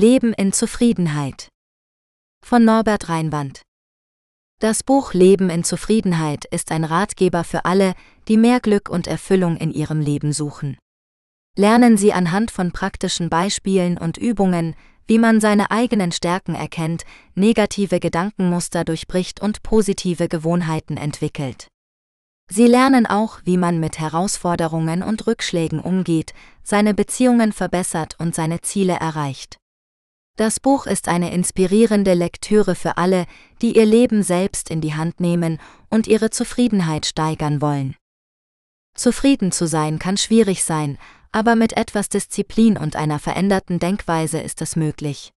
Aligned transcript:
Leben 0.00 0.32
in 0.32 0.50
Zufriedenheit. 0.54 1.50
Von 2.42 2.64
Norbert 2.64 3.10
Reinwand. 3.10 3.60
Das 4.58 4.82
Buch 4.82 5.12
Leben 5.12 5.50
in 5.50 5.62
Zufriedenheit 5.62 6.46
ist 6.46 6.72
ein 6.72 6.84
Ratgeber 6.84 7.44
für 7.44 7.66
alle, 7.66 7.92
die 8.26 8.38
mehr 8.38 8.60
Glück 8.60 8.88
und 8.88 9.06
Erfüllung 9.06 9.58
in 9.58 9.70
ihrem 9.70 10.00
Leben 10.00 10.32
suchen. 10.32 10.78
Lernen 11.54 11.98
Sie 11.98 12.14
anhand 12.14 12.50
von 12.50 12.72
praktischen 12.72 13.28
Beispielen 13.28 13.98
und 13.98 14.16
Übungen, 14.16 14.74
wie 15.06 15.18
man 15.18 15.38
seine 15.38 15.70
eigenen 15.70 16.12
Stärken 16.12 16.54
erkennt, 16.54 17.04
negative 17.34 18.00
Gedankenmuster 18.00 18.86
durchbricht 18.86 19.42
und 19.42 19.62
positive 19.62 20.28
Gewohnheiten 20.28 20.96
entwickelt. 20.96 21.68
Sie 22.50 22.66
lernen 22.66 23.04
auch, 23.04 23.40
wie 23.44 23.58
man 23.58 23.78
mit 23.78 23.98
Herausforderungen 23.98 25.02
und 25.02 25.26
Rückschlägen 25.26 25.78
umgeht, 25.78 26.32
seine 26.62 26.94
Beziehungen 26.94 27.52
verbessert 27.52 28.16
und 28.18 28.34
seine 28.34 28.62
Ziele 28.62 28.94
erreicht. 28.94 29.60
Das 30.40 30.58
Buch 30.58 30.86
ist 30.86 31.08
eine 31.08 31.34
inspirierende 31.34 32.14
Lektüre 32.14 32.74
für 32.74 32.96
alle, 32.96 33.26
die 33.60 33.76
ihr 33.76 33.84
Leben 33.84 34.22
selbst 34.22 34.70
in 34.70 34.80
die 34.80 34.94
Hand 34.94 35.20
nehmen 35.20 35.60
und 35.90 36.06
ihre 36.06 36.30
Zufriedenheit 36.30 37.04
steigern 37.04 37.60
wollen. 37.60 37.94
Zufrieden 38.94 39.52
zu 39.52 39.66
sein 39.66 39.98
kann 39.98 40.16
schwierig 40.16 40.64
sein, 40.64 40.96
aber 41.30 41.56
mit 41.56 41.74
etwas 41.76 42.08
Disziplin 42.08 42.78
und 42.78 42.96
einer 42.96 43.18
veränderten 43.18 43.80
Denkweise 43.80 44.40
ist 44.40 44.62
es 44.62 44.76
möglich. 44.76 45.30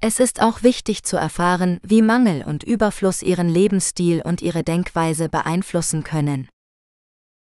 Es 0.00 0.20
ist 0.20 0.40
auch 0.40 0.62
wichtig 0.62 1.02
zu 1.02 1.16
erfahren, 1.16 1.80
wie 1.82 2.00
Mangel 2.00 2.44
und 2.44 2.62
Überfluss 2.62 3.20
ihren 3.20 3.48
Lebensstil 3.48 4.22
und 4.22 4.42
ihre 4.42 4.62
Denkweise 4.62 5.28
beeinflussen 5.28 6.04
können. 6.04 6.48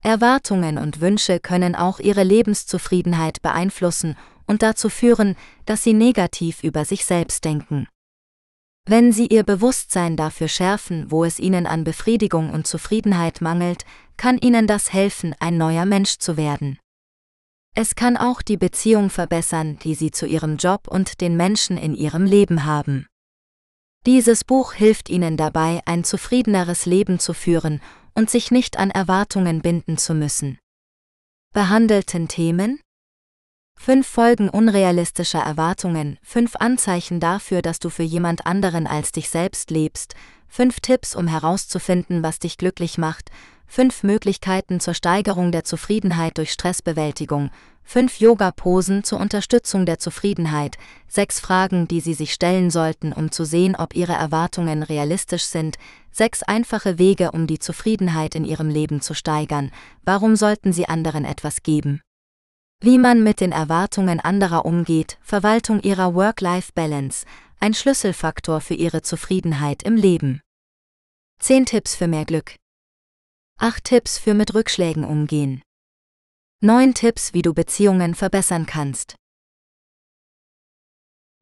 Erwartungen 0.03 0.77
und 0.77 1.01
Wünsche 1.01 1.41
können 1.41 1.75
auch 1.75 1.99
ihre 1.99 2.23
Lebenszufriedenheit 2.23 3.41
beeinflussen 3.41 4.15
und 4.47 4.61
dazu 4.61 4.89
führen, 4.89 5.35
dass 5.65 5.83
sie 5.83 5.93
negativ 5.93 6.63
über 6.63 6.85
sich 6.85 7.05
selbst 7.05 7.45
denken. 7.45 7.87
Wenn 8.85 9.11
sie 9.11 9.27
ihr 9.27 9.43
Bewusstsein 9.43 10.17
dafür 10.17 10.47
schärfen, 10.47 11.11
wo 11.11 11.23
es 11.23 11.39
ihnen 11.39 11.67
an 11.67 11.83
Befriedigung 11.83 12.49
und 12.49 12.65
Zufriedenheit 12.65 13.41
mangelt, 13.41 13.85
kann 14.17 14.37
ihnen 14.37 14.67
das 14.67 14.91
helfen, 14.91 15.35
ein 15.39 15.57
neuer 15.57 15.85
Mensch 15.85 16.17
zu 16.17 16.35
werden. 16.35 16.79
Es 17.73 17.95
kann 17.95 18.17
auch 18.17 18.41
die 18.41 18.57
Beziehung 18.57 19.09
verbessern, 19.09 19.79
die 19.79 19.95
Sie 19.95 20.11
zu 20.11 20.25
Ihrem 20.25 20.57
Job 20.57 20.87
und 20.89 21.21
den 21.21 21.37
Menschen 21.37 21.77
in 21.77 21.93
Ihrem 21.93 22.25
Leben 22.25 22.65
haben. 22.65 23.07
Dieses 24.05 24.43
Buch 24.43 24.73
hilft 24.73 25.09
Ihnen 25.09 25.37
dabei, 25.37 25.81
ein 25.85 26.03
zufriedeneres 26.03 26.85
Leben 26.85 27.19
zu 27.19 27.33
führen 27.33 27.81
und 28.13 28.29
sich 28.29 28.51
nicht 28.51 28.77
an 28.77 28.89
Erwartungen 28.89 29.61
binden 29.61 29.97
zu 29.97 30.13
müssen. 30.13 30.57
Behandelten 31.53 32.27
Themen? 32.27 32.81
Fünf 33.83 34.05
Folgen 34.05 34.47
unrealistischer 34.47 35.39
Erwartungen, 35.39 36.19
fünf 36.21 36.55
Anzeichen 36.55 37.19
dafür, 37.19 37.63
dass 37.63 37.79
du 37.79 37.89
für 37.89 38.03
jemand 38.03 38.45
anderen 38.45 38.85
als 38.85 39.11
dich 39.11 39.27
selbst 39.27 39.71
lebst, 39.71 40.13
fünf 40.47 40.81
Tipps, 40.81 41.15
um 41.15 41.25
herauszufinden, 41.25 42.21
was 42.21 42.37
dich 42.37 42.59
glücklich 42.59 42.99
macht, 42.99 43.31
5 43.65 44.03
Möglichkeiten 44.03 44.79
zur 44.81 44.93
Steigerung 44.93 45.51
der 45.51 45.63
Zufriedenheit 45.63 46.37
durch 46.37 46.51
Stressbewältigung, 46.51 47.49
5 47.83 48.19
Yoga-Posen 48.19 49.03
zur 49.03 49.19
Unterstützung 49.19 49.87
der 49.87 49.97
Zufriedenheit, 49.97 50.77
6 51.07 51.39
Fragen, 51.39 51.87
die 51.87 52.01
Sie 52.01 52.13
sich 52.13 52.33
stellen 52.33 52.69
sollten, 52.69 53.13
um 53.13 53.31
zu 53.31 53.45
sehen, 53.45 53.75
ob 53.75 53.95
Ihre 53.95 54.13
Erwartungen 54.13 54.83
realistisch 54.83 55.45
sind, 55.45 55.77
6 56.11 56.43
einfache 56.43 56.99
Wege, 56.99 57.31
um 57.31 57.47
die 57.47 57.57
Zufriedenheit 57.57 58.35
in 58.35 58.45
Ihrem 58.45 58.69
Leben 58.69 59.01
zu 59.01 59.15
steigern, 59.15 59.71
warum 60.03 60.35
sollten 60.35 60.71
Sie 60.71 60.87
anderen 60.87 61.25
etwas 61.25 61.63
geben? 61.63 62.01
Wie 62.83 62.97
man 62.97 63.21
mit 63.21 63.41
den 63.41 63.51
Erwartungen 63.51 64.19
anderer 64.19 64.65
umgeht, 64.65 65.19
Verwaltung 65.21 65.81
Ihrer 65.81 66.15
Work-Life-Balance, 66.15 67.27
ein 67.59 67.75
Schlüsselfaktor 67.75 68.59
für 68.59 68.73
Ihre 68.73 69.03
Zufriedenheit 69.03 69.83
im 69.83 69.95
Leben. 69.95 70.41
10 71.41 71.67
Tipps 71.67 71.93
für 71.95 72.07
mehr 72.07 72.25
Glück. 72.25 72.55
8 73.59 73.83
Tipps 73.83 74.17
für 74.17 74.33
mit 74.33 74.55
Rückschlägen 74.55 75.03
umgehen. 75.03 75.61
9 76.61 76.95
Tipps, 76.95 77.35
wie 77.35 77.43
du 77.43 77.53
Beziehungen 77.53 78.15
verbessern 78.15 78.65
kannst. 78.65 79.13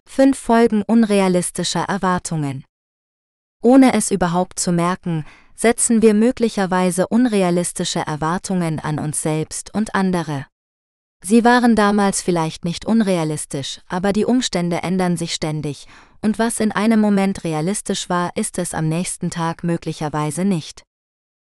5 0.07 0.37
Folgen 0.37 0.81
unrealistischer 0.81 1.83
Erwartungen. 1.83 2.65
Ohne 3.63 3.93
es 3.93 4.11
überhaupt 4.11 4.59
zu 4.59 4.73
merken, 4.73 5.23
setzen 5.55 6.01
wir 6.01 6.13
möglicherweise 6.13 7.07
unrealistische 7.07 7.99
Erwartungen 7.99 8.79
an 8.81 8.99
uns 8.99 9.21
selbst 9.21 9.73
und 9.73 9.95
andere. 9.95 10.45
Sie 11.23 11.43
waren 11.43 11.75
damals 11.75 12.21
vielleicht 12.21 12.63
nicht 12.63 12.85
unrealistisch, 12.85 13.81
aber 13.87 14.13
die 14.13 14.25
Umstände 14.25 14.83
ändern 14.83 15.17
sich 15.17 15.33
ständig, 15.33 15.87
und 16.21 16.39
was 16.39 16.59
in 16.59 16.71
einem 16.71 16.99
Moment 16.99 17.43
realistisch 17.43 18.09
war, 18.09 18.31
ist 18.35 18.57
es 18.57 18.73
am 18.73 18.87
nächsten 18.87 19.29
Tag 19.29 19.63
möglicherweise 19.63 20.45
nicht. 20.45 20.83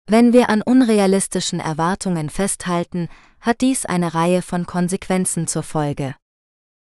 Wenn 0.07 0.33
wir 0.33 0.49
an 0.49 0.62
unrealistischen 0.62 1.61
Erwartungen 1.61 2.31
festhalten, 2.31 3.09
hat 3.41 3.61
dies 3.61 3.84
eine 3.84 4.15
Reihe 4.15 4.41
von 4.41 4.65
Konsequenzen 4.65 5.47
zur 5.47 5.62
Folge. 5.62 6.15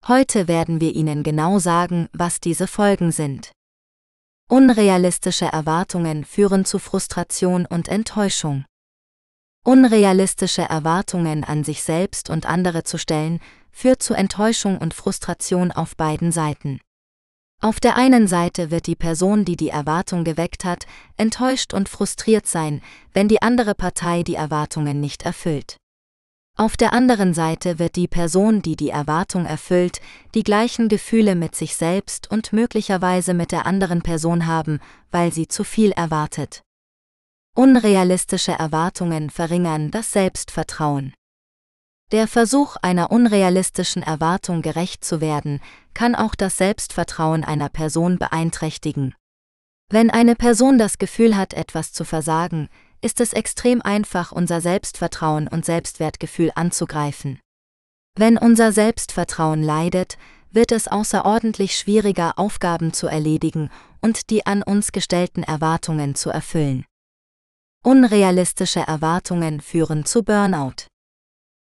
Heute 0.08 0.48
werden 0.48 0.80
wir 0.80 0.94
Ihnen 0.94 1.22
genau 1.22 1.58
sagen, 1.58 2.08
was 2.14 2.40
diese 2.40 2.66
Folgen 2.66 3.12
sind. 3.12 3.52
Unrealistische 4.48 5.44
Erwartungen 5.44 6.24
führen 6.24 6.64
zu 6.64 6.78
Frustration 6.78 7.66
und 7.66 7.88
Enttäuschung. 7.88 8.64
Unrealistische 9.62 10.62
Erwartungen 10.62 11.44
an 11.44 11.64
sich 11.64 11.82
selbst 11.82 12.30
und 12.30 12.46
andere 12.46 12.82
zu 12.82 12.98
stellen, 12.98 13.40
führt 13.70 14.02
zu 14.02 14.14
Enttäuschung 14.14 14.78
und 14.78 14.94
Frustration 14.94 15.70
auf 15.70 15.96
beiden 15.96 16.32
Seiten. 16.32 16.80
Auf 17.62 17.78
der 17.78 17.96
einen 17.96 18.26
Seite 18.26 18.70
wird 18.70 18.86
die 18.86 18.96
Person, 18.96 19.44
die 19.44 19.56
die 19.56 19.68
Erwartung 19.68 20.24
geweckt 20.24 20.64
hat, 20.64 20.86
enttäuscht 21.18 21.74
und 21.74 21.90
frustriert 21.90 22.46
sein, 22.46 22.80
wenn 23.12 23.28
die 23.28 23.42
andere 23.42 23.74
Partei 23.74 24.22
die 24.22 24.34
Erwartungen 24.34 24.98
nicht 24.98 25.24
erfüllt. 25.24 25.76
Auf 26.56 26.78
der 26.78 26.94
anderen 26.94 27.34
Seite 27.34 27.78
wird 27.78 27.96
die 27.96 28.08
Person, 28.08 28.62
die 28.62 28.76
die 28.76 28.88
Erwartung 28.88 29.44
erfüllt, 29.44 30.00
die 30.34 30.42
gleichen 30.42 30.88
Gefühle 30.88 31.34
mit 31.34 31.54
sich 31.54 31.76
selbst 31.76 32.30
und 32.30 32.54
möglicherweise 32.54 33.34
mit 33.34 33.52
der 33.52 33.66
anderen 33.66 34.00
Person 34.00 34.46
haben, 34.46 34.80
weil 35.10 35.30
sie 35.32 35.46
zu 35.46 35.62
viel 35.62 35.92
erwartet. 35.92 36.62
Unrealistische 37.60 38.52
Erwartungen 38.52 39.28
verringern 39.28 39.90
das 39.90 40.12
Selbstvertrauen. 40.12 41.12
Der 42.10 42.26
Versuch 42.26 42.76
einer 42.76 43.12
unrealistischen 43.12 44.02
Erwartung 44.02 44.62
gerecht 44.62 45.04
zu 45.04 45.20
werden, 45.20 45.60
kann 45.92 46.14
auch 46.14 46.34
das 46.34 46.56
Selbstvertrauen 46.56 47.44
einer 47.44 47.68
Person 47.68 48.16
beeinträchtigen. 48.16 49.14
Wenn 49.90 50.08
eine 50.08 50.36
Person 50.36 50.78
das 50.78 50.96
Gefühl 50.96 51.36
hat, 51.36 51.52
etwas 51.52 51.92
zu 51.92 52.04
versagen, 52.04 52.70
ist 53.02 53.20
es 53.20 53.34
extrem 53.34 53.82
einfach, 53.82 54.32
unser 54.32 54.62
Selbstvertrauen 54.62 55.46
und 55.46 55.66
Selbstwertgefühl 55.66 56.52
anzugreifen. 56.54 57.40
Wenn 58.16 58.38
unser 58.38 58.72
Selbstvertrauen 58.72 59.62
leidet, 59.62 60.16
wird 60.50 60.72
es 60.72 60.88
außerordentlich 60.88 61.76
schwieriger, 61.76 62.38
Aufgaben 62.38 62.94
zu 62.94 63.06
erledigen 63.06 63.68
und 64.00 64.30
die 64.30 64.46
an 64.46 64.62
uns 64.62 64.92
gestellten 64.92 65.42
Erwartungen 65.42 66.14
zu 66.14 66.30
erfüllen. 66.30 66.86
Unrealistische 67.82 68.80
Erwartungen 68.80 69.62
führen 69.62 70.04
zu 70.04 70.22
Burnout. 70.22 70.86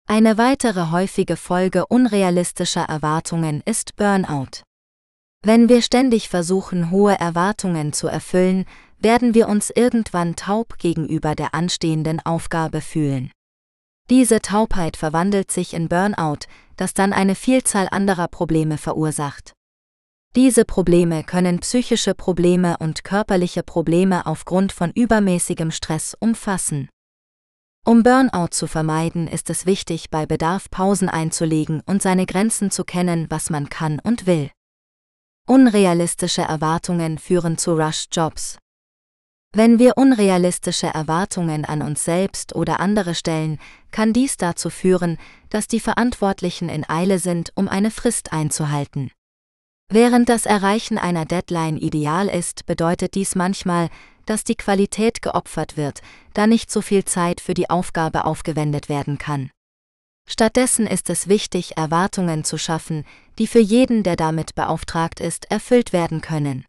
Eine 0.08 0.38
weitere 0.38 0.90
häufige 0.90 1.36
Folge 1.36 1.84
unrealistischer 1.86 2.84
Erwartungen 2.84 3.60
ist 3.66 3.96
Burnout. 3.96 4.62
Wenn 5.44 5.68
wir 5.68 5.82
ständig 5.82 6.30
versuchen, 6.30 6.90
hohe 6.90 7.20
Erwartungen 7.20 7.92
zu 7.92 8.08
erfüllen, 8.08 8.64
werden 8.98 9.34
wir 9.34 9.46
uns 9.46 9.68
irgendwann 9.68 10.36
taub 10.36 10.78
gegenüber 10.78 11.34
der 11.34 11.52
anstehenden 11.54 12.18
Aufgabe 12.24 12.80
fühlen. 12.80 13.30
Diese 14.08 14.40
Taubheit 14.40 14.96
verwandelt 14.96 15.50
sich 15.50 15.74
in 15.74 15.90
Burnout, 15.90 16.46
das 16.76 16.94
dann 16.94 17.12
eine 17.12 17.34
Vielzahl 17.34 17.88
anderer 17.90 18.28
Probleme 18.28 18.78
verursacht. 18.78 19.52
Diese 20.36 20.64
Probleme 20.64 21.24
können 21.24 21.58
psychische 21.58 22.14
Probleme 22.14 22.76
und 22.78 23.02
körperliche 23.02 23.64
Probleme 23.64 24.26
aufgrund 24.26 24.70
von 24.70 24.92
übermäßigem 24.92 25.72
Stress 25.72 26.16
umfassen. 26.20 26.88
Um 27.84 28.04
Burnout 28.04 28.50
zu 28.52 28.68
vermeiden, 28.68 29.26
ist 29.26 29.50
es 29.50 29.66
wichtig, 29.66 30.08
bei 30.08 30.26
Bedarf 30.26 30.70
Pausen 30.70 31.08
einzulegen 31.08 31.82
und 31.84 32.00
seine 32.00 32.26
Grenzen 32.26 32.70
zu 32.70 32.84
kennen, 32.84 33.26
was 33.28 33.50
man 33.50 33.70
kann 33.70 33.98
und 33.98 34.26
will. 34.26 34.52
Unrealistische 35.48 36.42
Erwartungen 36.42 37.18
führen 37.18 37.58
zu 37.58 37.72
Rush-Jobs. 37.72 38.58
Wenn 39.52 39.80
wir 39.80 39.96
unrealistische 39.96 40.86
Erwartungen 40.86 41.64
an 41.64 41.82
uns 41.82 42.04
selbst 42.04 42.54
oder 42.54 42.78
andere 42.78 43.16
stellen, 43.16 43.58
kann 43.90 44.12
dies 44.12 44.36
dazu 44.36 44.70
führen, 44.70 45.18
dass 45.48 45.66
die 45.66 45.80
Verantwortlichen 45.80 46.68
in 46.68 46.88
Eile 46.88 47.18
sind, 47.18 47.50
um 47.56 47.66
eine 47.66 47.90
Frist 47.90 48.32
einzuhalten. 48.32 49.10
Während 49.92 50.28
das 50.28 50.46
Erreichen 50.46 50.98
einer 50.98 51.24
Deadline 51.24 51.76
ideal 51.76 52.28
ist, 52.28 52.64
bedeutet 52.64 53.16
dies 53.16 53.34
manchmal, 53.34 53.88
dass 54.24 54.44
die 54.44 54.54
Qualität 54.54 55.20
geopfert 55.20 55.76
wird, 55.76 56.00
da 56.32 56.46
nicht 56.46 56.70
so 56.70 56.80
viel 56.80 57.04
Zeit 57.04 57.40
für 57.40 57.54
die 57.54 57.68
Aufgabe 57.68 58.24
aufgewendet 58.24 58.88
werden 58.88 59.18
kann. 59.18 59.50
Stattdessen 60.28 60.86
ist 60.86 61.10
es 61.10 61.26
wichtig, 61.26 61.76
Erwartungen 61.76 62.44
zu 62.44 62.56
schaffen, 62.56 63.04
die 63.40 63.48
für 63.48 63.58
jeden, 63.58 64.04
der 64.04 64.14
damit 64.14 64.54
beauftragt 64.54 65.18
ist, 65.18 65.50
erfüllt 65.50 65.92
werden 65.92 66.20
können. 66.20 66.64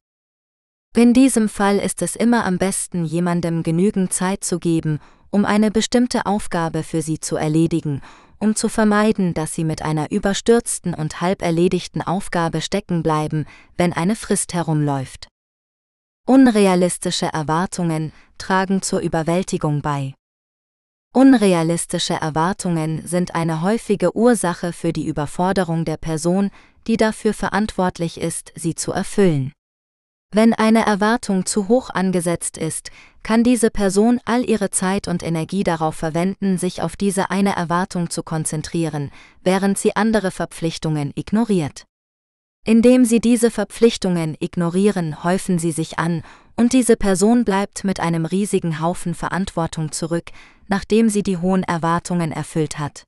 In 0.98 1.14
diesem 1.14 1.48
Fall 1.48 1.78
ist 1.78 2.02
es 2.02 2.16
immer 2.16 2.44
am 2.44 2.58
besten, 2.58 3.06
jemandem 3.06 3.62
genügend 3.62 4.12
Zeit 4.12 4.44
zu 4.44 4.58
geben, 4.58 5.00
um 5.30 5.46
eine 5.46 5.70
bestimmte 5.70 6.26
Aufgabe 6.26 6.82
für 6.82 7.04
sie 7.04 7.20
zu 7.20 7.36
erledigen, 7.36 8.02
um 8.42 8.56
zu 8.56 8.68
vermeiden, 8.70 9.34
dass 9.34 9.54
sie 9.54 9.64
mit 9.64 9.84
einer 9.84 10.12
überstürzten 10.12 10.94
und 10.94 11.22
halb 11.22 11.42
erledigten 11.42 12.02
Aufgabe 12.02 12.62
stecken 12.62 13.04
bleiben, 13.04 13.46
wenn 13.78 13.94
eine 13.94 14.16
Frist 14.16 14.54
herumläuft. 14.54 15.28
Unrealistische 16.28 17.28
Erwartungen 17.28 18.12
tragen 18.38 18.82
zur 18.82 19.00
Überwältigung 19.00 19.82
bei. 19.82 20.16
Unrealistische 21.14 22.16
Erwartungen 22.16 23.06
sind 23.06 23.36
eine 23.36 23.62
häufige 23.62 24.16
Ursache 24.16 24.74
für 24.74 24.92
die 24.92 25.06
Überforderung 25.06 25.86
der 25.86 25.98
Person, 25.98 26.50
die 26.88 26.98
dafür 26.98 27.34
verantwortlich 27.34 28.20
ist, 28.20 28.54
sie 28.56 28.76
zu 28.76 28.92
erfüllen. 28.92 29.52
Wenn 30.34 30.54
eine 30.54 30.86
Erwartung 30.86 31.46
zu 31.46 31.68
hoch 31.68 31.90
angesetzt 31.90 32.58
ist, 32.58 32.90
kann 33.22 33.44
diese 33.44 33.70
Person 33.70 34.22
all 34.24 34.50
ihre 34.50 34.70
Zeit 34.70 35.10
und 35.10 35.24
Energie 35.24 35.64
darauf 35.64 35.96
verwenden, 35.96 36.58
sich 36.58 36.82
auf 36.82 36.96
diese 36.96 37.30
eine 37.30 37.54
Erwartung 37.56 38.10
zu 38.10 38.24
konzentrieren, 38.24 39.12
während 39.44 39.78
sie 39.78 39.96
andere 39.98 40.32
Verpflichtungen 40.32 41.12
ignoriert. 41.16 41.84
Indem 42.66 43.04
sie 43.04 43.20
diese 43.20 43.52
Verpflichtungen 43.52 44.38
ignorieren, 44.40 45.24
häufen 45.24 45.60
sie 45.60 45.74
sich 45.74 46.00
an, 46.00 46.24
und 46.56 46.72
diese 46.72 46.96
Person 46.96 47.44
bleibt 47.44 47.84
mit 47.84 48.00
einem 48.00 48.26
riesigen 48.26 48.80
Haufen 48.80 49.16
Verantwortung 49.16 49.92
zurück, 49.92 50.32
nachdem 50.68 51.10
sie 51.10 51.24
die 51.24 51.38
hohen 51.38 51.64
Erwartungen 51.64 52.32
erfüllt 52.32 52.80
hat. 52.80 53.04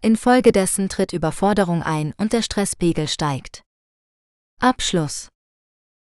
Infolgedessen 0.00 0.88
tritt 0.88 1.12
Überforderung 1.12 1.82
ein 1.82 2.14
und 2.16 2.32
der 2.32 2.42
Stresspegel 2.42 3.08
steigt. 3.08 3.62
Abschluss 4.60 5.28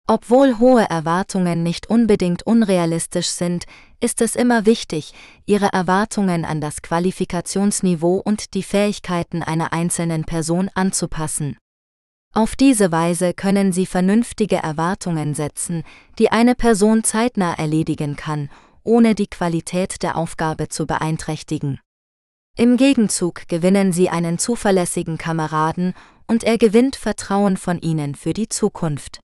obwohl 0.10 0.58
hohe 0.58 0.90
Erwartungen 0.90 1.62
nicht 1.62 1.88
unbedingt 1.88 2.42
unrealistisch 2.42 3.28
sind, 3.28 3.66
ist 4.00 4.22
es 4.22 4.36
immer 4.36 4.66
wichtig, 4.66 5.14
ihre 5.46 5.72
Erwartungen 5.72 6.46
an 6.46 6.62
das 6.62 6.82
Qualifikationsniveau 6.82 8.16
und 8.16 8.56
die 8.56 8.64
Fähigkeiten 8.64 9.44
einer 9.44 9.72
einzelnen 9.72 10.24
Person 10.24 10.72
anzupassen. 10.74 11.58
Auf 12.34 12.56
diese 12.56 12.92
Weise 12.92 13.36
können 13.36 13.72
Sie 13.72 13.86
vernünftige 13.86 14.56
Erwartungen 14.56 15.36
setzen, 15.36 15.84
die 16.18 16.32
eine 16.32 16.56
Person 16.56 17.04
zeitnah 17.04 17.54
erledigen 17.54 18.16
kann, 18.16 18.50
ohne 18.84 19.14
die 19.14 19.28
Qualität 19.28 20.02
der 20.02 20.18
Aufgabe 20.18 20.70
zu 20.70 20.88
beeinträchtigen. 20.88 21.80
Im 22.58 22.78
Gegenzug 22.78 23.48
gewinnen 23.48 23.92
Sie 23.92 24.10
einen 24.10 24.40
zuverlässigen 24.40 25.20
Kameraden 25.20 25.94
und 26.26 26.44
er 26.44 26.58
gewinnt 26.58 26.96
Vertrauen 26.96 27.58
von 27.58 27.80
Ihnen 27.80 28.16
für 28.16 28.34
die 28.34 28.50
Zukunft. 28.50 29.20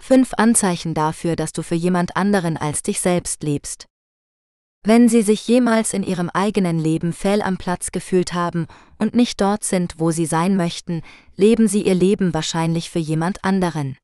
Fünf 0.00 0.32
Anzeichen 0.36 0.94
dafür, 0.94 1.36
dass 1.36 1.52
du 1.52 1.62
für 1.62 1.74
jemand 1.74 2.16
anderen 2.16 2.56
als 2.56 2.82
dich 2.82 3.00
selbst 3.00 3.42
lebst. 3.42 3.86
Wenn 4.82 5.10
Sie 5.10 5.20
sich 5.20 5.46
jemals 5.46 5.92
in 5.92 6.02
Ihrem 6.02 6.30
eigenen 6.30 6.78
Leben 6.78 7.12
fehl 7.12 7.42
am 7.42 7.58
Platz 7.58 7.92
gefühlt 7.92 8.32
haben 8.32 8.66
und 8.98 9.14
nicht 9.14 9.40
dort 9.40 9.62
sind, 9.62 9.94
wo 9.98 10.10
Sie 10.10 10.24
sein 10.24 10.56
möchten, 10.56 11.02
leben 11.36 11.68
Sie 11.68 11.82
Ihr 11.82 11.94
Leben 11.94 12.32
wahrscheinlich 12.32 12.88
für 12.88 12.98
jemand 12.98 13.44
anderen. 13.44 13.98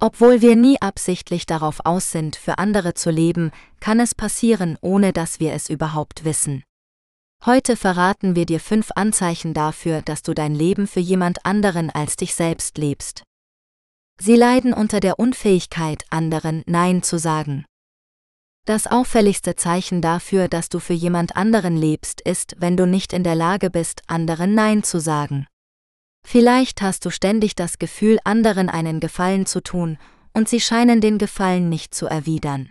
Obwohl 0.00 0.42
wir 0.42 0.54
nie 0.54 0.80
absichtlich 0.80 1.44
darauf 1.44 1.80
aus 1.84 2.12
sind, 2.12 2.36
für 2.36 2.58
andere 2.58 2.94
zu 2.94 3.10
leben, 3.10 3.50
kann 3.80 3.98
es 3.98 4.14
passieren, 4.14 4.78
ohne 4.80 5.12
dass 5.12 5.40
wir 5.40 5.54
es 5.54 5.68
überhaupt 5.68 6.24
wissen. 6.24 6.62
Heute 7.44 7.76
verraten 7.76 8.36
wir 8.36 8.46
dir 8.46 8.60
fünf 8.60 8.90
Anzeichen 8.94 9.54
dafür, 9.54 10.02
dass 10.02 10.22
du 10.22 10.34
dein 10.34 10.54
Leben 10.54 10.86
für 10.86 11.00
jemand 11.00 11.44
anderen 11.44 11.90
als 11.90 12.16
dich 12.16 12.34
selbst 12.34 12.78
lebst. 12.78 13.24
Sie 14.20 14.34
leiden 14.34 14.72
unter 14.72 15.00
der 15.00 15.18
Unfähigkeit, 15.18 16.04
anderen 16.10 16.62
Nein 16.66 17.02
zu 17.02 17.18
sagen. 17.18 17.64
Das 18.64 18.86
auffälligste 18.88 19.54
Zeichen 19.54 20.02
dafür, 20.02 20.48
dass 20.48 20.68
du 20.68 20.80
für 20.80 20.94
jemand 20.94 21.36
anderen 21.36 21.76
lebst, 21.76 22.20
ist, 22.20 22.56
wenn 22.58 22.76
du 22.76 22.86
nicht 22.86 23.12
in 23.12 23.22
der 23.22 23.36
Lage 23.36 23.70
bist, 23.70 24.02
anderen 24.08 24.54
Nein 24.54 24.82
zu 24.82 24.98
sagen. 24.98 25.46
Vielleicht 26.26 26.82
hast 26.82 27.04
du 27.04 27.10
ständig 27.10 27.54
das 27.54 27.78
Gefühl, 27.78 28.18
anderen 28.24 28.68
einen 28.68 28.98
Gefallen 28.98 29.46
zu 29.46 29.62
tun, 29.62 29.98
und 30.32 30.48
sie 30.48 30.60
scheinen 30.60 31.00
den 31.00 31.18
Gefallen 31.18 31.68
nicht 31.68 31.94
zu 31.94 32.06
erwidern. 32.06 32.70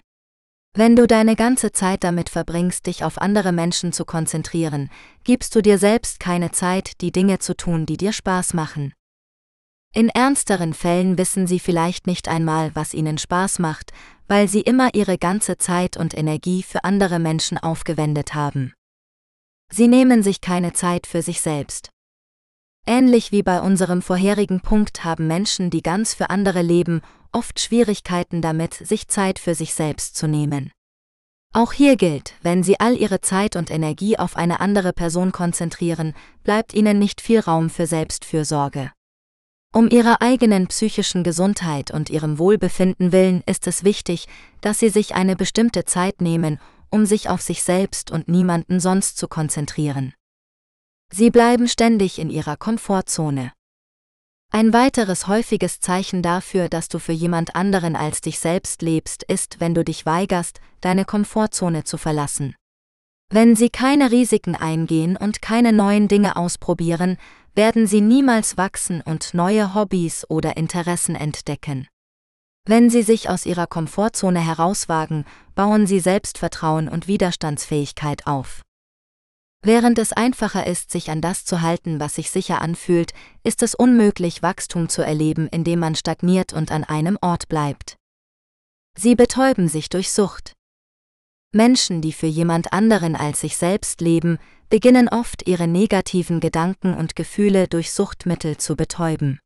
Wenn 0.73 0.97
du 0.97 1.07
deine 1.07 1.37
ganze 1.37 1.71
Zeit 1.71 2.03
damit 2.03 2.29
verbringst, 2.29 2.87
dich 2.87 3.05
auf 3.05 3.21
andere 3.21 3.53
Menschen 3.53 3.93
zu 3.93 4.03
konzentrieren, 4.03 4.89
gibst 5.23 5.55
du 5.55 5.61
dir 5.61 5.77
selbst 5.77 6.19
keine 6.19 6.51
Zeit, 6.51 6.99
die 6.99 7.13
Dinge 7.13 7.39
zu 7.39 7.55
tun, 7.55 7.85
die 7.85 7.95
dir 7.95 8.11
Spaß 8.11 8.53
machen. 8.53 8.91
In 9.95 10.09
ernsteren 10.09 10.73
Fällen 10.73 11.17
wissen 11.17 11.47
sie 11.47 11.57
vielleicht 11.57 12.05
nicht 12.05 12.27
einmal, 12.27 12.75
was 12.75 12.93
ihnen 12.93 13.17
Spaß 13.17 13.59
macht, 13.59 13.93
weil 14.27 14.49
sie 14.49 14.59
immer 14.59 14.93
ihre 14.93 15.17
ganze 15.17 15.57
Zeit 15.57 15.95
und 15.95 16.17
Energie 16.17 16.63
für 16.63 16.83
andere 16.83 17.17
Menschen 17.17 17.57
aufgewendet 17.57 18.35
haben. 18.35 18.73
Sie 19.71 19.87
nehmen 19.87 20.21
sich 20.21 20.41
keine 20.41 20.73
Zeit 20.73 21.07
für 21.07 21.21
sich 21.21 21.39
selbst. 21.39 21.91
Ähnlich 22.85 23.31
wie 23.31 23.41
bei 23.41 23.61
unserem 23.61 24.01
vorherigen 24.01 24.59
Punkt 24.59 25.05
haben 25.05 25.27
Menschen, 25.27 25.69
die 25.69 25.81
ganz 25.81 26.13
für 26.13 26.29
andere 26.29 26.61
leben, 26.61 26.99
oft 27.31 27.61
Schwierigkeiten 27.61 28.41
damit, 28.41 28.73
sich 28.73 29.07
Zeit 29.07 29.39
für 29.39 29.55
sich 29.55 29.73
selbst 29.73 30.17
zu 30.17 30.27
nehmen. 30.27 30.73
Auch 31.53 31.71
hier 31.71 31.95
gilt, 31.95 32.33
wenn 32.41 32.63
Sie 32.63 32.81
all 32.81 32.97
Ihre 32.97 33.21
Zeit 33.21 33.55
und 33.55 33.71
Energie 33.71 34.19
auf 34.19 34.35
eine 34.35 34.59
andere 34.59 34.91
Person 34.91 35.31
konzentrieren, 35.31 36.13
bleibt 36.43 36.73
Ihnen 36.73 36.99
nicht 36.99 37.21
viel 37.21 37.39
Raum 37.39 37.69
für 37.69 37.87
Selbstfürsorge. 37.87 38.91
Um 39.75 39.89
ihrer 39.89 40.21
eigenen 40.21 40.67
psychischen 40.67 41.25
Gesundheit 41.25 41.91
und 41.91 42.09
ihrem 42.09 42.39
Wohlbefinden 42.39 43.11
willen 43.11 43.43
ist 43.45 43.67
es 43.67 43.83
wichtig, 43.83 44.29
dass 44.61 44.79
sie 44.79 44.87
sich 44.87 45.15
eine 45.15 45.35
bestimmte 45.35 45.83
Zeit 45.83 46.21
nehmen, 46.21 46.61
um 46.89 47.05
sich 47.05 47.27
auf 47.27 47.41
sich 47.41 47.61
selbst 47.61 48.09
und 48.09 48.29
niemanden 48.29 48.79
sonst 48.79 49.17
zu 49.17 49.27
konzentrieren. 49.27 50.13
Sie 51.11 51.29
bleiben 51.29 51.67
ständig 51.67 52.19
in 52.19 52.29
ihrer 52.29 52.55
Komfortzone. 52.55 53.51
Ein 54.49 54.71
weiteres 54.71 55.27
häufiges 55.27 55.81
Zeichen 55.81 56.21
dafür, 56.21 56.69
dass 56.69 56.87
du 56.87 56.97
für 56.97 57.11
jemand 57.11 57.57
anderen 57.57 57.97
als 57.97 58.21
dich 58.21 58.39
selbst 58.39 58.81
lebst, 58.81 59.23
ist, 59.23 59.59
wenn 59.59 59.73
du 59.73 59.83
dich 59.83 60.05
weigerst, 60.05 60.61
deine 60.79 61.03
Komfortzone 61.03 61.83
zu 61.83 61.97
verlassen. 61.97 62.55
Wenn 63.29 63.57
sie 63.57 63.69
keine 63.69 64.11
Risiken 64.11 64.55
eingehen 64.55 65.17
und 65.17 65.41
keine 65.41 65.73
neuen 65.73 66.07
Dinge 66.07 66.37
ausprobieren, 66.37 67.17
werden 67.55 67.87
sie 67.87 68.01
niemals 68.01 68.57
wachsen 68.57 69.01
und 69.01 69.33
neue 69.33 69.73
Hobbys 69.73 70.29
oder 70.29 70.57
Interessen 70.57 71.15
entdecken. 71.15 71.87
Wenn 72.67 72.89
sie 72.89 73.03
sich 73.03 73.29
aus 73.29 73.45
ihrer 73.45 73.67
Komfortzone 73.67 74.39
herauswagen, 74.39 75.25
bauen 75.53 75.87
sie 75.87 75.99
Selbstvertrauen 75.99 76.89
und 76.89 77.07
Widerstandsfähigkeit 77.07 78.27
auf. 78.27 78.61
Während 79.61 79.97
es 79.97 80.13
einfacher 80.13 80.67
ist, 80.67 80.91
sich 80.91 81.09
an 81.09 81.21
das 81.21 81.45
zu 81.45 81.61
halten, 81.61 81.99
was 81.99 82.15
sich 82.15 82.29
sicher 82.29 82.61
anfühlt, 82.61 83.13
ist 83.43 83.63
es 83.63 83.73
unmöglich, 83.73 84.43
Wachstum 84.43 84.89
zu 84.89 85.01
erleben, 85.01 85.47
indem 85.47 85.79
man 85.79 85.95
stagniert 85.95 86.53
und 86.53 86.71
an 86.71 86.83
einem 86.83 87.17
Ort 87.21 87.47
bleibt. 87.47 87.95
Sie 88.97 89.15
betäuben 89.15 89.67
sich 89.67 89.89
durch 89.89 90.11
Sucht. 90.11 90.53
Menschen, 91.51 92.01
die 92.01 92.13
für 92.13 92.27
jemand 92.27 92.73
anderen 92.73 93.15
als 93.15 93.41
sich 93.41 93.57
selbst 93.57 94.01
leben, 94.01 94.39
beginnen 94.69 95.07
oft 95.09 95.47
ihre 95.47 95.67
negativen 95.67 96.39
Gedanken 96.39 96.93
und 96.93 97.15
Gefühle 97.15 97.67
durch 97.67 97.91
Suchtmittel 97.91 98.57
zu 98.57 98.75
betäuben. 98.75 99.39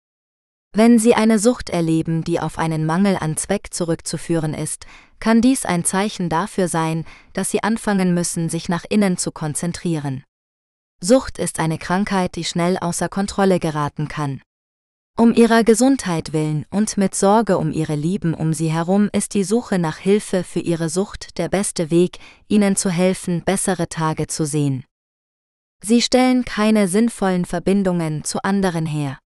Wenn 0.72 1.00
Sie 1.00 1.16
eine 1.16 1.40
Sucht 1.40 1.72
erleben, 1.72 2.24
die 2.24 2.40
auf 2.40 2.60
einen 2.60 2.86
Mangel 2.86 3.18
an 3.20 3.38
Zweck 3.38 3.74
zurückzuführen 3.74 4.54
ist, 4.54 4.86
kann 5.20 5.42
dies 5.42 5.66
ein 5.66 5.84
Zeichen 5.84 6.30
dafür 6.30 6.68
sein, 6.68 7.06
dass 7.34 7.50
Sie 7.50 7.64
anfangen 7.64 8.14
müssen, 8.14 8.50
sich 8.50 8.70
nach 8.70 8.86
innen 8.88 9.18
zu 9.18 9.32
konzentrieren. 9.32 10.24
Sucht 11.02 11.40
ist 11.40 11.60
eine 11.60 11.78
Krankheit, 11.78 12.36
die 12.36 12.44
schnell 12.44 12.78
außer 12.78 13.10
Kontrolle 13.10 13.60
geraten 13.60 14.08
kann. 14.08 14.42
Um 15.18 15.34
ihrer 15.34 15.64
Gesundheit 15.64 16.34
willen 16.34 16.66
und 16.70 16.98
mit 16.98 17.14
Sorge 17.14 17.58
um 17.58 17.72
ihre 17.72 17.96
Lieben 17.96 18.34
um 18.34 18.54
sie 18.54 18.72
herum 18.72 19.10
ist 19.12 19.34
die 19.34 19.44
Suche 19.44 19.80
nach 19.80 19.98
Hilfe 19.98 20.44
für 20.44 20.62
ihre 20.62 20.88
Sucht 20.88 21.38
der 21.38 21.50
beste 21.50 21.92
Weg, 21.92 22.20
ihnen 22.48 22.76
zu 22.76 22.90
helfen, 22.90 23.44
bessere 23.44 23.90
Tage 23.90 24.28
zu 24.28 24.46
sehen. 24.46 24.86
Sie 25.82 26.02
stellen 26.02 26.46
keine 26.46 26.88
sinnvollen 26.88 27.46
Verbindungen 27.46 28.24
zu 28.24 28.44
anderen 28.44 28.86
her. 28.86 29.20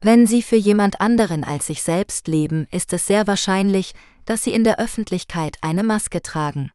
Wenn 0.00 0.26
sie 0.26 0.42
für 0.42 0.56
jemand 0.56 1.00
anderen 1.00 1.44
als 1.44 1.66
sich 1.68 1.82
selbst 1.82 2.28
leben, 2.28 2.66
ist 2.70 2.92
es 2.92 3.06
sehr 3.06 3.26
wahrscheinlich, 3.26 3.94
dass 4.26 4.44
sie 4.44 4.52
in 4.52 4.64
der 4.64 4.78
Öffentlichkeit 4.78 5.56
eine 5.62 5.82
Maske 5.82 6.20
tragen. 6.20 6.70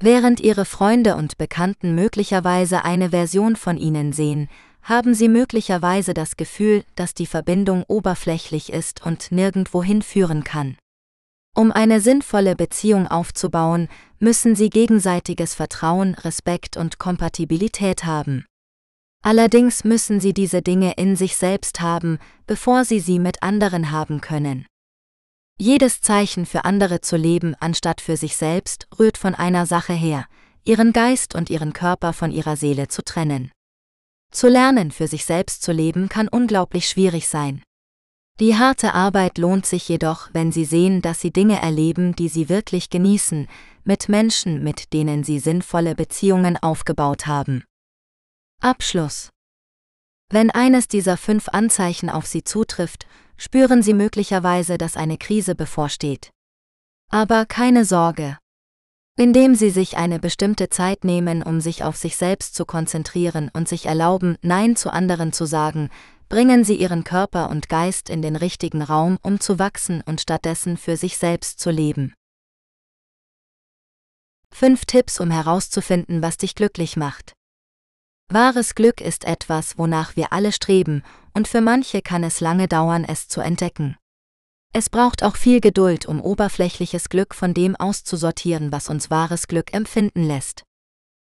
Während 0.00 0.40
ihre 0.40 0.64
Freunde 0.64 1.16
und 1.16 1.38
Bekannten 1.38 1.94
möglicherweise 1.94 2.84
eine 2.84 3.10
Version 3.10 3.56
von 3.56 3.76
ihnen 3.76 4.12
sehen, 4.12 4.48
haben 4.82 5.12
Sie 5.12 5.28
möglicherweise 5.28 6.14
das 6.14 6.36
Gefühl, 6.36 6.84
dass 6.94 7.14
die 7.14 7.26
Verbindung 7.26 7.84
oberflächlich 7.88 8.72
ist 8.72 9.04
und 9.04 9.32
nirgendwohin 9.32 10.02
führen 10.02 10.44
kann. 10.44 10.76
Um 11.54 11.72
eine 11.72 12.00
sinnvolle 12.00 12.54
Beziehung 12.54 13.08
aufzubauen, 13.08 13.88
müssen 14.18 14.54
sie 14.56 14.70
gegenseitiges 14.70 15.54
Vertrauen, 15.54 16.14
Respekt 16.14 16.76
und 16.76 16.98
Kompatibilität 16.98 18.04
haben. 18.04 18.44
Allerdings 19.22 19.84
müssen 19.84 20.20
sie 20.20 20.32
diese 20.32 20.62
Dinge 20.62 20.92
in 20.96 21.16
sich 21.16 21.36
selbst 21.36 21.80
haben, 21.80 22.18
bevor 22.46 22.84
sie 22.84 23.00
sie 23.00 23.18
mit 23.18 23.42
anderen 23.42 23.90
haben 23.90 24.20
können. 24.20 24.66
Jedes 25.58 26.00
Zeichen 26.00 26.46
für 26.46 26.64
andere 26.64 27.00
zu 27.00 27.16
leben 27.16 27.56
anstatt 27.58 28.00
für 28.00 28.16
sich 28.16 28.36
selbst 28.36 28.86
rührt 28.98 29.18
von 29.18 29.34
einer 29.34 29.66
Sache 29.66 29.92
her, 29.92 30.26
ihren 30.64 30.92
Geist 30.92 31.34
und 31.34 31.50
ihren 31.50 31.72
Körper 31.72 32.12
von 32.12 32.30
ihrer 32.30 32.56
Seele 32.56 32.86
zu 32.88 33.02
trennen. 33.02 33.50
Zu 34.30 34.48
lernen, 34.48 34.92
für 34.92 35.08
sich 35.08 35.24
selbst 35.24 35.62
zu 35.62 35.72
leben, 35.72 36.08
kann 36.08 36.28
unglaublich 36.28 36.88
schwierig 36.88 37.28
sein. 37.28 37.62
Die 38.40 38.56
harte 38.56 38.94
Arbeit 38.94 39.36
lohnt 39.36 39.66
sich 39.66 39.88
jedoch, 39.88 40.28
wenn 40.32 40.52
Sie 40.52 40.64
sehen, 40.64 41.02
dass 41.02 41.20
Sie 41.20 41.32
Dinge 41.32 41.60
erleben, 41.60 42.14
die 42.14 42.28
Sie 42.28 42.48
wirklich 42.48 42.88
genießen, 42.88 43.48
mit 43.82 44.08
Menschen, 44.08 44.62
mit 44.62 44.92
denen 44.92 45.24
Sie 45.24 45.40
sinnvolle 45.40 45.96
Beziehungen 45.96 46.56
aufgebaut 46.56 47.26
haben. 47.26 47.64
Abschluss. 48.60 49.30
Wenn 50.30 50.50
eines 50.52 50.86
dieser 50.86 51.16
fünf 51.16 51.48
Anzeichen 51.48 52.10
auf 52.10 52.26
Sie 52.26 52.44
zutrifft, 52.44 53.06
spüren 53.36 53.82
Sie 53.82 53.94
möglicherweise, 53.94 54.78
dass 54.78 54.96
eine 54.96 55.18
Krise 55.18 55.56
bevorsteht. 55.56 56.30
Aber 57.10 57.44
keine 57.44 57.84
Sorge. 57.84 58.38
Indem 59.16 59.56
Sie 59.56 59.70
sich 59.70 59.96
eine 59.96 60.20
bestimmte 60.20 60.68
Zeit 60.68 61.02
nehmen, 61.02 61.42
um 61.42 61.60
sich 61.60 61.82
auf 61.82 61.96
sich 61.96 62.16
selbst 62.16 62.54
zu 62.54 62.66
konzentrieren 62.66 63.50
und 63.52 63.68
sich 63.68 63.86
erlauben, 63.86 64.36
Nein 64.42 64.76
zu 64.76 64.92
anderen 64.92 65.32
zu 65.32 65.44
sagen, 65.44 65.90
bringen 66.28 66.64
Sie 66.64 66.76
Ihren 66.76 67.04
Körper 67.04 67.50
und 67.50 67.68
Geist 67.68 68.10
in 68.10 68.22
den 68.22 68.36
richtigen 68.36 68.82
Raum, 68.82 69.18
um 69.22 69.40
zu 69.40 69.58
wachsen 69.58 70.02
und 70.06 70.20
stattdessen 70.20 70.76
für 70.76 70.96
sich 70.96 71.16
selbst 71.16 71.58
zu 71.60 71.70
leben. 71.70 72.14
5 74.52 74.84
Tipps, 74.86 75.20
um 75.20 75.30
herauszufinden, 75.30 76.22
was 76.22 76.36
dich 76.36 76.54
glücklich 76.54 76.96
macht. 76.96 77.32
Wahres 78.30 78.74
Glück 78.74 79.00
ist 79.00 79.24
etwas, 79.24 79.78
wonach 79.78 80.16
wir 80.16 80.32
alle 80.32 80.52
streben, 80.52 81.02
und 81.32 81.48
für 81.48 81.60
manche 81.60 82.02
kann 82.02 82.24
es 82.24 82.40
lange 82.40 82.68
dauern, 82.68 83.04
es 83.04 83.28
zu 83.28 83.40
entdecken. 83.40 83.96
Es 84.74 84.90
braucht 84.90 85.22
auch 85.22 85.36
viel 85.36 85.60
Geduld, 85.60 86.04
um 86.04 86.20
oberflächliches 86.20 87.08
Glück 87.08 87.34
von 87.34 87.54
dem 87.54 87.74
auszusortieren, 87.74 88.70
was 88.70 88.90
uns 88.90 89.10
wahres 89.10 89.48
Glück 89.48 89.72
empfinden 89.72 90.24
lässt. 90.24 90.64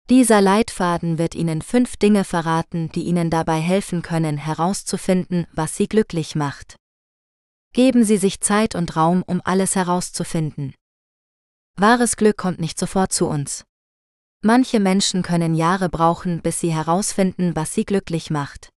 Dieser 0.10 0.42
Leitfaden 0.42 1.18
wird 1.18 1.34
Ihnen 1.34 1.62
fünf 1.62 1.96
Dinge 1.96 2.24
verraten, 2.24 2.90
die 2.90 3.04
Ihnen 3.04 3.30
dabei 3.30 3.60
helfen 3.60 4.02
können, 4.02 4.38
herauszufinden, 4.38 5.48
was 5.54 5.78
Sie 5.78 5.88
glücklich 5.88 6.36
macht. 6.36 6.76
Geben 7.74 8.04
Sie 8.04 8.18
sich 8.18 8.42
Zeit 8.42 8.76
und 8.76 8.96
Raum, 8.96 9.24
um 9.26 9.42
alles 9.44 9.76
herauszufinden. 9.76 10.74
Wahres 11.76 12.18
Glück 12.18 12.38
kommt 12.38 12.60
nicht 12.60 12.78
sofort 12.78 13.14
zu 13.14 13.28
uns. 13.28 13.64
Manche 14.46 14.82
Menschen 14.82 15.24
können 15.24 15.56
Jahre 15.56 15.88
brauchen, 15.88 16.42
bis 16.42 16.60
sie 16.60 16.74
herausfinden, 16.74 17.56
was 17.56 17.74
sie 17.74 17.86
glücklich 17.86 18.30
macht. 18.30 18.70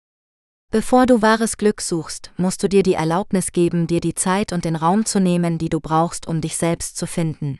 Bevor 0.70 1.06
du 1.06 1.22
wahres 1.22 1.56
Glück 1.56 1.80
suchst, 1.80 2.30
musst 2.36 2.62
du 2.62 2.68
dir 2.68 2.84
die 2.84 2.94
Erlaubnis 2.94 3.50
geben, 3.50 3.88
dir 3.88 4.00
die 4.00 4.14
Zeit 4.14 4.52
und 4.52 4.64
den 4.64 4.76
Raum 4.76 5.04
zu 5.04 5.20
nehmen, 5.20 5.58
die 5.58 5.68
du 5.68 5.80
brauchst, 5.80 6.28
um 6.28 6.40
dich 6.40 6.56
selbst 6.56 6.96
zu 6.96 7.06
finden. 7.06 7.58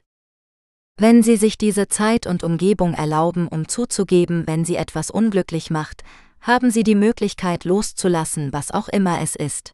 Wenn 0.99 1.23
Sie 1.23 1.37
sich 1.37 1.59
diese 1.59 1.89
Zeit 1.89 2.27
und 2.27 2.43
Umgebung 2.43 2.95
erlauben, 2.95 3.49
um 3.49 3.69
zuzugeben, 3.69 4.47
wenn 4.47 4.65
Sie 4.65 4.77
etwas 4.77 5.11
unglücklich 5.11 5.71
macht, 5.71 6.03
haben 6.41 6.71
Sie 6.71 6.85
die 6.85 6.95
Möglichkeit 6.95 7.65
loszulassen, 7.65 8.51
was 8.55 8.71
auch 8.71 8.89
immer 8.89 9.21
es 9.21 9.37
ist. 9.37 9.73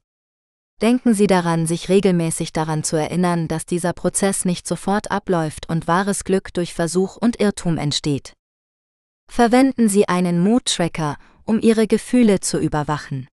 Denken 0.81 1.15
Sie 1.15 1.29
daran, 1.29 1.69
sich 1.69 1.89
regelmäßig 1.89 2.53
daran 2.53 2.83
zu 2.83 2.97
erinnern, 2.97 3.47
dass 3.47 3.67
dieser 3.67 3.93
Prozess 3.93 4.45
nicht 4.45 4.67
sofort 4.67 5.13
abläuft 5.13 5.69
und 5.69 5.87
wahres 5.87 6.25
Glück 6.25 6.53
durch 6.55 6.75
Versuch 6.75 7.17
und 7.17 7.39
Irrtum 7.39 7.79
entsteht. 7.79 8.33
Verwenden 9.31 9.89
Sie 9.89 10.09
einen 10.09 10.43
Mood-Tracker, 10.43 11.19
um 11.45 11.61
Ihre 11.61 11.87
Gefühle 11.87 12.41
zu 12.41 12.59
überwachen. 12.59 13.29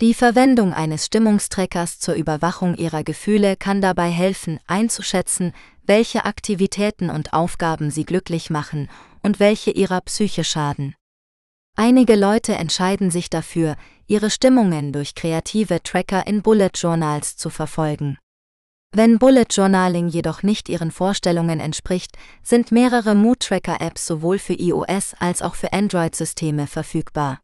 Die 0.00 0.12
Verwendung 0.12 0.74
eines 0.74 1.06
Stimmungstrackers 1.06 1.98
zur 1.98 2.14
Überwachung 2.14 2.74
Ihrer 2.74 3.02
Gefühle 3.02 3.56
kann 3.56 3.80
dabei 3.80 4.10
helfen, 4.10 4.60
einzuschätzen, 4.66 5.52
welche 5.86 6.24
Aktivitäten 6.24 7.10
und 7.10 7.32
Aufgaben 7.32 7.90
sie 7.90 8.04
glücklich 8.04 8.50
machen 8.50 8.88
und 9.22 9.40
welche 9.40 9.70
ihrer 9.70 10.00
Psyche 10.00 10.44
schaden. 10.44 10.94
Einige 11.76 12.16
Leute 12.16 12.54
entscheiden 12.54 13.10
sich 13.10 13.28
dafür, 13.28 13.76
ihre 14.06 14.30
Stimmungen 14.30 14.92
durch 14.92 15.14
kreative 15.14 15.82
Tracker 15.82 16.26
in 16.26 16.42
Bullet 16.42 16.70
Journals 16.74 17.36
zu 17.36 17.50
verfolgen. 17.50 18.18
Wenn 18.92 19.18
Bullet 19.18 19.46
Journaling 19.50 20.08
jedoch 20.08 20.42
nicht 20.42 20.70
ihren 20.70 20.90
Vorstellungen 20.90 21.60
entspricht, 21.60 22.16
sind 22.42 22.72
mehrere 22.72 23.14
Mood 23.14 23.40
Tracker 23.40 23.80
Apps 23.80 24.06
sowohl 24.06 24.38
für 24.38 24.54
iOS 24.54 25.14
als 25.18 25.42
auch 25.42 25.54
für 25.54 25.72
Android-Systeme 25.72 26.66
verfügbar. 26.66 27.40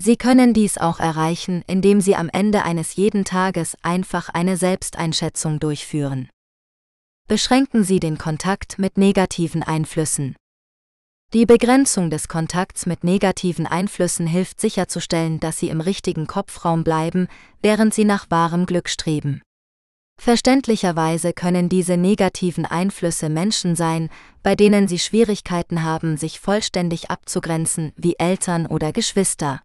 Sie 0.00 0.16
können 0.16 0.54
dies 0.54 0.78
auch 0.78 1.00
erreichen, 1.00 1.64
indem 1.66 2.00
Sie 2.00 2.14
am 2.14 2.28
Ende 2.28 2.62
eines 2.62 2.94
jeden 2.94 3.24
Tages 3.24 3.76
einfach 3.82 4.28
eine 4.28 4.56
Selbsteinschätzung 4.56 5.58
durchführen 5.58 6.28
beschränken 7.28 7.84
Sie 7.84 8.00
den 8.00 8.16
Kontakt 8.16 8.78
mit 8.78 8.96
negativen 8.96 9.62
Einflüssen. 9.62 10.34
Die 11.34 11.44
Begrenzung 11.44 12.08
des 12.08 12.26
Kontakts 12.26 12.86
mit 12.86 13.04
negativen 13.04 13.66
Einflüssen 13.66 14.26
hilft 14.26 14.62
sicherzustellen, 14.62 15.38
dass 15.38 15.58
Sie 15.58 15.68
im 15.68 15.82
richtigen 15.82 16.26
Kopfraum 16.26 16.84
bleiben, 16.84 17.28
während 17.60 17.92
Sie 17.92 18.06
nach 18.06 18.30
wahrem 18.30 18.64
Glück 18.64 18.88
streben. 18.88 19.42
Verständlicherweise 20.18 21.34
können 21.34 21.68
diese 21.68 21.98
negativen 21.98 22.64
Einflüsse 22.64 23.28
Menschen 23.28 23.76
sein, 23.76 24.08
bei 24.42 24.54
denen 24.56 24.88
Sie 24.88 24.98
Schwierigkeiten 24.98 25.84
haben, 25.84 26.16
sich 26.16 26.40
vollständig 26.40 27.10
abzugrenzen, 27.10 27.92
wie 27.96 28.16
Eltern 28.18 28.66
oder 28.66 28.92
Geschwister. 28.92 29.60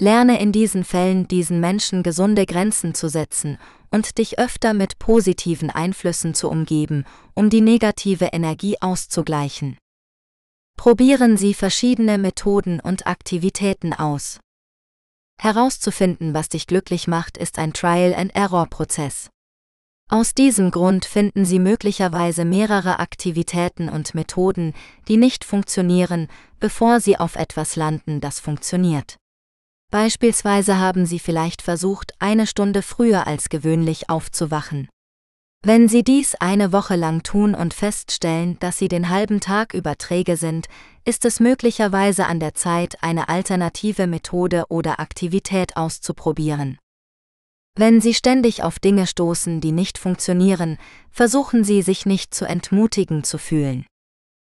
Lerne 0.00 0.40
in 0.40 0.52
diesen 0.52 0.84
Fällen 0.84 1.26
diesen 1.26 1.58
Menschen 1.58 2.04
gesunde 2.04 2.46
Grenzen 2.46 2.94
zu 2.94 3.08
setzen 3.08 3.58
und 3.90 4.18
dich 4.18 4.38
öfter 4.38 4.72
mit 4.72 5.00
positiven 5.00 5.70
Einflüssen 5.70 6.34
zu 6.34 6.48
umgeben, 6.48 7.04
um 7.34 7.50
die 7.50 7.60
negative 7.60 8.26
Energie 8.26 8.76
auszugleichen. 8.80 9.76
Probieren 10.76 11.36
Sie 11.36 11.52
verschiedene 11.52 12.18
Methoden 12.18 12.78
und 12.78 13.08
Aktivitäten 13.08 13.92
aus. 13.92 14.38
Herauszufinden, 15.40 16.32
was 16.32 16.48
dich 16.48 16.68
glücklich 16.68 17.08
macht, 17.08 17.36
ist 17.36 17.58
ein 17.58 17.72
Trial-and-Error-Prozess. 17.72 19.30
Aus 20.08 20.32
diesem 20.32 20.70
Grund 20.70 21.04
finden 21.04 21.44
Sie 21.44 21.58
möglicherweise 21.58 22.44
mehrere 22.44 23.00
Aktivitäten 23.00 23.88
und 23.88 24.14
Methoden, 24.14 24.74
die 25.08 25.16
nicht 25.16 25.44
funktionieren, 25.44 26.28
bevor 26.60 27.00
Sie 27.00 27.18
auf 27.18 27.34
etwas 27.34 27.74
landen, 27.74 28.20
das 28.20 28.38
funktioniert. 28.38 29.16
Beispielsweise 29.90 30.78
haben 30.78 31.06
Sie 31.06 31.18
vielleicht 31.18 31.62
versucht, 31.62 32.12
eine 32.18 32.46
Stunde 32.46 32.82
früher 32.82 33.26
als 33.26 33.48
gewöhnlich 33.48 34.10
aufzuwachen. 34.10 34.88
Wenn 35.64 35.88
Sie 35.88 36.04
dies 36.04 36.34
eine 36.36 36.72
Woche 36.72 36.94
lang 36.94 37.22
tun 37.22 37.54
und 37.54 37.74
feststellen, 37.74 38.58
dass 38.60 38.78
Sie 38.78 38.88
den 38.88 39.08
halben 39.08 39.40
Tag 39.40 39.74
über 39.74 39.96
träge 39.96 40.36
sind, 40.36 40.66
ist 41.04 41.24
es 41.24 41.40
möglicherweise 41.40 42.26
an 42.26 42.38
der 42.38 42.54
Zeit, 42.54 43.02
eine 43.02 43.28
alternative 43.28 44.06
Methode 44.06 44.66
oder 44.68 45.00
Aktivität 45.00 45.76
auszuprobieren. 45.76 46.78
Wenn 47.74 48.00
Sie 48.00 48.12
ständig 48.12 48.62
auf 48.62 48.78
Dinge 48.78 49.06
stoßen, 49.06 49.60
die 49.60 49.72
nicht 49.72 49.98
funktionieren, 49.98 50.78
versuchen 51.10 51.64
Sie 51.64 51.80
sich 51.80 52.06
nicht 52.06 52.34
zu 52.34 52.44
entmutigen 52.44 53.24
zu 53.24 53.38
fühlen. 53.38 53.86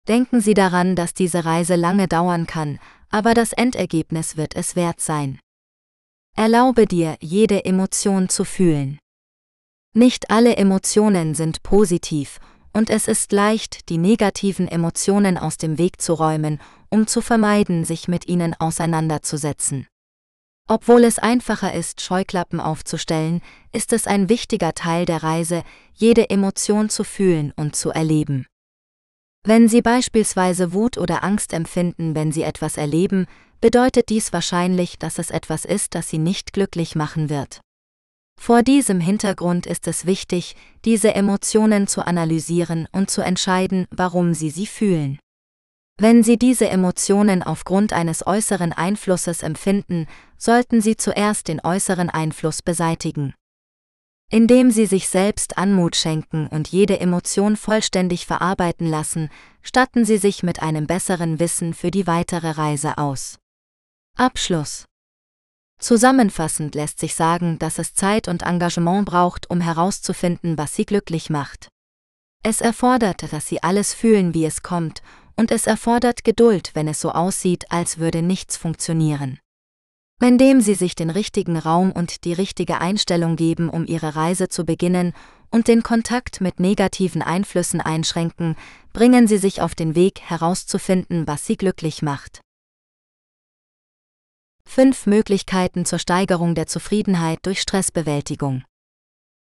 Denken 0.07 0.41
Sie 0.41 0.53
daran, 0.53 0.95
dass 0.95 1.13
diese 1.13 1.43
Reise 1.43 1.75
lange 1.75 2.07
dauern 2.07 2.45
kann, 2.45 2.79
aber 3.13 3.36
das 3.36 3.53
Endergebnis 3.53 4.38
wird 4.38 4.55
es 4.55 4.75
wert 4.75 5.00
sein. 5.00 5.39
Erlaube 6.36 6.88
dir, 6.88 7.15
jede 7.22 7.63
Emotion 7.63 8.27
zu 8.27 8.43
fühlen. 8.43 8.98
Nicht 9.93 10.32
alle 10.32 10.55
Emotionen 10.55 11.36
sind 11.36 11.62
positiv, 11.62 12.39
und 12.74 12.89
es 12.89 13.08
ist 13.08 13.32
leicht, 13.32 13.89
die 13.89 14.00
negativen 14.00 14.67
Emotionen 14.67 15.38
aus 15.38 15.58
dem 15.58 15.77
Weg 15.77 16.01
zu 16.01 16.13
räumen, 16.15 16.60
um 16.89 17.05
zu 17.05 17.22
vermeiden, 17.22 17.86
sich 17.86 18.08
mit 18.08 18.27
ihnen 18.27 18.55
auseinanderzusetzen. 18.55 19.86
Obwohl 20.67 21.03
es 21.03 21.20
einfacher 21.20 21.72
ist, 21.72 22.01
Scheuklappen 22.01 22.60
aufzustellen, 22.60 23.41
ist 23.72 23.93
es 23.93 24.08
ein 24.08 24.27
wichtiger 24.27 24.74
Teil 24.74 25.05
der 25.05 25.22
Reise, 25.22 25.62
jede 25.93 26.32
Emotion 26.32 26.89
zu 26.89 27.03
fühlen 27.03 27.53
und 27.55 27.75
zu 27.75 27.91
erleben. 27.91 28.48
Wenn 29.45 29.67
Sie 29.67 29.81
beispielsweise 29.81 30.71
Wut 30.71 30.97
oder 30.97 31.23
Angst 31.23 31.51
empfinden, 31.51 32.15
wenn 32.15 32.31
Sie 32.31 32.43
etwas 32.43 32.77
erleben, 32.77 33.25
bedeutet 33.59 34.07
dies 34.07 34.31
wahrscheinlich, 34.31 34.97
dass 35.00 35.19
es 35.19 35.31
etwas 35.31 35.65
ist, 35.65 35.95
das 35.95 36.09
Sie 36.09 36.17
nicht 36.17 36.53
glücklich 36.53 36.95
machen 36.95 37.29
wird. 37.29 37.59
Vor 38.39 38.63
diesem 38.63 39.01
Hintergrund 39.01 39.65
ist 39.65 39.88
es 39.88 40.05
wichtig, 40.05 40.55
diese 40.85 41.13
Emotionen 41.13 41.88
zu 41.88 42.05
analysieren 42.05 42.88
und 42.91 43.09
zu 43.09 43.21
entscheiden, 43.21 43.85
warum 43.91 44.33
Sie 44.33 44.50
sie 44.50 44.65
fühlen. 44.65 45.19
Wenn 45.97 46.23
Sie 46.23 46.38
diese 46.38 46.69
Emotionen 46.69 47.43
aufgrund 47.43 47.93
eines 47.93 48.25
äußeren 48.25 48.73
Einflusses 48.73 49.43
empfinden, 49.43 50.07
sollten 50.38 50.81
Sie 50.81 50.97
zuerst 50.97 51.47
den 51.47 51.59
äußeren 51.63 52.09
Einfluss 52.09 52.62
beseitigen. 52.62 53.33
Indem 54.33 54.71
Sie 54.71 54.87
sich 54.87 55.09
selbst 55.09 55.59
Anmut 55.59 55.95
schenken 55.95 56.47
und 56.47 56.69
jede 56.69 56.99
Emotion 56.99 57.55
vollständig 57.55 58.25
verarbeiten 58.25 58.87
lassen, 58.87 59.29
statten 59.61 60.05
Sie 60.05 60.17
sich 60.17 60.41
mit 60.41 60.59
einem 60.59 60.87
besseren 60.87 61.39
Wissen 61.39 61.75
für 61.75 61.91
die 61.91 62.07
weitere 62.07 62.49
Reise 62.49 62.97
aus. 62.97 63.37
Abschluss 64.17 64.85
Zusammenfassend 65.79 66.73
lässt 66.73 66.99
sich 66.99 67.13
sagen, 67.13 67.59
dass 67.59 67.77
es 67.77 67.93
Zeit 67.93 68.27
und 68.27 68.41
Engagement 68.41 69.05
braucht, 69.05 69.51
um 69.51 69.61
herauszufinden, 69.61 70.57
was 70.57 70.73
sie 70.73 70.85
glücklich 70.85 71.29
macht. 71.29 71.67
Es 72.41 72.59
erfordert, 72.59 73.31
dass 73.31 73.45
sie 73.45 73.61
alles 73.61 73.93
fühlen, 73.93 74.33
wie 74.33 74.45
es 74.45 74.63
kommt, 74.63 75.03
und 75.35 75.51
es 75.51 75.67
erfordert 75.67 76.23
Geduld, 76.23 76.71
wenn 76.73 76.87
es 76.87 76.99
so 76.99 77.11
aussieht, 77.11 77.65
als 77.69 77.99
würde 77.99 78.23
nichts 78.23 78.57
funktionieren. 78.57 79.37
Indem 80.24 80.62
sie 80.62 80.75
sich 80.75 80.96
den 80.96 81.10
richtigen 81.10 81.58
Raum 81.58 81.92
und 81.92 82.24
die 82.24 82.32
richtige 82.32 82.80
Einstellung 82.80 83.36
geben, 83.36 83.68
um 83.68 83.86
ihre 83.86 84.15
Reise 84.15 84.48
zu 84.48 84.63
beginnen 84.63 85.13
und 85.51 85.68
den 85.68 85.84
Kontakt 85.84 86.39
mit 86.39 86.62
negativen 86.62 87.22
Einflüssen 87.22 87.82
einschränken, 87.82 88.56
bringen 88.94 89.27
sie 89.27 89.38
sich 89.38 89.62
auf 89.62 89.75
den 89.75 89.96
Weg 89.96 90.22
herauszufinden, 90.22 91.27
was 91.27 91.46
sie 91.46 91.58
glücklich 91.58 92.01
macht. 92.01 92.39
Fünf 94.65 95.08
Möglichkeiten 95.08 95.84
zur 95.84 96.00
Steigerung 96.00 96.56
der 96.56 96.68
Zufriedenheit 96.68 97.39
durch 97.42 97.60
Stressbewältigung. 97.60 98.63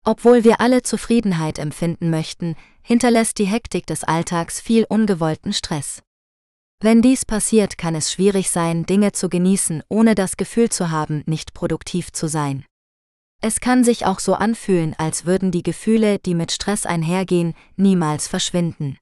Obwohl 0.02 0.44
wir 0.44 0.62
alle 0.62 0.82
Zufriedenheit 0.82 1.58
empfinden 1.58 2.08
möchten, 2.08 2.56
hinterlässt 2.80 3.36
die 3.38 3.44
Hektik 3.44 3.86
des 3.86 4.02
Alltags 4.02 4.62
viel 4.62 4.86
ungewollten 4.88 5.52
Stress. 5.52 6.00
Wenn 6.84 7.00
dies 7.00 7.24
passiert, 7.24 7.78
kann 7.78 7.94
es 7.94 8.12
schwierig 8.12 8.50
sein, 8.50 8.84
Dinge 8.84 9.12
zu 9.12 9.30
genießen, 9.30 9.82
ohne 9.88 10.14
das 10.14 10.36
Gefühl 10.36 10.68
zu 10.68 10.90
haben, 10.90 11.22
nicht 11.24 11.54
produktiv 11.54 12.12
zu 12.12 12.28
sein. 12.28 12.66
Es 13.40 13.60
kann 13.60 13.84
sich 13.84 14.04
auch 14.04 14.18
so 14.18 14.34
anfühlen, 14.34 14.94
als 14.98 15.24
würden 15.24 15.50
die 15.50 15.62
Gefühle, 15.62 16.18
die 16.18 16.34
mit 16.34 16.52
Stress 16.52 16.84
einhergehen, 16.84 17.54
niemals 17.76 18.28
verschwinden. 18.28 18.98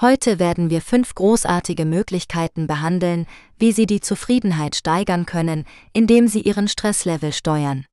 Heute 0.00 0.38
werden 0.38 0.70
wir 0.70 0.80
fünf 0.80 1.16
großartige 1.16 1.86
Möglichkeiten 1.86 2.68
behandeln, 2.68 3.26
wie 3.58 3.72
Sie 3.72 3.86
die 3.86 4.00
Zufriedenheit 4.00 4.76
steigern 4.76 5.26
können, 5.26 5.64
indem 5.92 6.28
Sie 6.28 6.42
Ihren 6.42 6.68
Stresslevel 6.68 7.32
steuern. 7.32 7.84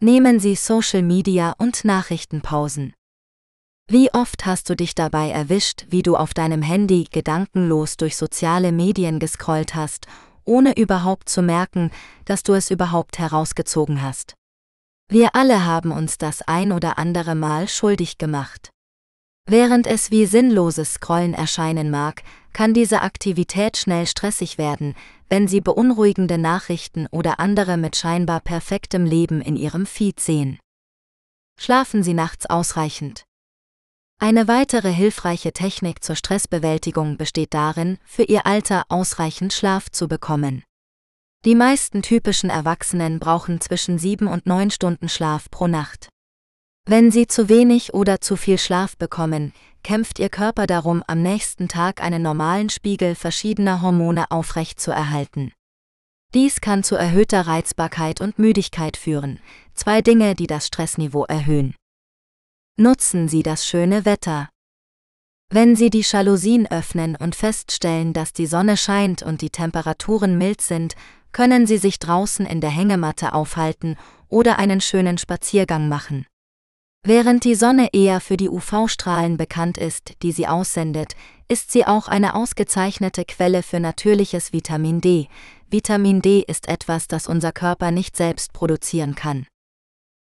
Nehmen 0.00 0.40
Sie 0.40 0.56
Social 0.56 1.02
Media 1.02 1.54
und 1.56 1.84
Nachrichtenpausen. 1.84 2.94
Wie 3.90 4.12
oft 4.12 4.44
hast 4.44 4.68
du 4.68 4.76
dich 4.76 4.94
dabei 4.94 5.30
erwischt, 5.30 5.86
wie 5.88 6.02
du 6.02 6.14
auf 6.14 6.34
deinem 6.34 6.60
Handy 6.60 7.06
gedankenlos 7.10 7.96
durch 7.96 8.18
soziale 8.18 8.70
Medien 8.70 9.18
gescrollt 9.18 9.74
hast, 9.74 10.06
ohne 10.44 10.76
überhaupt 10.76 11.30
zu 11.30 11.40
merken, 11.40 11.90
dass 12.26 12.42
du 12.42 12.52
es 12.52 12.70
überhaupt 12.70 13.18
herausgezogen 13.18 14.02
hast? 14.02 14.34
Wir 15.10 15.34
alle 15.34 15.64
haben 15.64 15.90
uns 15.90 16.18
das 16.18 16.42
ein 16.42 16.70
oder 16.70 16.98
andere 16.98 17.34
Mal 17.34 17.66
schuldig 17.66 18.18
gemacht. 18.18 18.68
Während 19.46 19.86
es 19.86 20.10
wie 20.10 20.26
sinnloses 20.26 20.92
Scrollen 20.92 21.32
erscheinen 21.32 21.88
mag, 21.90 22.22
kann 22.52 22.74
diese 22.74 23.00
Aktivität 23.00 23.78
schnell 23.78 24.06
stressig 24.06 24.58
werden, 24.58 24.96
wenn 25.30 25.48
Sie 25.48 25.62
beunruhigende 25.62 26.36
Nachrichten 26.36 27.06
oder 27.10 27.40
andere 27.40 27.78
mit 27.78 27.96
scheinbar 27.96 28.40
perfektem 28.40 29.06
Leben 29.06 29.40
in 29.40 29.56
Ihrem 29.56 29.86
Feed 29.86 30.20
sehen. 30.20 30.58
Schlafen 31.58 32.02
Sie 32.02 32.12
nachts 32.12 32.44
ausreichend. 32.44 33.24
Eine 34.20 34.48
weitere 34.48 34.92
hilfreiche 34.92 35.52
Technik 35.52 36.02
zur 36.02 36.16
Stressbewältigung 36.16 37.16
besteht 37.16 37.54
darin, 37.54 37.98
für 38.04 38.24
Ihr 38.24 38.46
Alter 38.46 38.84
ausreichend 38.88 39.52
Schlaf 39.52 39.90
zu 39.90 40.08
bekommen. 40.08 40.64
Die 41.44 41.54
meisten 41.54 42.02
typischen 42.02 42.50
Erwachsenen 42.50 43.20
brauchen 43.20 43.60
zwischen 43.60 43.96
sieben 43.96 44.26
und 44.26 44.44
neun 44.44 44.72
Stunden 44.72 45.08
Schlaf 45.08 45.48
pro 45.52 45.68
Nacht. 45.68 46.08
Wenn 46.84 47.12
sie 47.12 47.28
zu 47.28 47.48
wenig 47.48 47.94
oder 47.94 48.20
zu 48.20 48.34
viel 48.34 48.58
Schlaf 48.58 48.96
bekommen, 48.96 49.52
kämpft 49.84 50.18
ihr 50.18 50.30
Körper 50.30 50.66
darum, 50.66 51.04
am 51.06 51.22
nächsten 51.22 51.68
Tag 51.68 52.02
einen 52.02 52.22
normalen 52.22 52.70
Spiegel 52.70 53.14
verschiedener 53.14 53.82
Hormone 53.82 54.32
aufrecht 54.32 54.80
zu 54.80 54.90
erhalten. 54.90 55.52
Dies 56.34 56.60
kann 56.60 56.82
zu 56.82 56.96
erhöhter 56.96 57.42
Reizbarkeit 57.42 58.20
und 58.20 58.40
Müdigkeit 58.40 58.96
führen, 58.96 59.38
zwei 59.74 60.02
Dinge, 60.02 60.34
die 60.34 60.48
das 60.48 60.66
Stressniveau 60.66 61.24
erhöhen. 61.24 61.76
Nutzen 62.80 63.26
Sie 63.26 63.42
das 63.42 63.66
schöne 63.66 64.04
Wetter. 64.04 64.50
Wenn 65.50 65.74
Sie 65.74 65.90
die 65.90 66.04
Jalousien 66.08 66.70
öffnen 66.70 67.16
und 67.16 67.34
feststellen, 67.34 68.12
dass 68.12 68.32
die 68.32 68.46
Sonne 68.46 68.76
scheint 68.76 69.20
und 69.20 69.42
die 69.42 69.50
Temperaturen 69.50 70.38
mild 70.38 70.60
sind, 70.60 70.94
können 71.32 71.66
Sie 71.66 71.78
sich 71.78 71.98
draußen 71.98 72.46
in 72.46 72.60
der 72.60 72.70
Hängematte 72.70 73.32
aufhalten 73.32 73.96
oder 74.28 74.60
einen 74.60 74.80
schönen 74.80 75.18
Spaziergang 75.18 75.88
machen. 75.88 76.24
Während 77.04 77.42
die 77.42 77.56
Sonne 77.56 77.88
eher 77.92 78.20
für 78.20 78.36
die 78.36 78.48
UV-Strahlen 78.48 79.38
bekannt 79.38 79.76
ist, 79.76 80.12
die 80.22 80.30
sie 80.30 80.46
aussendet, 80.46 81.16
ist 81.48 81.72
sie 81.72 81.84
auch 81.84 82.06
eine 82.06 82.36
ausgezeichnete 82.36 83.24
Quelle 83.24 83.64
für 83.64 83.80
natürliches 83.80 84.52
Vitamin 84.52 85.00
D. 85.00 85.26
Vitamin 85.68 86.22
D 86.22 86.44
ist 86.46 86.68
etwas, 86.68 87.08
das 87.08 87.26
unser 87.26 87.50
Körper 87.50 87.90
nicht 87.90 88.16
selbst 88.16 88.52
produzieren 88.52 89.16
kann. 89.16 89.48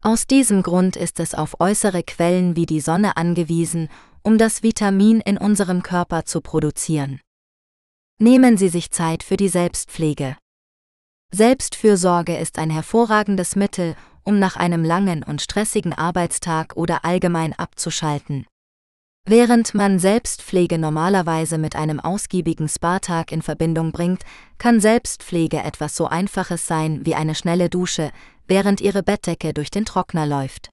Aus 0.06 0.28
diesem 0.28 0.62
Grund 0.62 0.98
ist 0.98 1.20
es 1.20 1.34
auf 1.34 1.60
äußere 1.60 2.04
Quellen 2.04 2.56
wie 2.56 2.68
die 2.68 2.80
Sonne 2.80 3.18
angewiesen, 3.18 3.90
um 4.22 4.38
das 4.38 4.62
Vitamin 4.62 5.20
in 5.20 5.36
unserem 5.36 5.82
Körper 5.82 6.26
zu 6.26 6.42
produzieren. 6.42 7.22
Nehmen 8.20 8.56
Sie 8.56 8.70
sich 8.70 8.92
Zeit 8.92 9.24
für 9.24 9.36
die 9.36 9.50
Selbstpflege. 9.50 10.38
Selbstfürsorge 11.34 12.38
ist 12.38 12.60
ein 12.60 12.70
hervorragendes 12.70 13.56
Mittel, 13.56 13.96
um 14.22 14.38
nach 14.38 14.58
einem 14.58 14.84
langen 14.84 15.24
und 15.24 15.42
stressigen 15.42 15.94
Arbeitstag 15.94 16.76
oder 16.76 17.04
allgemein 17.04 17.54
abzuschalten. 17.54 18.46
Während 19.28 19.74
man 19.74 19.98
Selbstpflege 19.98 20.78
normalerweise 20.78 21.58
mit 21.58 21.76
einem 21.76 22.00
ausgiebigen 22.00 22.70
Spa-Tag 22.70 23.32
in 23.32 23.42
Verbindung 23.42 23.92
bringt, 23.92 24.22
kann 24.60 24.80
Selbstpflege 24.80 25.58
etwas 25.58 25.96
so 25.96 26.06
Einfaches 26.06 26.68
sein 26.68 27.08
wie 27.08 27.16
eine 27.16 27.34
schnelle 27.34 27.68
Dusche, 27.72 28.12
während 28.48 28.82
Ihre 28.82 29.02
Bettdecke 29.02 29.52
durch 29.52 29.72
den 29.72 29.86
Trockner 29.86 30.28
läuft. 30.28 30.70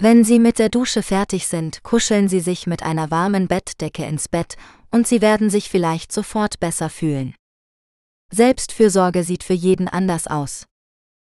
Wenn 0.00 0.24
Sie 0.24 0.38
mit 0.38 0.58
der 0.58 0.70
Dusche 0.70 1.02
fertig 1.02 1.48
sind, 1.48 1.82
kuscheln 1.82 2.28
Sie 2.28 2.40
sich 2.40 2.66
mit 2.66 2.82
einer 2.82 3.10
warmen 3.10 3.46
Bettdecke 3.46 4.06
ins 4.06 4.28
Bett 4.28 4.56
und 4.90 5.06
Sie 5.06 5.20
werden 5.20 5.50
sich 5.50 5.68
vielleicht 5.68 6.12
sofort 6.12 6.58
besser 6.60 6.88
fühlen. 6.88 7.34
Selbstfürsorge 8.32 9.22
sieht 9.22 9.44
für 9.44 9.54
jeden 9.54 9.86
anders 9.86 10.26
aus. 10.26 10.64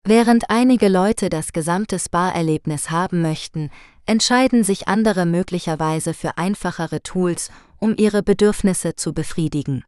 Während 0.06 0.50
einige 0.50 0.88
Leute 0.88 1.30
das 1.30 1.52
gesamte 1.52 2.00
Spa-Erlebnis 2.00 2.90
haben 2.90 3.22
möchten, 3.22 3.70
entscheiden 4.10 4.64
sich 4.64 4.88
andere 4.88 5.28
möglicherweise 5.28 6.16
für 6.16 6.40
einfachere 6.40 7.04
Tools, 7.04 7.52
um 7.78 7.94
ihre 7.96 8.24
Bedürfnisse 8.24 8.96
zu 8.96 9.14
befriedigen. 9.14 9.86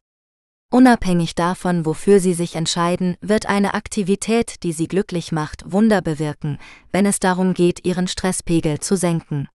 Unabhängig 0.72 1.34
davon, 1.34 1.88
wofür 1.88 2.20
sie 2.20 2.36
sich 2.36 2.56
entscheiden, 2.56 3.18
wird 3.22 3.48
eine 3.48 3.74
Aktivität, 3.74 4.62
die 4.62 4.74
sie 4.74 4.88
glücklich 4.88 5.32
macht, 5.32 5.64
Wunder 5.72 6.04
bewirken, 6.04 6.60
wenn 6.92 7.08
es 7.08 7.20
darum 7.20 7.56
geht, 7.56 7.84
ihren 7.84 8.08
Stresspegel 8.08 8.80
zu 8.80 8.96
senken. 8.96 9.50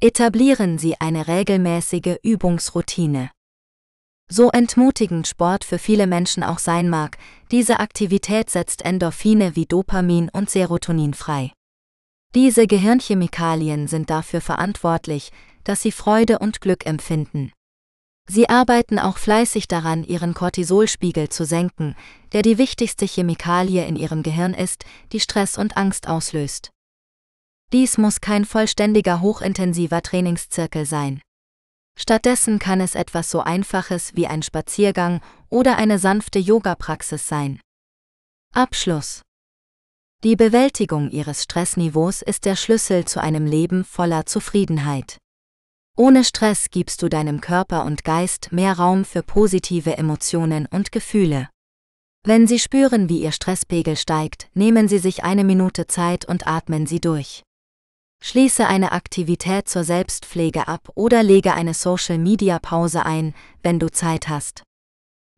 Etablieren 0.00 0.78
Sie 0.78 1.00
eine 1.00 1.26
regelmäßige 1.26 2.18
Übungsroutine. 2.22 3.30
So 4.30 4.50
entmutigend 4.50 5.26
Sport 5.26 5.64
für 5.64 5.78
viele 5.78 6.06
Menschen 6.06 6.44
auch 6.44 6.60
sein 6.60 6.88
mag, 6.88 7.18
diese 7.50 7.80
Aktivität 7.80 8.50
setzt 8.50 8.84
Endorphine 8.84 9.56
wie 9.56 9.66
Dopamin 9.66 10.30
und 10.32 10.48
Serotonin 10.48 11.12
frei. 11.12 11.52
Diese 12.34 12.66
Gehirnchemikalien 12.66 13.86
sind 13.86 14.10
dafür 14.10 14.40
verantwortlich, 14.40 15.30
dass 15.62 15.82
sie 15.82 15.92
Freude 15.92 16.40
und 16.40 16.60
Glück 16.60 16.84
empfinden. 16.84 17.52
Sie 18.28 18.48
arbeiten 18.48 18.98
auch 18.98 19.18
fleißig 19.18 19.68
daran, 19.68 20.02
ihren 20.02 20.34
Cortisolspiegel 20.34 21.28
zu 21.28 21.44
senken, 21.44 21.94
der 22.32 22.42
die 22.42 22.58
wichtigste 22.58 23.06
Chemikalie 23.06 23.86
in 23.86 23.96
ihrem 23.96 24.22
Gehirn 24.22 24.54
ist, 24.54 24.84
die 25.12 25.20
Stress 25.20 25.58
und 25.58 25.76
Angst 25.76 26.08
auslöst. 26.08 26.70
Dies 27.72 27.98
muss 27.98 28.20
kein 28.20 28.44
vollständiger 28.44 29.20
hochintensiver 29.20 30.02
Trainingszirkel 30.02 30.86
sein. 30.86 31.20
Stattdessen 31.96 32.58
kann 32.58 32.80
es 32.80 32.96
etwas 32.96 33.30
so 33.30 33.40
Einfaches 33.40 34.16
wie 34.16 34.26
ein 34.26 34.42
Spaziergang 34.42 35.20
oder 35.50 35.76
eine 35.76 36.00
sanfte 36.00 36.40
Yoga-Praxis 36.40 37.28
sein. 37.28 37.60
Abschluss 38.52 39.22
Die 40.22 40.36
Bewältigung 40.36 41.10
Ihres 41.10 41.42
Stressniveaus 41.42 42.22
ist 42.22 42.44
der 42.44 42.56
Schlüssel 42.56 43.04
zu 43.04 43.20
einem 43.20 43.46
Leben 43.46 43.84
voller 43.84 44.26
Zufriedenheit. 44.26 45.18
Ohne 45.96 46.24
Stress 46.24 46.70
gibst 46.70 47.02
du 47.02 47.08
deinem 47.08 47.40
Körper 47.40 47.84
und 47.84 48.04
Geist 48.04 48.50
mehr 48.50 48.78
Raum 48.78 49.04
für 49.04 49.22
positive 49.22 49.96
Emotionen 49.96 50.66
und 50.70 50.92
Gefühle. 50.92 51.48
Wenn 52.26 52.46
Sie 52.46 52.58
spüren, 52.58 53.08
wie 53.10 53.22
Ihr 53.22 53.32
Stresspegel 53.32 53.96
steigt, 53.96 54.48
nehmen 54.54 54.88
Sie 54.88 54.98
sich 54.98 55.24
eine 55.24 55.44
Minute 55.44 55.86
Zeit 55.86 56.24
und 56.24 56.46
atmen 56.46 56.86
Sie 56.86 57.00
durch. 57.00 57.42
Schließe 58.22 58.66
eine 58.66 58.92
Aktivität 58.92 59.68
zur 59.68 59.84
Selbstpflege 59.84 60.66
ab 60.66 60.88
oder 60.94 61.22
lege 61.22 61.52
eine 61.52 61.74
Social-Media-Pause 61.74 63.04
ein, 63.04 63.34
wenn 63.62 63.78
du 63.78 63.90
Zeit 63.90 64.28
hast. 64.28 64.62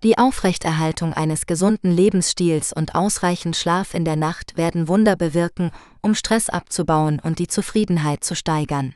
Die 0.02 0.18
Aufrechterhaltung 0.18 1.14
eines 1.14 1.46
gesunden 1.46 1.90
Lebensstils 1.90 2.72
und 2.72 2.94
ausreichend 2.94 3.56
Schlaf 3.56 3.94
in 3.94 4.04
der 4.04 4.16
Nacht 4.16 4.56
werden 4.56 4.88
Wunder 4.88 5.16
bewirken, 5.16 5.70
um 6.02 6.14
Stress 6.14 6.50
abzubauen 6.50 7.18
und 7.18 7.38
die 7.38 7.48
Zufriedenheit 7.48 8.22
zu 8.22 8.36
steigern. 8.36 8.94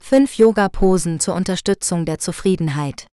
5 0.00 0.38
Yoga-Posen 0.38 1.18
zur 1.18 1.34
Unterstützung 1.34 2.06
der 2.06 2.18
Zufriedenheit. 2.18 3.08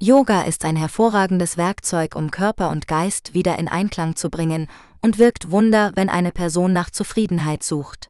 Yoga 0.00 0.42
ist 0.42 0.64
ein 0.64 0.74
hervorragendes 0.74 1.56
Werkzeug, 1.56 2.16
um 2.16 2.30
Körper 2.30 2.70
und 2.70 2.88
Geist 2.88 3.34
wieder 3.34 3.58
in 3.58 3.68
Einklang 3.68 4.16
zu 4.16 4.30
bringen 4.30 4.68
und 5.00 5.18
wirkt 5.18 5.50
Wunder, 5.50 5.92
wenn 5.94 6.08
eine 6.08 6.32
Person 6.32 6.72
nach 6.72 6.90
Zufriedenheit 6.90 7.62
sucht. 7.62 8.08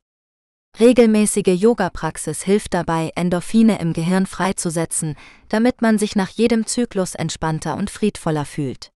Regelmäßige 0.80 1.54
Yoga-Praxis 1.54 2.42
hilft 2.42 2.72
dabei, 2.72 3.12
Endorphine 3.14 3.78
im 3.78 3.92
Gehirn 3.92 4.24
freizusetzen, 4.24 5.16
damit 5.48 5.82
man 5.82 5.98
sich 5.98 6.16
nach 6.16 6.30
jedem 6.30 6.66
Zyklus 6.66 7.14
entspannter 7.14 7.76
und 7.76 7.90
friedvoller 7.90 8.46
fühlt. 8.46 8.90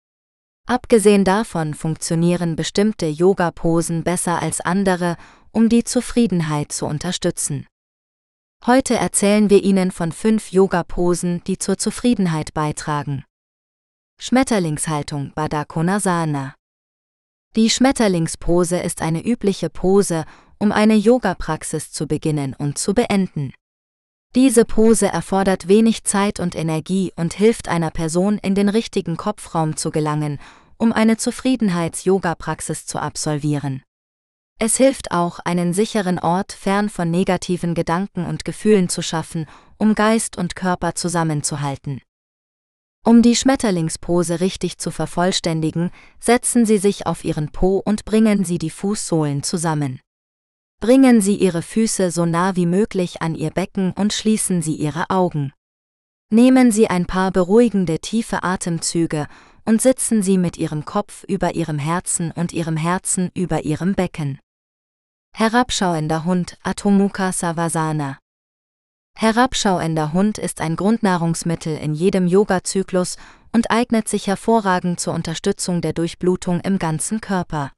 Abgesehen 0.68 1.26
davon 1.26 1.74
funktionieren 1.74 2.56
bestimmte 2.56 3.08
Yoga-Posen 3.08 4.04
besser 4.04 4.42
als 4.42 4.62
andere, 4.62 5.18
um 5.52 5.70
die 5.70 5.84
Zufriedenheit 5.84 6.72
zu 6.72 6.86
unterstützen. 6.86 7.68
Heute 8.66 8.96
erzählen 8.96 9.50
wir 9.50 9.62
Ihnen 9.62 9.92
von 9.92 10.12
fünf 10.12 10.52
Yoga-Posen, 10.52 11.44
die 11.44 11.60
zur 11.60 11.78
Zufriedenheit 11.78 12.54
beitragen. 12.54 13.26
Schmetterlingshaltung 14.18 15.34
Badakonasana. 15.36 16.56
Die 17.56 17.70
Schmetterlingspose 17.70 18.80
ist 18.80 19.02
eine 19.02 19.24
übliche 19.24 19.70
Pose, 19.70 20.26
um 20.60 20.72
eine 20.72 20.96
Yoga-Praxis 20.96 21.92
zu 21.92 22.08
beginnen 22.08 22.54
und 22.54 22.78
zu 22.78 22.94
beenden. 22.94 23.54
Diese 24.36 24.66
Pose 24.66 25.08
erfordert 25.08 25.68
wenig 25.68 26.04
Zeit 26.04 26.40
und 26.40 26.56
Energie 26.56 27.14
und 27.16 27.34
hilft 27.34 27.70
einer 27.70 27.92
Person 27.92 28.38
in 28.38 28.54
den 28.54 28.68
richtigen 28.68 29.16
Kopfraum 29.16 29.78
zu 29.78 29.92
gelangen, 29.92 30.40
um 30.78 30.92
eine 30.92 31.18
Zufriedenheits-Yoga-Praxis 31.18 32.86
zu 32.86 33.00
absolvieren. 33.00 33.82
Es 34.60 34.78
hilft 34.78 35.12
auch, 35.12 35.40
einen 35.40 35.74
sicheren 35.74 36.20
Ort 36.20 36.54
fern 36.54 36.90
von 36.90 37.12
negativen 37.12 37.76
Gedanken 37.76 38.26
und 38.26 38.46
Gefühlen 38.46 38.90
zu 38.90 39.02
schaffen, 39.02 39.48
um 39.78 39.96
Geist 39.96 40.38
und 40.38 40.56
Körper 40.56 40.96
zusammenzuhalten. 40.96 42.02
Um 43.06 43.22
die 43.22 43.36
Schmetterlingspose 43.36 44.40
richtig 44.40 44.80
zu 44.80 44.92
vervollständigen, 44.92 45.92
setzen 46.20 46.66
Sie 46.66 46.78
sich 46.78 47.06
auf 47.06 47.24
Ihren 47.24 47.52
Po 47.52 47.82
und 47.86 48.04
bringen 48.04 48.46
Sie 48.46 48.58
die 48.58 48.70
Fußsohlen 48.70 49.44
zusammen. 49.44 50.00
Bringen 50.80 51.22
Sie 51.22 51.36
Ihre 51.36 51.62
Füße 51.62 52.12
so 52.12 52.26
nah 52.26 52.56
wie 52.56 52.66
möglich 52.66 53.22
an 53.22 53.36
Ihr 53.36 53.50
Becken 53.50 53.92
und 53.94 54.14
schließen 54.14 54.62
Sie 54.62 54.76
Ihre 54.76 55.10
Augen. 55.10 55.54
Nehmen 56.32 56.72
Sie 56.72 56.88
ein 56.88 57.06
paar 57.06 57.32
beruhigende 57.32 58.00
tiefe 58.00 58.44
Atemzüge 58.44 59.28
und 59.66 59.82
sitzen 59.82 60.22
Sie 60.22 60.38
mit 60.38 60.58
Ihrem 60.58 60.86
Kopf 60.86 61.24
über 61.28 61.56
Ihrem 61.56 61.80
Herzen 61.80 62.32
und 62.32 62.54
Ihrem 62.54 62.78
Herzen 62.78 63.32
über 63.34 63.64
Ihrem 63.64 63.96
Becken. 63.96 64.40
Herabschauender 65.36 66.24
Hund 66.24 66.58
Atomukha 66.64 67.32
Savasana 67.32 68.20
Herabschauender 69.18 70.14
Hund 70.14 70.38
ist 70.38 70.62
ein 70.62 70.76
Grundnahrungsmittel 70.76 71.78
in 71.78 71.94
jedem 71.94 72.28
Yoga-Zyklus 72.28 73.18
und 73.54 73.72
eignet 73.72 74.10
sich 74.10 74.28
hervorragend 74.28 75.00
zur 75.00 75.14
Unterstützung 75.14 75.82
der 75.82 75.94
Durchblutung 75.94 76.60
im 76.60 76.80
ganzen 76.80 77.22
Körper. 77.22 77.72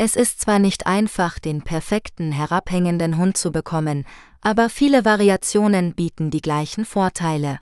Es 0.00 0.14
ist 0.14 0.40
zwar 0.40 0.60
nicht 0.60 0.86
einfach, 0.86 1.40
den 1.40 1.62
perfekten 1.62 2.30
herabhängenden 2.30 3.16
Hund 3.18 3.36
zu 3.36 3.50
bekommen, 3.50 4.06
aber 4.40 4.70
viele 4.70 5.04
Variationen 5.04 5.92
bieten 5.92 6.30
die 6.30 6.40
gleichen 6.40 6.84
Vorteile. 6.84 7.58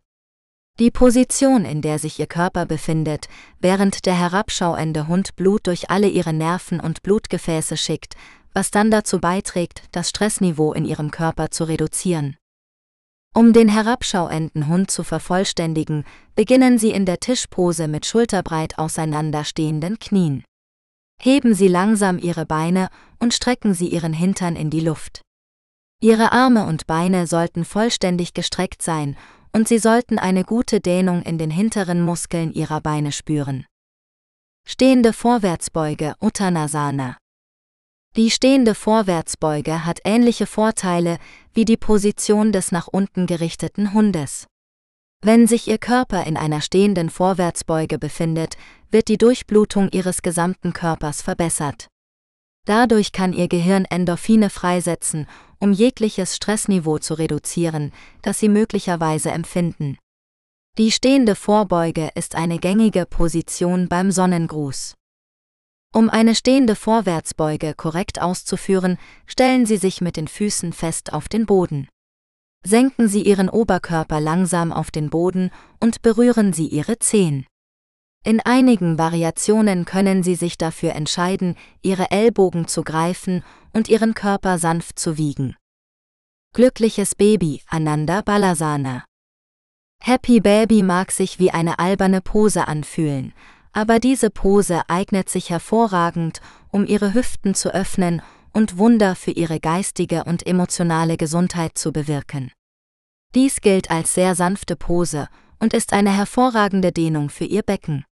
Die 0.78 0.90
Position, 0.90 1.64
in 1.64 1.80
der 1.80 1.98
sich 1.98 2.18
ihr 2.20 2.26
Körper 2.26 2.66
befindet, 2.66 3.28
während 3.60 4.04
der 4.04 4.18
herabschauende 4.18 5.08
Hund 5.08 5.34
Blut 5.36 5.66
durch 5.66 5.88
alle 5.88 6.08
ihre 6.08 6.34
Nerven 6.34 6.78
und 6.78 7.02
Blutgefäße 7.02 7.78
schickt, 7.78 8.16
was 8.52 8.70
dann 8.70 8.90
dazu 8.90 9.18
beiträgt, 9.18 9.84
das 9.92 10.10
Stressniveau 10.10 10.74
in 10.74 10.84
ihrem 10.84 11.10
Körper 11.10 11.50
zu 11.50 11.64
reduzieren. 11.64 12.36
Um 13.34 13.54
den 13.54 13.70
herabschauenden 13.70 14.66
Hund 14.66 14.90
zu 14.90 15.04
vervollständigen, 15.04 16.04
beginnen 16.34 16.78
Sie 16.78 16.90
in 16.90 17.06
der 17.06 17.20
Tischpose 17.20 17.88
mit 17.88 18.04
schulterbreit 18.04 18.78
auseinanderstehenden 18.78 19.98
Knien. 19.98 20.44
Heben 21.20 21.54
Sie 21.54 21.68
langsam 21.68 22.18
Ihre 22.18 22.46
Beine 22.46 22.88
und 23.18 23.34
strecken 23.34 23.74
Sie 23.74 23.88
Ihren 23.88 24.12
Hintern 24.12 24.56
in 24.56 24.70
die 24.70 24.80
Luft. 24.80 25.22
Ihre 26.00 26.32
Arme 26.32 26.66
und 26.66 26.86
Beine 26.86 27.26
sollten 27.26 27.64
vollständig 27.64 28.34
gestreckt 28.34 28.82
sein 28.82 29.16
und 29.52 29.66
Sie 29.66 29.78
sollten 29.78 30.18
eine 30.18 30.44
gute 30.44 30.80
Dehnung 30.80 31.22
in 31.22 31.38
den 31.38 31.50
hinteren 31.50 32.02
Muskeln 32.02 32.52
Ihrer 32.52 32.80
Beine 32.80 33.12
spüren. 33.12 33.64
Stehende 34.68 35.12
Vorwärtsbeuge 35.12 36.14
Uttanasana. 36.20 37.16
Die 38.16 38.30
stehende 38.30 38.74
Vorwärtsbeuge 38.74 39.84
hat 39.84 40.00
ähnliche 40.04 40.46
Vorteile 40.46 41.18
wie 41.52 41.64
die 41.64 41.76
Position 41.76 42.50
des 42.50 42.72
nach 42.72 42.88
unten 42.88 43.26
gerichteten 43.26 43.92
Hundes. 43.92 44.46
Wenn 45.22 45.46
sich 45.46 45.66
Ihr 45.66 45.78
Körper 45.78 46.24
in 46.24 46.36
einer 46.36 46.60
stehenden 46.60 47.10
Vorwärtsbeuge 47.10 47.98
befindet, 47.98 48.56
wird 48.90 49.08
die 49.08 49.18
Durchblutung 49.18 49.88
Ihres 49.90 50.22
gesamten 50.22 50.72
Körpers 50.72 51.22
verbessert. 51.22 51.88
Dadurch 52.66 53.12
kann 53.12 53.32
Ihr 53.32 53.48
Gehirn 53.48 53.84
Endorphine 53.84 54.50
freisetzen, 54.50 55.26
um 55.58 55.72
jegliches 55.72 56.36
Stressniveau 56.36 56.98
zu 56.98 57.14
reduzieren, 57.14 57.92
das 58.22 58.40
Sie 58.40 58.48
möglicherweise 58.48 59.30
empfinden. 59.30 59.98
Die 60.76 60.92
stehende 60.92 61.34
Vorbeuge 61.36 62.10
ist 62.14 62.34
eine 62.34 62.58
gängige 62.58 63.06
Position 63.06 63.88
beim 63.88 64.10
Sonnengruß. 64.10 64.94
Um 65.94 66.10
eine 66.10 66.34
stehende 66.34 66.76
Vorwärtsbeuge 66.76 67.72
korrekt 67.74 68.20
auszuführen, 68.20 68.98
stellen 69.24 69.64
Sie 69.64 69.78
sich 69.78 70.02
mit 70.02 70.16
den 70.16 70.28
Füßen 70.28 70.74
fest 70.74 71.14
auf 71.14 71.28
den 71.28 71.46
Boden. 71.46 71.88
Senken 72.66 73.06
Sie 73.06 73.22
Ihren 73.22 73.48
Oberkörper 73.48 74.20
langsam 74.20 74.72
auf 74.72 74.90
den 74.90 75.08
Boden 75.08 75.52
und 75.78 76.02
berühren 76.02 76.52
Sie 76.52 76.66
Ihre 76.66 76.98
Zehen. 76.98 77.46
In 78.24 78.40
einigen 78.40 78.98
Variationen 78.98 79.84
können 79.84 80.24
Sie 80.24 80.34
sich 80.34 80.58
dafür 80.58 80.96
entscheiden, 80.96 81.54
Ihre 81.82 82.10
Ellbogen 82.10 82.66
zu 82.66 82.82
greifen 82.82 83.44
und 83.72 83.88
Ihren 83.88 84.14
Körper 84.14 84.58
sanft 84.58 84.98
zu 84.98 85.16
wiegen. 85.16 85.54
Glückliches 86.54 87.14
Baby 87.14 87.62
Ananda 87.68 88.20
Balasana 88.22 89.04
Happy 90.02 90.40
Baby 90.40 90.82
mag 90.82 91.12
sich 91.12 91.38
wie 91.38 91.52
eine 91.52 91.78
alberne 91.78 92.20
Pose 92.20 92.66
anfühlen, 92.66 93.32
aber 93.70 94.00
diese 94.00 94.28
Pose 94.28 94.82
eignet 94.88 95.28
sich 95.28 95.50
hervorragend, 95.50 96.40
um 96.72 96.84
Ihre 96.84 97.14
Hüften 97.14 97.54
zu 97.54 97.72
öffnen 97.72 98.22
und 98.56 98.78
Wunder 98.78 99.14
für 99.14 99.32
Ihre 99.32 99.60
geistige 99.60 100.24
und 100.24 100.46
emotionale 100.46 101.18
Gesundheit 101.18 101.76
zu 101.76 101.92
bewirken. 101.92 102.50
Dies 103.34 103.60
gilt 103.60 103.90
als 103.90 104.14
sehr 104.14 104.34
sanfte 104.34 104.76
Pose 104.76 105.28
und 105.58 105.74
ist 105.74 105.92
eine 105.92 106.10
hervorragende 106.10 106.90
Dehnung 106.90 107.28
für 107.28 107.44
Ihr 107.44 107.62
Becken. 107.62 108.06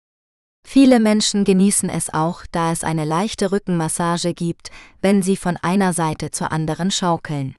Viele 0.66 0.98
Menschen 0.98 1.44
genießen 1.44 1.90
es 1.90 2.08
auch, 2.08 2.46
da 2.52 2.72
es 2.72 2.84
eine 2.84 3.04
leichte 3.04 3.52
Rückenmassage 3.52 4.32
gibt, 4.32 4.70
wenn 5.02 5.22
sie 5.22 5.36
von 5.36 5.58
einer 5.58 5.92
Seite 5.92 6.30
zur 6.30 6.52
anderen 6.52 6.90
schaukeln. 6.90 7.54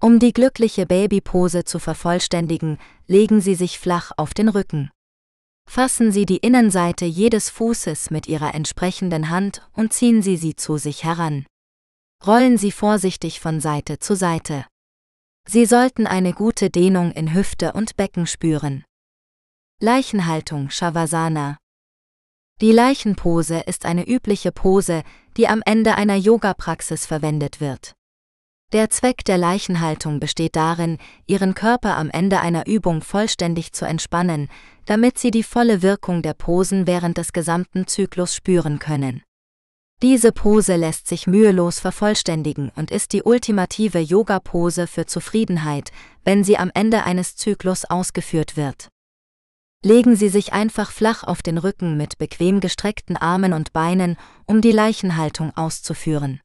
Um 0.00 0.18
die 0.18 0.32
glückliche 0.32 0.86
Babypose 0.86 1.64
zu 1.64 1.78
vervollständigen, 1.78 2.78
legen 3.06 3.42
Sie 3.42 3.54
sich 3.54 3.78
flach 3.78 4.10
auf 4.16 4.32
den 4.32 4.48
Rücken. 4.48 4.90
Fassen 5.66 6.12
Sie 6.12 6.24
die 6.24 6.38
Innenseite 6.38 7.04
jedes 7.04 7.50
Fußes 7.50 8.10
mit 8.10 8.26
Ihrer 8.26 8.54
entsprechenden 8.54 9.28
Hand 9.28 9.68
und 9.74 9.92
ziehen 9.92 10.22
Sie 10.22 10.36
sie 10.36 10.56
zu 10.56 10.78
sich 10.78 11.04
heran. 11.04 11.46
Rollen 12.26 12.56
Sie 12.56 12.72
vorsichtig 12.72 13.38
von 13.38 13.60
Seite 13.60 13.98
zu 13.98 14.16
Seite. 14.16 14.64
Sie 15.46 15.66
sollten 15.66 16.06
eine 16.06 16.32
gute 16.32 16.70
Dehnung 16.70 17.12
in 17.12 17.34
Hüfte 17.34 17.74
und 17.74 17.96
Becken 17.96 18.26
spüren. 18.26 18.82
Leichenhaltung 19.78 20.70
Shavasana 20.70 21.58
Die 22.62 22.72
Leichenpose 22.72 23.60
ist 23.66 23.84
eine 23.84 24.08
übliche 24.08 24.52
Pose, 24.52 25.02
die 25.36 25.48
am 25.48 25.60
Ende 25.66 25.96
einer 25.96 26.16
Yoga-Praxis 26.16 27.04
verwendet 27.04 27.60
wird. 27.60 27.92
Der 28.72 28.88
Zweck 28.88 29.26
der 29.26 29.36
Leichenhaltung 29.36 30.18
besteht 30.18 30.56
darin, 30.56 30.96
Ihren 31.26 31.54
Körper 31.54 31.98
am 31.98 32.08
Ende 32.08 32.40
einer 32.40 32.66
Übung 32.66 33.02
vollständig 33.02 33.74
zu 33.74 33.84
entspannen, 33.84 34.48
damit 34.86 35.18
Sie 35.18 35.30
die 35.30 35.42
volle 35.42 35.82
Wirkung 35.82 36.22
der 36.22 36.32
Posen 36.32 36.86
während 36.86 37.18
des 37.18 37.34
gesamten 37.34 37.86
Zyklus 37.86 38.34
spüren 38.34 38.78
können. 38.78 39.22
Diese 40.02 40.32
Pose 40.32 40.76
lässt 40.76 41.08
sich 41.08 41.26
mühelos 41.26 41.80
vervollständigen 41.80 42.70
und 42.76 42.90
ist 42.90 43.12
die 43.12 43.22
ultimative 43.22 44.00
Yoga-Pose 44.00 44.86
für 44.86 45.06
Zufriedenheit, 45.06 45.92
wenn 46.24 46.44
sie 46.44 46.58
am 46.58 46.70
Ende 46.74 47.04
eines 47.04 47.36
Zyklus 47.36 47.84
ausgeführt 47.84 48.56
wird. 48.56 48.88
Legen 49.84 50.16
Sie 50.16 50.30
sich 50.30 50.54
einfach 50.54 50.90
flach 50.90 51.24
auf 51.24 51.42
den 51.42 51.58
Rücken 51.58 51.98
mit 51.98 52.16
bequem 52.16 52.60
gestreckten 52.60 53.18
Armen 53.18 53.52
und 53.52 53.74
Beinen, 53.74 54.16
um 54.46 54.62
die 54.62 54.72
Leichenhaltung 54.72 55.54
auszuführen. 55.56 56.40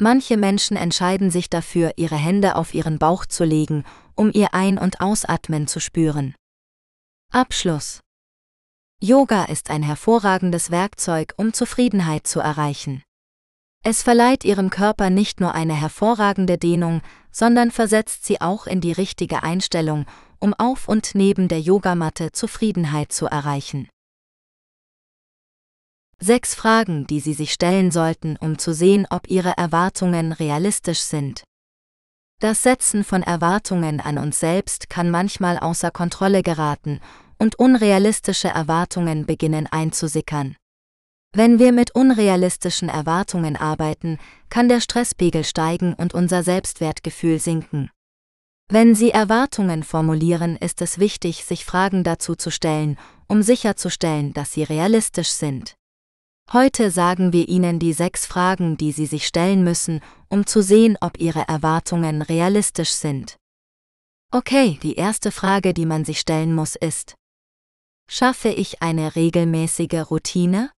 Manche 0.00 0.36
Menschen 0.36 0.76
entscheiden 0.76 1.30
sich 1.30 1.50
dafür, 1.50 1.92
ihre 1.96 2.16
Hände 2.16 2.56
auf 2.56 2.74
ihren 2.74 2.98
Bauch 2.98 3.26
zu 3.26 3.44
legen, 3.44 3.84
um 4.14 4.30
ihr 4.32 4.54
Ein- 4.54 4.78
und 4.78 5.00
Ausatmen 5.00 5.66
zu 5.66 5.78
spüren. 5.78 6.34
Abschluss. 7.30 8.00
Yoga 9.00 9.44
ist 9.44 9.70
ein 9.70 9.82
hervorragendes 9.82 10.70
Werkzeug, 10.70 11.34
um 11.36 11.52
Zufriedenheit 11.52 12.26
zu 12.26 12.40
erreichen. 12.40 13.02
Es 13.82 14.02
verleiht 14.02 14.44
ihrem 14.44 14.70
Körper 14.70 15.10
nicht 15.10 15.40
nur 15.40 15.54
eine 15.54 15.74
hervorragende 15.74 16.56
Dehnung, 16.56 17.02
sondern 17.30 17.70
versetzt 17.70 18.24
sie 18.24 18.40
auch 18.40 18.66
in 18.66 18.80
die 18.80 18.92
richtige 18.92 19.42
Einstellung, 19.42 20.06
um 20.38 20.54
auf 20.54 20.88
und 20.88 21.14
neben 21.14 21.48
der 21.48 21.60
Yogamatte 21.60 22.32
Zufriedenheit 22.32 23.12
zu 23.12 23.26
erreichen. 23.26 23.88
Sechs 26.18 26.54
Fragen, 26.54 27.06
die 27.06 27.20
Sie 27.20 27.34
sich 27.34 27.52
stellen 27.52 27.90
sollten, 27.90 28.38
um 28.38 28.56
zu 28.56 28.72
sehen, 28.72 29.06
ob 29.10 29.28
Ihre 29.28 29.58
Erwartungen 29.58 30.32
realistisch 30.32 31.00
sind. 31.00 31.44
Das 32.40 32.62
Setzen 32.62 33.04
von 33.04 33.22
Erwartungen 33.22 34.00
an 34.00 34.16
uns 34.16 34.40
selbst 34.40 34.88
kann 34.88 35.10
manchmal 35.10 35.58
außer 35.58 35.90
Kontrolle 35.90 36.42
geraten 36.42 37.00
und 37.44 37.58
unrealistische 37.58 38.48
Erwartungen 38.48 39.26
beginnen 39.26 39.66
einzusickern. 39.66 40.56
Wenn 41.34 41.58
wir 41.58 41.72
mit 41.72 41.94
unrealistischen 41.94 42.88
Erwartungen 42.88 43.56
arbeiten, 43.56 44.16
kann 44.48 44.70
der 44.70 44.80
Stresspegel 44.80 45.44
steigen 45.44 45.92
und 45.92 46.14
unser 46.14 46.42
Selbstwertgefühl 46.42 47.38
sinken. 47.38 47.90
Wenn 48.70 48.94
Sie 48.94 49.10
Erwartungen 49.10 49.82
formulieren, 49.82 50.56
ist 50.56 50.80
es 50.80 50.98
wichtig, 50.98 51.44
sich 51.44 51.66
Fragen 51.66 52.02
dazu 52.02 52.34
zu 52.34 52.50
stellen, 52.50 52.96
um 53.28 53.42
sicherzustellen, 53.42 54.32
dass 54.32 54.52
sie 54.52 54.62
realistisch 54.62 55.28
sind. 55.28 55.74
Heute 56.50 56.90
sagen 56.90 57.34
wir 57.34 57.46
Ihnen 57.46 57.78
die 57.78 57.92
sechs 57.92 58.24
Fragen, 58.24 58.78
die 58.78 58.92
Sie 58.92 59.04
sich 59.04 59.26
stellen 59.26 59.62
müssen, 59.62 60.00
um 60.30 60.46
zu 60.46 60.62
sehen, 60.62 60.96
ob 61.02 61.18
Ihre 61.18 61.46
Erwartungen 61.46 62.22
realistisch 62.22 62.92
sind. 62.92 63.36
Okay, 64.32 64.78
die 64.82 64.94
erste 64.94 65.30
Frage, 65.30 65.74
die 65.74 65.84
man 65.84 66.06
sich 66.06 66.20
stellen 66.20 66.54
muss, 66.54 66.74
ist, 66.74 67.16
schaffe 68.08 68.48
ich 68.48 68.82
eine 68.82 69.16
regelmäßige 69.16 70.10
Routine? 70.10 70.70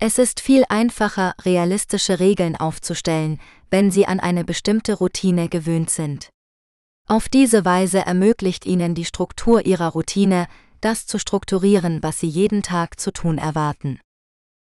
Es 0.00 0.18
ist 0.18 0.40
viel 0.40 0.64
einfacher, 0.68 1.34
realistische 1.42 2.20
Regeln 2.20 2.54
aufzustellen, 2.56 3.40
wenn 3.70 3.90
Sie 3.90 4.06
an 4.06 4.20
eine 4.20 4.44
bestimmte 4.44 4.94
Routine 4.94 5.48
gewöhnt 5.48 5.90
sind. 5.90 6.30
Auf 7.08 7.28
diese 7.28 7.64
Weise 7.64 8.06
ermöglicht 8.06 8.64
Ihnen 8.64 8.94
die 8.94 9.04
Struktur 9.04 9.66
Ihrer 9.66 9.88
Routine, 9.88 10.46
das 10.80 11.06
zu 11.06 11.18
strukturieren, 11.18 12.02
was 12.02 12.20
Sie 12.20 12.28
jeden 12.28 12.62
Tag 12.62 13.00
zu 13.00 13.10
tun 13.12 13.38
erwarten. 13.38 13.98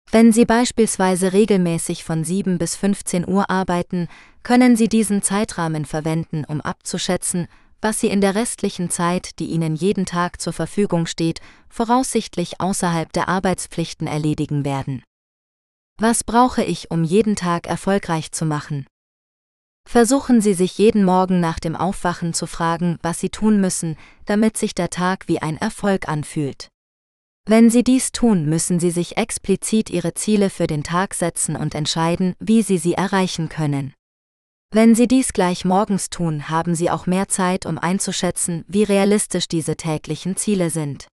Wenn 0.10 0.32
Sie 0.32 0.46
beispielsweise 0.46 1.34
regelmäßig 1.34 2.06
von 2.06 2.24
7 2.24 2.58
bis 2.58 2.78
15 2.78 3.28
Uhr 3.28 3.50
arbeiten, 3.50 4.08
können 4.44 4.78
Sie 4.78 4.88
diesen 4.88 5.22
Zeitrahmen 5.22 5.84
verwenden, 5.84 6.46
um 6.46 6.62
abzuschätzen, 6.62 7.50
was 7.82 8.00
Sie 8.00 8.08
in 8.08 8.22
der 8.22 8.36
restlichen 8.36 8.90
Zeit, 8.90 9.40
die 9.40 9.48
Ihnen 9.48 9.76
jeden 9.76 10.06
Tag 10.06 10.42
zur 10.42 10.54
Verfügung 10.54 11.06
steht, 11.06 11.42
voraussichtlich 11.70 12.60
außerhalb 12.60 13.12
der 13.14 13.30
Arbeitspflichten 13.30 14.08
erledigen 14.08 14.66
werden. 14.66 15.04
Was 16.00 16.24
brauche 16.24 16.64
ich, 16.64 16.92
um 16.92 17.04
jeden 17.04 17.36
Tag 17.36 17.68
erfolgreich 17.68 18.32
zu 18.32 18.46
machen? 18.46 18.86
Versuchen 19.88 20.42
Sie 20.42 20.54
sich 20.54 20.78
jeden 20.78 21.06
Morgen 21.06 21.40
nach 21.40 21.60
dem 21.60 21.76
Aufwachen 21.76 22.34
zu 22.34 22.46
fragen, 22.46 23.00
was 23.02 23.20
Sie 23.20 23.30
tun 23.30 23.62
müssen, 23.62 23.96
damit 24.26 24.58
sich 24.58 24.76
der 24.76 24.90
Tag 24.90 25.28
wie 25.28 25.42
ein 25.42 25.58
Erfolg 25.58 26.10
anfühlt. 26.10 26.68
Wenn 27.50 27.70
Sie 27.70 27.86
dies 27.86 28.12
tun, 28.12 28.46
müssen 28.46 28.82
Sie 28.82 28.92
sich 28.92 29.16
explizit 29.16 29.90
Ihre 29.90 30.14
Ziele 30.14 30.50
für 30.50 30.68
den 30.68 30.84
Tag 30.84 31.14
setzen 31.14 31.56
und 31.56 31.74
entscheiden, 31.74 32.36
wie 32.40 32.62
Sie 32.62 32.78
sie 32.78 32.96
erreichen 32.96 33.48
können. 33.48 33.94
Wenn 34.70 34.96
Sie 34.96 35.08
dies 35.08 35.32
gleich 35.32 35.64
morgens 35.64 36.10
tun, 36.10 36.50
haben 36.50 36.76
Sie 36.76 36.90
auch 36.90 37.06
mehr 37.06 37.30
Zeit, 37.30 37.66
um 37.66 37.78
einzuschätzen, 37.78 38.66
wie 38.68 38.84
realistisch 38.84 39.48
diese 39.48 39.78
täglichen 39.78 40.36
Ziele 40.36 40.70
sind. 40.70 41.08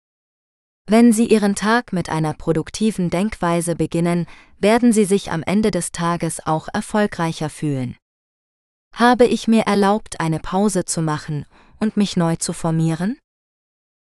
Wenn 0.87 1.13
Sie 1.13 1.27
Ihren 1.27 1.53
Tag 1.53 1.93
mit 1.93 2.09
einer 2.09 2.33
produktiven 2.33 3.11
Denkweise 3.11 3.75
beginnen, 3.75 4.25
werden 4.57 4.91
Sie 4.91 5.05
sich 5.05 5.31
am 5.31 5.43
Ende 5.43 5.69
des 5.69 5.91
Tages 5.91 6.45
auch 6.45 6.67
erfolgreicher 6.73 7.49
fühlen. 7.49 7.95
Habe 8.95 9.25
ich 9.25 9.47
mir 9.47 9.63
erlaubt, 9.63 10.19
eine 10.19 10.39
Pause 10.39 10.83
zu 10.85 11.01
machen 11.01 11.45
und 11.79 11.95
mich 11.95 12.17
neu 12.17 12.35
zu 12.35 12.53
formieren? 12.53 13.19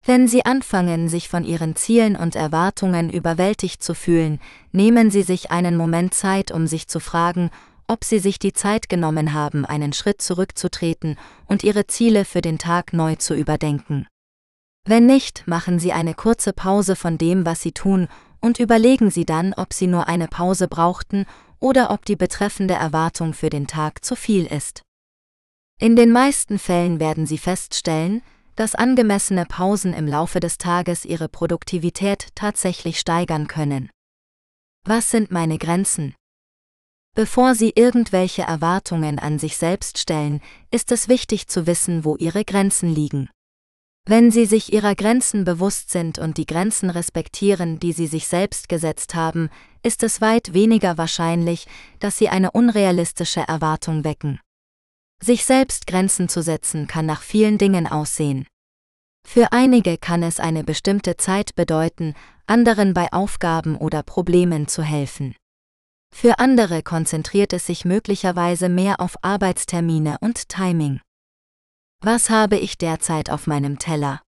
Wenn 0.04 0.28
Sie 0.28 0.44
anfangen, 0.44 1.08
sich 1.08 1.28
von 1.28 1.44
Ihren 1.44 1.76
Zielen 1.76 2.16
und 2.16 2.36
Erwartungen 2.36 3.10
überwältigt 3.10 3.82
zu 3.82 3.94
fühlen, 3.94 4.40
nehmen 4.70 5.10
Sie 5.10 5.22
sich 5.22 5.50
einen 5.50 5.76
Moment 5.76 6.14
Zeit, 6.14 6.52
um 6.52 6.66
sich 6.66 6.88
zu 6.88 7.00
fragen, 7.00 7.50
ob 7.92 8.04
Sie 8.04 8.18
sich 8.18 8.38
die 8.38 8.54
Zeit 8.54 8.88
genommen 8.88 9.34
haben, 9.34 9.66
einen 9.66 9.92
Schritt 9.92 10.22
zurückzutreten 10.22 11.18
und 11.46 11.62
Ihre 11.62 11.86
Ziele 11.86 12.24
für 12.24 12.40
den 12.40 12.58
Tag 12.58 12.94
neu 12.94 13.16
zu 13.16 13.34
überdenken. 13.34 14.06
Wenn 14.86 15.04
nicht, 15.04 15.46
machen 15.46 15.78
Sie 15.78 15.92
eine 15.92 16.14
kurze 16.14 16.54
Pause 16.54 16.96
von 16.96 17.18
dem, 17.18 17.44
was 17.44 17.60
Sie 17.60 17.72
tun, 17.72 18.08
und 18.40 18.58
überlegen 18.58 19.10
Sie 19.10 19.26
dann, 19.26 19.52
ob 19.52 19.74
Sie 19.74 19.86
nur 19.86 20.08
eine 20.08 20.26
Pause 20.26 20.68
brauchten 20.68 21.26
oder 21.60 21.90
ob 21.90 22.06
die 22.06 22.16
betreffende 22.16 22.74
Erwartung 22.74 23.34
für 23.34 23.50
den 23.50 23.66
Tag 23.66 24.02
zu 24.04 24.16
viel 24.16 24.46
ist. 24.46 24.82
In 25.78 25.94
den 25.94 26.10
meisten 26.10 26.58
Fällen 26.58 26.98
werden 26.98 27.26
Sie 27.26 27.38
feststellen, 27.38 28.22
dass 28.56 28.74
angemessene 28.74 29.44
Pausen 29.44 29.92
im 29.92 30.06
Laufe 30.06 30.40
des 30.40 30.56
Tages 30.56 31.04
Ihre 31.04 31.28
Produktivität 31.28 32.28
tatsächlich 32.34 32.98
steigern 32.98 33.48
können. 33.48 33.90
Was 34.84 35.10
sind 35.10 35.30
meine 35.30 35.58
Grenzen? 35.58 36.14
Bevor 37.14 37.54
Sie 37.54 37.72
irgendwelche 37.74 38.42
Erwartungen 38.42 39.18
an 39.18 39.38
sich 39.38 39.58
selbst 39.58 39.98
stellen, 39.98 40.40
ist 40.70 40.90
es 40.92 41.08
wichtig 41.08 41.46
zu 41.46 41.66
wissen, 41.66 42.06
wo 42.06 42.16
Ihre 42.16 42.42
Grenzen 42.42 42.94
liegen. 42.94 43.28
Wenn 44.06 44.30
Sie 44.30 44.46
sich 44.46 44.72
Ihrer 44.72 44.94
Grenzen 44.94 45.44
bewusst 45.44 45.90
sind 45.90 46.18
und 46.18 46.38
die 46.38 46.46
Grenzen 46.46 46.88
respektieren, 46.88 47.78
die 47.78 47.92
Sie 47.92 48.06
sich 48.06 48.26
selbst 48.26 48.70
gesetzt 48.70 49.14
haben, 49.14 49.50
ist 49.82 50.02
es 50.02 50.22
weit 50.22 50.54
weniger 50.54 50.96
wahrscheinlich, 50.96 51.66
dass 52.00 52.16
Sie 52.16 52.30
eine 52.30 52.50
unrealistische 52.50 53.40
Erwartung 53.40 54.04
wecken. 54.04 54.40
Sich 55.22 55.44
selbst 55.44 55.86
Grenzen 55.86 56.30
zu 56.30 56.42
setzen 56.42 56.86
kann 56.86 57.04
nach 57.04 57.22
vielen 57.22 57.58
Dingen 57.58 57.86
aussehen. 57.86 58.46
Für 59.24 59.52
einige 59.52 59.98
kann 59.98 60.22
es 60.22 60.40
eine 60.40 60.64
bestimmte 60.64 61.18
Zeit 61.18 61.54
bedeuten, 61.54 62.14
anderen 62.46 62.94
bei 62.94 63.12
Aufgaben 63.12 63.76
oder 63.76 64.02
Problemen 64.02 64.66
zu 64.66 64.82
helfen. 64.82 65.36
Für 66.14 66.38
andere 66.38 66.82
konzentriert 66.82 67.52
es 67.52 67.66
sich 67.66 67.84
möglicherweise 67.84 68.68
mehr 68.68 69.00
auf 69.00 69.16
Arbeitstermine 69.22 70.18
und 70.20 70.48
Timing. 70.48 71.00
Was 72.00 72.30
habe 72.30 72.56
ich 72.56 72.78
derzeit 72.78 73.30
auf 73.30 73.46
meinem 73.46 73.78
Teller? 73.78 74.20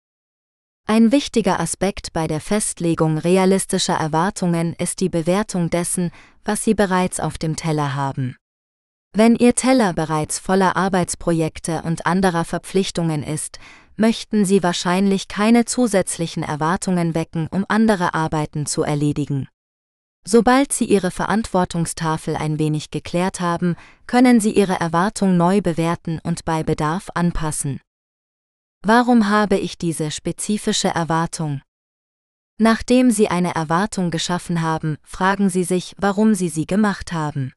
Ein 0.86 1.12
wichtiger 1.12 1.60
Aspekt 1.60 2.12
bei 2.14 2.28
der 2.28 2.42
Festlegung 2.42 3.18
realistischer 3.18 3.94
Erwartungen 3.94 4.74
ist 4.74 5.00
die 5.00 5.10
Bewertung 5.10 5.70
dessen, 5.70 6.12
was 6.44 6.64
Sie 6.64 6.74
bereits 6.74 7.20
auf 7.20 7.38
dem 7.38 7.56
Teller 7.56 7.96
haben. 7.96 8.36
Wenn 9.16 9.36
Ihr 9.36 9.54
Teller 9.54 9.94
bereits 9.94 10.40
voller 10.40 10.76
Arbeitsprojekte 10.76 11.84
und 11.84 12.06
anderer 12.06 12.46
Verpflichtungen 12.46 13.24
ist, 13.24 13.60
möchten 13.96 14.44
Sie 14.44 14.64
wahrscheinlich 14.64 15.28
keine 15.28 15.66
zusätzlichen 15.66 16.44
Erwartungen 16.44 17.14
wecken, 17.14 17.48
um 17.52 17.64
andere 17.68 18.14
Arbeiten 18.14 18.66
zu 18.66 18.84
erledigen. 18.84 19.48
Sobald 20.26 20.72
Sie 20.72 20.86
Ihre 20.86 21.12
Verantwortungstafel 21.12 22.36
ein 22.36 22.58
wenig 22.58 22.92
geklärt 22.92 23.42
haben, 23.42 23.76
können 24.08 24.40
Sie 24.40 24.52
Ihre 24.52 24.80
Erwartung 24.80 25.36
neu 25.36 25.62
bewerten 25.62 26.20
und 26.24 26.46
bei 26.46 26.64
Bedarf 26.64 27.10
anpassen. 27.14 27.82
Warum 28.82 29.30
habe 29.30 29.58
ich 29.58 29.78
diese 29.78 30.12
spezifische 30.12 30.90
Erwartung? 30.90 31.62
Nachdem 32.58 33.12
Sie 33.12 33.28
eine 33.28 33.56
Erwartung 33.56 34.12
geschaffen 34.12 34.62
haben, 34.62 34.98
fragen 35.04 35.50
Sie 35.50 35.64
sich, 35.64 35.96
warum 35.98 36.36
Sie 36.36 36.50
sie 36.50 36.68
gemacht 36.68 37.12
haben. 37.12 37.54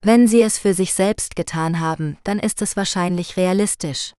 Wenn 0.00 0.26
Sie 0.26 0.40
es 0.40 0.58
für 0.58 0.74
sich 0.74 0.94
selbst 0.94 1.36
getan 1.36 1.80
haben, 1.80 2.16
dann 2.24 2.38
ist 2.38 2.62
es 2.62 2.76
wahrscheinlich 2.76 3.36
realistisch. 3.36 4.14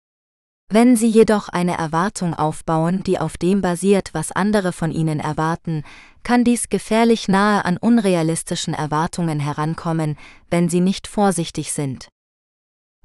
Wenn 0.75 0.95
Sie 0.95 1.07
jedoch 1.07 1.49
eine 1.49 1.77
Erwartung 1.77 2.33
aufbauen, 2.33 3.03
die 3.03 3.19
auf 3.19 3.37
dem 3.37 3.61
basiert, 3.61 4.09
was 4.13 4.31
andere 4.31 4.73
von 4.73 4.89
Ihnen 4.89 5.19
erwarten, 5.19 5.83
kann 6.23 6.43
dies 6.43 6.67
gefährlich 6.67 7.27
nahe 7.27 7.63
an 7.63 7.77
unrealistischen 7.77 8.73
Erwartungen 8.73 9.39
herankommen, 9.39 10.17
wenn 10.49 10.69
Sie 10.69 10.79
nicht 10.79 11.05
vorsichtig 11.05 11.73
sind. 11.73 12.07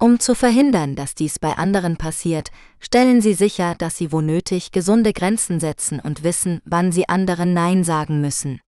Um 0.00 0.18
zu 0.18 0.34
verhindern, 0.34 0.96
dass 0.96 1.14
dies 1.14 1.38
bei 1.38 1.58
anderen 1.58 1.98
passiert, 1.98 2.52
stellen 2.80 3.20
Sie 3.20 3.34
sicher, 3.34 3.74
dass 3.74 3.98
Sie 3.98 4.12
wo 4.12 4.22
nötig 4.22 4.72
gesunde 4.72 5.12
Grenzen 5.12 5.60
setzen 5.60 6.00
und 6.00 6.22
wissen, 6.22 6.62
wann 6.64 6.90
Sie 6.90 7.06
anderen 7.10 7.52
Nein 7.52 7.84
sagen 7.84 8.22
müssen. 8.22 8.62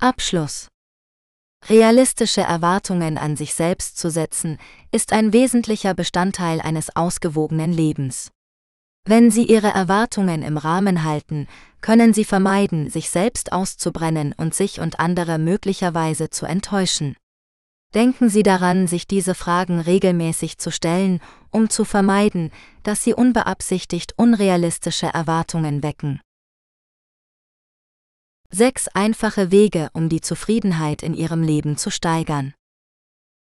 Abschluss 0.00 0.66
Realistische 1.68 2.40
Erwartungen 2.40 3.18
an 3.18 3.36
sich 3.36 3.54
selbst 3.54 3.98
zu 3.98 4.10
setzen, 4.10 4.58
ist 4.90 5.12
ein 5.12 5.32
wesentlicher 5.32 5.94
Bestandteil 5.94 6.60
eines 6.60 6.94
ausgewogenen 6.96 7.72
Lebens. 7.72 8.30
Wenn 9.06 9.30
Sie 9.30 9.44
Ihre 9.44 9.68
Erwartungen 9.68 10.42
im 10.42 10.56
Rahmen 10.56 11.04
halten, 11.04 11.48
können 11.80 12.12
Sie 12.12 12.24
vermeiden, 12.24 12.90
sich 12.90 13.10
selbst 13.10 13.52
auszubrennen 13.52 14.34
und 14.36 14.54
sich 14.54 14.80
und 14.80 15.00
andere 15.00 15.38
möglicherweise 15.38 16.30
zu 16.30 16.46
enttäuschen. 16.46 17.16
Denken 17.94 18.28
Sie 18.28 18.42
daran, 18.42 18.86
sich 18.86 19.06
diese 19.06 19.34
Fragen 19.34 19.80
regelmäßig 19.80 20.58
zu 20.58 20.70
stellen, 20.70 21.20
um 21.50 21.70
zu 21.70 21.84
vermeiden, 21.84 22.52
dass 22.82 23.02
Sie 23.02 23.14
unbeabsichtigt 23.14 24.14
unrealistische 24.16 25.06
Erwartungen 25.06 25.82
wecken. 25.82 26.20
Sechs 28.52 28.88
einfache 28.88 29.52
Wege, 29.52 29.90
um 29.92 30.08
die 30.08 30.20
Zufriedenheit 30.20 31.04
in 31.04 31.14
Ihrem 31.14 31.42
Leben 31.42 31.76
zu 31.76 31.90
steigern. 31.90 32.52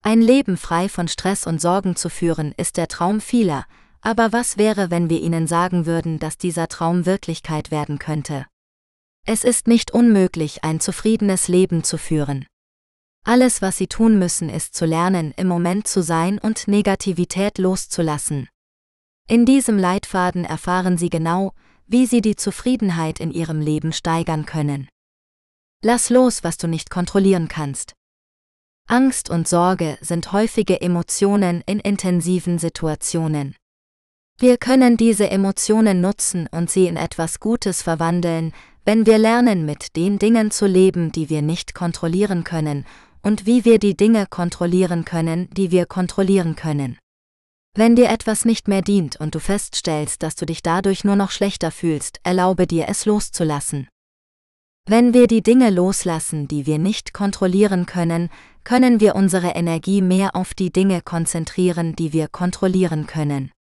Ein 0.00 0.22
Leben 0.22 0.56
frei 0.56 0.88
von 0.88 1.08
Stress 1.08 1.46
und 1.46 1.60
Sorgen 1.60 1.96
zu 1.96 2.08
führen, 2.08 2.52
ist 2.56 2.76
der 2.76 2.86
Traum 2.86 3.20
vieler, 3.20 3.64
aber 4.00 4.32
was 4.32 4.58
wäre, 4.58 4.90
wenn 4.90 5.10
wir 5.10 5.20
Ihnen 5.20 5.46
sagen 5.48 5.86
würden, 5.86 6.20
dass 6.20 6.38
dieser 6.38 6.68
Traum 6.68 7.04
Wirklichkeit 7.04 7.70
werden 7.70 7.98
könnte? 7.98 8.46
Es 9.26 9.44
ist 9.44 9.66
nicht 9.66 9.92
unmöglich, 9.92 10.62
ein 10.64 10.80
zufriedenes 10.80 11.48
Leben 11.48 11.82
zu 11.82 11.98
führen. 11.98 12.46
Alles, 13.24 13.62
was 13.62 13.78
Sie 13.78 13.86
tun 13.86 14.18
müssen, 14.18 14.48
ist 14.48 14.74
zu 14.74 14.84
lernen, 14.84 15.32
im 15.36 15.46
Moment 15.46 15.86
zu 15.86 16.02
sein 16.02 16.38
und 16.38 16.66
Negativität 16.66 17.58
loszulassen. 17.58 18.48
In 19.28 19.46
diesem 19.46 19.78
Leitfaden 19.78 20.44
erfahren 20.44 20.98
Sie 20.98 21.10
genau, 21.10 21.52
wie 21.86 22.06
Sie 22.06 22.20
die 22.20 22.36
Zufriedenheit 22.36 23.20
in 23.20 23.30
Ihrem 23.30 23.60
Leben 23.60 23.92
steigern 23.92 24.46
können. 24.46 24.88
Lass 25.84 26.10
los, 26.10 26.44
was 26.44 26.58
du 26.58 26.68
nicht 26.68 26.90
kontrollieren 26.90 27.48
kannst. 27.48 27.94
Angst 28.88 29.30
und 29.30 29.48
Sorge 29.48 29.98
sind 30.00 30.32
häufige 30.32 30.80
Emotionen 30.80 31.62
in 31.66 31.80
intensiven 31.80 32.58
Situationen. 32.58 33.56
Wir 34.38 34.58
können 34.58 34.96
diese 34.96 35.28
Emotionen 35.30 36.00
nutzen 36.00 36.48
und 36.52 36.70
sie 36.70 36.86
in 36.86 36.96
etwas 36.96 37.40
Gutes 37.40 37.82
verwandeln, 37.82 38.52
wenn 38.84 39.06
wir 39.06 39.18
lernen, 39.18 39.66
mit 39.66 39.96
den 39.96 40.18
Dingen 40.18 40.50
zu 40.52 40.66
leben, 40.66 41.10
die 41.10 41.28
wir 41.30 41.42
nicht 41.42 41.74
kontrollieren 41.74 42.44
können, 42.44 42.84
und 43.22 43.46
wie 43.46 43.64
wir 43.64 43.78
die 43.78 43.96
Dinge 43.96 44.26
kontrollieren 44.26 45.04
können, 45.04 45.48
die 45.52 45.70
wir 45.70 45.86
kontrollieren 45.86 46.56
können. 46.56 46.98
Wenn 47.74 47.96
dir 47.96 48.08
etwas 48.10 48.44
nicht 48.44 48.68
mehr 48.68 48.82
dient 48.82 49.16
und 49.16 49.34
du 49.34 49.40
feststellst, 49.40 50.22
dass 50.22 50.34
du 50.36 50.44
dich 50.44 50.62
dadurch 50.62 51.04
nur 51.04 51.16
noch 51.16 51.30
schlechter 51.30 51.70
fühlst, 51.70 52.20
erlaube 52.22 52.66
dir 52.66 52.88
es 52.88 53.06
loszulassen. 53.06 53.88
Wenn 54.84 55.14
wir 55.14 55.28
die 55.28 55.42
Dinge 55.42 55.70
loslassen, 55.70 56.48
die 56.48 56.66
wir 56.66 56.78
nicht 56.78 57.14
kontrollieren 57.14 57.86
können, 57.86 58.30
können 58.64 59.00
wir 59.00 59.14
unsere 59.14 59.50
Energie 59.50 60.02
mehr 60.02 60.34
auf 60.34 60.54
die 60.54 60.72
Dinge 60.72 61.02
konzentrieren, 61.02 61.94
die 61.94 62.12
wir 62.12 62.26
kontrollieren 62.26 63.06
können. 63.06 63.52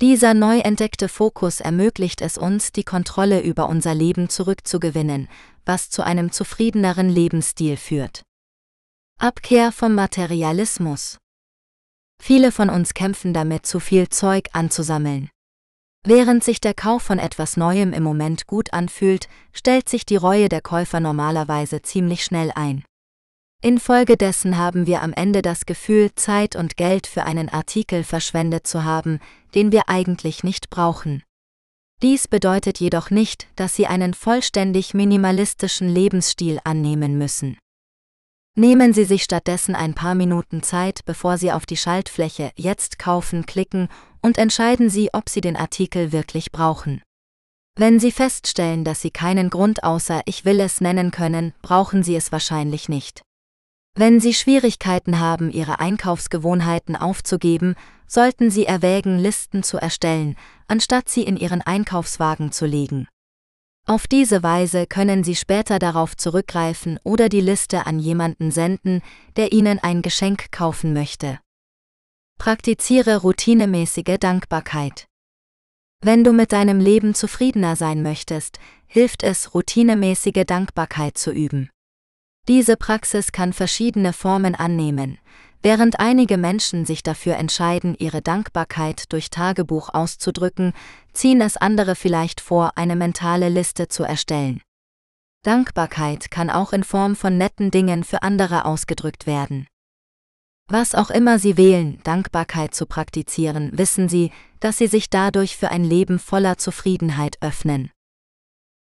Dieser 0.00 0.34
neu 0.34 0.58
entdeckte 0.58 1.08
Fokus 1.08 1.60
ermöglicht 1.60 2.20
es 2.20 2.36
uns, 2.36 2.72
die 2.72 2.84
Kontrolle 2.84 3.42
über 3.42 3.68
unser 3.68 3.94
Leben 3.94 4.28
zurückzugewinnen, 4.28 5.28
was 5.64 5.90
zu 5.90 6.02
einem 6.04 6.32
zufriedeneren 6.32 7.08
Lebensstil 7.08 7.76
führt. 7.76 8.22
Abkehr 9.20 9.70
vom 9.70 9.94
Materialismus. 9.94 11.18
Viele 12.20 12.50
von 12.50 12.70
uns 12.70 12.94
kämpfen 12.94 13.34
damit, 13.34 13.66
zu 13.66 13.78
viel 13.78 14.08
Zeug 14.08 14.48
anzusammeln. 14.52 15.30
Während 16.06 16.42
sich 16.42 16.60
der 16.60 16.72
Kauf 16.72 17.02
von 17.02 17.18
etwas 17.18 17.56
Neuem 17.56 17.92
im 17.92 18.02
Moment 18.02 18.46
gut 18.46 18.72
anfühlt, 18.72 19.28
stellt 19.52 19.88
sich 19.88 20.06
die 20.06 20.16
Reue 20.16 20.48
der 20.48 20.62
Käufer 20.62 20.98
normalerweise 20.98 21.82
ziemlich 21.82 22.24
schnell 22.24 22.50
ein. 22.54 22.84
Infolgedessen 23.62 24.56
haben 24.56 24.86
wir 24.86 25.02
am 25.02 25.12
Ende 25.12 25.42
das 25.42 25.66
Gefühl, 25.66 26.10
Zeit 26.14 26.56
und 26.56 26.78
Geld 26.78 27.06
für 27.06 27.24
einen 27.24 27.50
Artikel 27.50 28.04
verschwendet 28.04 28.66
zu 28.66 28.84
haben, 28.84 29.20
den 29.54 29.70
wir 29.70 29.90
eigentlich 29.90 30.42
nicht 30.42 30.70
brauchen. 30.70 31.22
Dies 32.00 32.26
bedeutet 32.26 32.80
jedoch 32.80 33.10
nicht, 33.10 33.48
dass 33.56 33.76
Sie 33.76 33.86
einen 33.86 34.14
vollständig 34.14 34.94
minimalistischen 34.94 35.90
Lebensstil 35.90 36.58
annehmen 36.64 37.18
müssen. 37.18 37.58
Nehmen 38.56 38.94
Sie 38.94 39.04
sich 39.04 39.22
stattdessen 39.22 39.74
ein 39.74 39.92
paar 39.94 40.14
Minuten 40.14 40.62
Zeit, 40.62 41.04
bevor 41.04 41.36
Sie 41.36 41.52
auf 41.52 41.66
die 41.66 41.76
Schaltfläche 41.76 42.52
Jetzt 42.56 42.98
kaufen 42.98 43.44
klicken 43.44 43.88
und 44.22 44.38
entscheiden 44.38 44.90
Sie, 44.90 45.10
ob 45.12 45.28
Sie 45.28 45.40
den 45.40 45.56
Artikel 45.56 46.12
wirklich 46.12 46.52
brauchen. 46.52 47.02
Wenn 47.76 47.98
Sie 47.98 48.12
feststellen, 48.12 48.84
dass 48.84 49.00
Sie 49.00 49.10
keinen 49.10 49.50
Grund 49.50 49.84
außer 49.84 50.22
Ich 50.26 50.44
will 50.44 50.60
es 50.60 50.80
nennen 50.80 51.10
können, 51.10 51.54
brauchen 51.62 52.02
Sie 52.02 52.14
es 52.14 52.32
wahrscheinlich 52.32 52.88
nicht. 52.88 53.22
Wenn 53.94 54.20
Sie 54.20 54.34
Schwierigkeiten 54.34 55.18
haben, 55.18 55.50
Ihre 55.50 55.80
Einkaufsgewohnheiten 55.80 56.96
aufzugeben, 56.96 57.74
sollten 58.06 58.50
Sie 58.50 58.66
erwägen, 58.66 59.18
Listen 59.18 59.62
zu 59.62 59.78
erstellen, 59.78 60.36
anstatt 60.68 61.08
sie 61.08 61.22
in 61.22 61.36
Ihren 61.36 61.62
Einkaufswagen 61.62 62.52
zu 62.52 62.66
legen. 62.66 63.08
Auf 63.86 64.06
diese 64.06 64.42
Weise 64.42 64.86
können 64.86 65.24
Sie 65.24 65.34
später 65.34 65.78
darauf 65.78 66.16
zurückgreifen 66.16 66.98
oder 67.02 67.28
die 67.28 67.40
Liste 67.40 67.86
an 67.86 67.98
jemanden 67.98 68.50
senden, 68.50 69.02
der 69.36 69.52
Ihnen 69.52 69.78
ein 69.78 70.02
Geschenk 70.02 70.52
kaufen 70.52 70.92
möchte. 70.92 71.40
Praktiziere 72.40 73.18
routinemäßige 73.18 74.16
Dankbarkeit. 74.18 75.04
Wenn 76.02 76.24
du 76.24 76.32
mit 76.32 76.52
deinem 76.52 76.80
Leben 76.80 77.12
zufriedener 77.12 77.76
sein 77.76 78.02
möchtest, 78.02 78.58
hilft 78.86 79.22
es, 79.22 79.52
routinemäßige 79.52 80.44
Dankbarkeit 80.46 81.18
zu 81.18 81.32
üben. 81.32 81.68
Diese 82.48 82.78
Praxis 82.78 83.32
kann 83.32 83.52
verschiedene 83.52 84.14
Formen 84.14 84.54
annehmen, 84.54 85.18
Während 85.62 86.00
einige 86.00 86.38
Menschen 86.38 86.86
sich 86.86 87.02
dafür 87.02 87.36
entscheiden, 87.36 87.94
ihre 87.98 88.22
Dankbarkeit 88.22 89.12
durch 89.12 89.28
Tagebuch 89.28 89.90
auszudrücken, 89.92 90.72
ziehen 91.12 91.42
es 91.42 91.58
andere 91.58 91.94
vielleicht 91.94 92.40
vor, 92.40 92.72
eine 92.76 92.96
mentale 92.96 93.50
Liste 93.50 93.88
zu 93.88 94.02
erstellen. 94.02 94.62
Dankbarkeit 95.44 96.30
kann 96.30 96.48
auch 96.48 96.72
in 96.72 96.84
Form 96.84 97.14
von 97.14 97.36
netten 97.36 97.70
Dingen 97.70 98.02
für 98.02 98.22
andere 98.22 98.64
ausgedrückt 98.64 99.26
werden. 99.26 99.66
Was 100.72 100.94
auch 100.94 101.10
immer 101.10 101.40
Sie 101.40 101.56
wählen, 101.56 101.98
Dankbarkeit 102.04 102.76
zu 102.76 102.86
praktizieren, 102.86 103.76
wissen 103.76 104.08
Sie, 104.08 104.30
dass 104.60 104.78
Sie 104.78 104.86
sich 104.86 105.10
dadurch 105.10 105.56
für 105.56 105.68
ein 105.72 105.82
Leben 105.82 106.20
voller 106.20 106.58
Zufriedenheit 106.58 107.38
öffnen. 107.40 107.90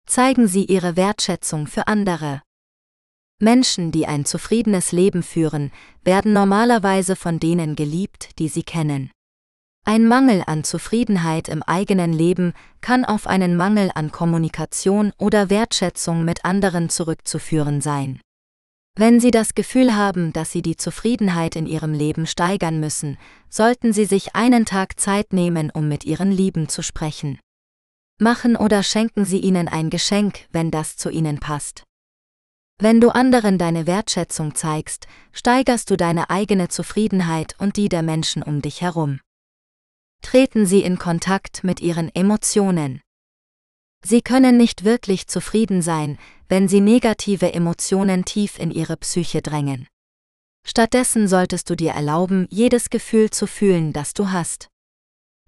Zeigen 0.05 0.49
Sie 0.49 0.65
Ihre 0.65 0.97
Wertschätzung 0.97 1.69
für 1.69 1.87
andere. 1.87 2.43
Menschen, 3.39 3.93
die 3.93 4.09
ein 4.09 4.25
zufriedenes 4.25 4.91
Leben 4.91 5.23
führen, 5.23 5.71
werden 6.03 6.33
normalerweise 6.33 7.15
von 7.15 7.39
denen 7.39 7.77
geliebt, 7.77 8.37
die 8.41 8.49
sie 8.49 8.65
kennen. 8.65 9.13
Ein 9.85 10.09
Mangel 10.09 10.43
an 10.45 10.65
Zufriedenheit 10.65 11.49
im 11.49 11.63
eigenen 11.63 12.13
Leben 12.13 12.53
kann 12.81 13.05
auf 13.05 13.29
einen 13.29 13.57
Mangel 13.57 13.93
an 13.95 14.11
Kommunikation 14.11 15.13
oder 15.19 15.51
Wertschätzung 15.51 16.25
mit 16.25 16.45
anderen 16.45 16.89
zurückzuführen 16.89 17.81
sein. 17.81 18.21
Wenn 18.99 19.21
Sie 19.21 19.31
das 19.31 19.55
Gefühl 19.55 19.95
haben, 19.95 20.33
dass 20.33 20.53
Sie 20.53 20.63
die 20.63 20.77
Zufriedenheit 20.77 21.55
in 21.55 21.67
Ihrem 21.67 21.93
Leben 21.93 22.27
steigern 22.27 22.81
müssen, 22.81 23.19
sollten 23.51 23.93
Sie 23.93 24.07
sich 24.07 24.35
einen 24.35 24.65
Tag 24.65 24.99
Zeit 24.99 25.35
nehmen, 25.35 25.71
um 25.71 25.87
mit 25.87 26.05
Ihren 26.05 26.33
Lieben 26.33 26.71
zu 26.71 26.83
sprechen. 26.83 27.39
Machen 28.19 28.57
oder 28.57 28.83
schenken 28.83 29.27
Sie 29.27 29.39
ihnen 29.39 29.69
ein 29.69 29.91
Geschenk, 29.91 30.47
wenn 30.51 30.71
das 30.71 30.97
zu 30.97 31.11
Ihnen 31.11 31.41
passt. 31.41 31.85
Wenn 32.79 33.01
du 33.01 33.11
anderen 33.11 33.59
deine 33.59 33.87
Wertschätzung 33.87 34.55
zeigst, 34.55 35.07
steigerst 35.33 35.91
du 35.91 35.99
deine 35.99 36.31
eigene 36.31 36.69
Zufriedenheit 36.69 37.55
und 37.59 37.77
die 37.77 37.91
der 37.91 38.03
Menschen 38.03 38.43
um 38.43 38.63
dich 38.63 38.81
herum. 38.81 39.21
Treten 40.23 40.67
sie 40.67 40.83
in 40.83 40.99
Kontakt 40.99 41.65
mit 41.65 41.81
ihren 41.81 42.15
Emotionen. 42.15 43.01
Sie 44.05 44.21
können 44.23 44.57
nicht 44.57 44.85
wirklich 44.85 45.27
zufrieden 45.27 45.83
sein, 45.83 46.19
wenn 46.49 46.69
sie 46.69 46.81
negative 46.81 47.53
Emotionen 47.53 48.25
tief 48.25 48.59
in 48.59 48.71
ihre 48.71 48.97
Psyche 48.97 49.43
drängen. 49.43 49.87
Stattdessen 50.65 51.29
solltest 51.29 51.71
du 51.71 51.77
dir 51.77 51.93
erlauben, 51.93 52.47
jedes 52.51 52.91
Gefühl 52.91 53.31
zu 53.31 53.47
fühlen, 53.47 53.93
das 53.93 54.15
du 54.15 54.31
hast. 54.31 54.69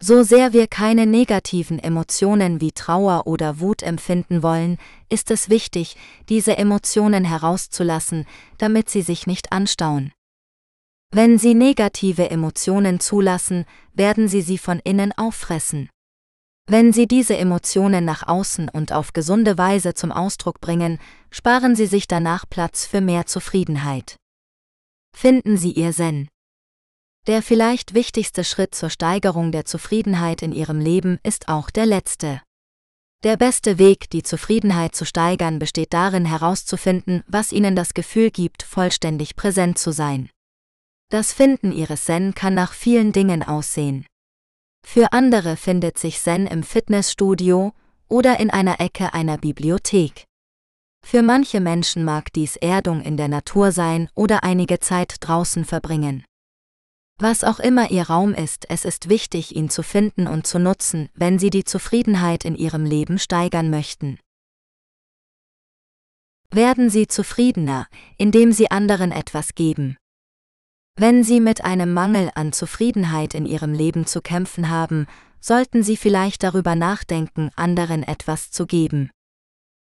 So 0.00 0.22
sehr 0.22 0.52
wir 0.52 0.68
keine 0.68 1.06
negativen 1.06 1.80
Emotionen 1.80 2.60
wie 2.60 2.70
Trauer 2.70 3.26
oder 3.26 3.58
Wut 3.58 3.82
empfinden 3.82 4.44
wollen, 4.44 4.78
ist 5.08 5.32
es 5.32 5.48
wichtig, 5.48 5.96
diese 6.28 6.56
Emotionen 6.56 7.24
herauszulassen, 7.24 8.24
damit 8.58 8.88
sie 8.88 9.02
sich 9.02 9.26
nicht 9.26 9.50
anstauen. 9.50 10.12
Wenn 11.10 11.38
Sie 11.38 11.54
negative 11.54 12.30
Emotionen 12.30 13.00
zulassen, 13.00 13.64
werden 13.94 14.28
Sie 14.28 14.42
sie 14.42 14.58
von 14.58 14.78
innen 14.84 15.12
auffressen. 15.16 15.88
Wenn 16.70 16.92
Sie 16.92 17.08
diese 17.08 17.34
Emotionen 17.34 18.04
nach 18.04 18.28
außen 18.28 18.68
und 18.68 18.92
auf 18.92 19.14
gesunde 19.14 19.56
Weise 19.56 19.94
zum 19.94 20.12
Ausdruck 20.12 20.60
bringen, 20.60 20.98
sparen 21.30 21.74
Sie 21.74 21.86
sich 21.86 22.06
danach 22.06 22.44
Platz 22.46 22.84
für 22.84 23.00
mehr 23.00 23.24
Zufriedenheit. 23.24 24.16
Finden 25.16 25.56
Sie 25.56 25.72
Ihr 25.72 25.92
Zen. 25.92 26.28
Der 27.26 27.40
vielleicht 27.40 27.94
wichtigste 27.94 28.44
Schritt 28.44 28.74
zur 28.74 28.90
Steigerung 28.90 29.50
der 29.50 29.64
Zufriedenheit 29.64 30.42
in 30.42 30.52
Ihrem 30.52 30.78
Leben 30.78 31.18
ist 31.22 31.48
auch 31.48 31.70
der 31.70 31.86
letzte. 31.86 32.42
Der 33.24 33.38
beste 33.38 33.78
Weg, 33.78 34.10
die 34.10 34.22
Zufriedenheit 34.22 34.94
zu 34.94 35.06
steigern, 35.06 35.58
besteht 35.58 35.94
darin 35.94 36.26
herauszufinden, 36.26 37.24
was 37.26 37.50
Ihnen 37.50 37.76
das 37.76 37.94
Gefühl 37.94 38.30
gibt, 38.30 38.62
vollständig 38.62 39.36
präsent 39.36 39.78
zu 39.78 39.90
sein. 39.90 40.28
Das 41.10 41.32
Finden 41.32 41.72
Ihres 41.72 42.04
Zen 42.04 42.34
kann 42.34 42.52
nach 42.52 42.74
vielen 42.74 43.12
Dingen 43.12 43.42
aussehen. 43.42 44.04
Für 44.84 45.12
andere 45.12 45.56
findet 45.56 45.98
sich 45.98 46.20
Zen 46.20 46.46
im 46.46 46.62
Fitnessstudio 46.62 47.72
oder 48.08 48.40
in 48.40 48.50
einer 48.50 48.80
Ecke 48.80 49.12
einer 49.14 49.38
Bibliothek. 49.38 50.24
Für 51.04 51.22
manche 51.22 51.60
Menschen 51.60 52.04
mag 52.04 52.32
dies 52.32 52.56
Erdung 52.56 53.00
in 53.00 53.16
der 53.16 53.28
Natur 53.28 53.72
sein 53.72 54.08
oder 54.14 54.44
einige 54.44 54.78
Zeit 54.80 55.16
draußen 55.20 55.64
verbringen. 55.64 56.24
Was 57.20 57.42
auch 57.42 57.58
immer 57.58 57.90
Ihr 57.90 58.04
Raum 58.04 58.32
ist, 58.32 58.70
es 58.70 58.84
ist 58.84 59.08
wichtig, 59.08 59.56
ihn 59.56 59.70
zu 59.70 59.82
finden 59.82 60.28
und 60.28 60.46
zu 60.46 60.58
nutzen, 60.58 61.08
wenn 61.14 61.38
Sie 61.38 61.50
die 61.50 61.64
Zufriedenheit 61.64 62.44
in 62.44 62.54
Ihrem 62.54 62.84
Leben 62.84 63.18
steigern 63.18 63.70
möchten. 63.70 64.18
Werden 66.50 66.90
Sie 66.90 67.08
zufriedener, 67.08 67.88
indem 68.16 68.52
Sie 68.52 68.70
anderen 68.70 69.10
etwas 69.10 69.54
geben. 69.54 69.96
Wenn 71.00 71.22
Sie 71.22 71.38
mit 71.38 71.64
einem 71.64 71.94
Mangel 71.94 72.32
an 72.34 72.52
Zufriedenheit 72.52 73.32
in 73.32 73.46
Ihrem 73.46 73.72
Leben 73.72 74.04
zu 74.04 74.20
kämpfen 74.20 74.68
haben, 74.68 75.06
sollten 75.40 75.84
Sie 75.84 75.96
vielleicht 75.96 76.42
darüber 76.42 76.74
nachdenken, 76.74 77.50
anderen 77.54 78.02
etwas 78.02 78.50
zu 78.50 78.66
geben. 78.66 79.12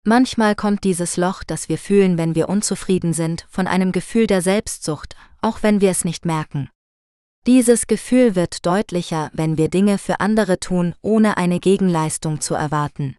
Manchmal 0.04 0.56
kommt 0.56 0.84
dieses 0.84 1.16
Loch, 1.16 1.46
das 1.46 1.70
wir 1.70 1.78
fühlen, 1.78 2.18
wenn 2.18 2.36
wir 2.36 2.50
unzufrieden 2.50 3.14
sind, 3.14 3.48
von 3.50 3.66
einem 3.66 3.94
Gefühl 3.94 4.28
der 4.28 4.42
Selbstsucht, 4.42 5.16
auch 5.42 5.64
wenn 5.64 5.80
wir 5.80 5.90
es 5.90 6.04
nicht 6.04 6.26
merken. 6.26 6.70
Dieses 7.48 7.88
Gefühl 7.88 8.36
wird 8.36 8.66
deutlicher, 8.66 9.32
wenn 9.32 9.58
wir 9.58 9.70
Dinge 9.70 9.98
für 9.98 10.20
andere 10.20 10.60
tun, 10.60 10.96
ohne 11.02 11.38
eine 11.38 11.62
Gegenleistung 11.62 12.42
zu 12.42 12.56
erwarten. 12.56 13.16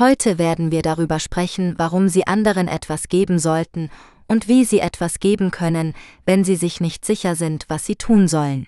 Heute 0.00 0.38
werden 0.38 0.72
wir 0.72 0.82
darüber 0.82 1.20
sprechen, 1.20 1.74
warum 1.76 2.08
Sie 2.08 2.26
anderen 2.26 2.66
etwas 2.66 3.06
geben 3.06 3.38
sollten 3.38 3.88
und 4.28 4.48
wie 4.48 4.64
Sie 4.64 4.80
etwas 4.80 5.20
geben 5.20 5.50
können, 5.50 5.94
wenn 6.24 6.44
Sie 6.44 6.56
sich 6.56 6.80
nicht 6.80 7.04
sicher 7.04 7.34
sind, 7.36 7.64
was 7.68 7.86
Sie 7.86 7.96
tun 7.96 8.28
sollen. 8.28 8.66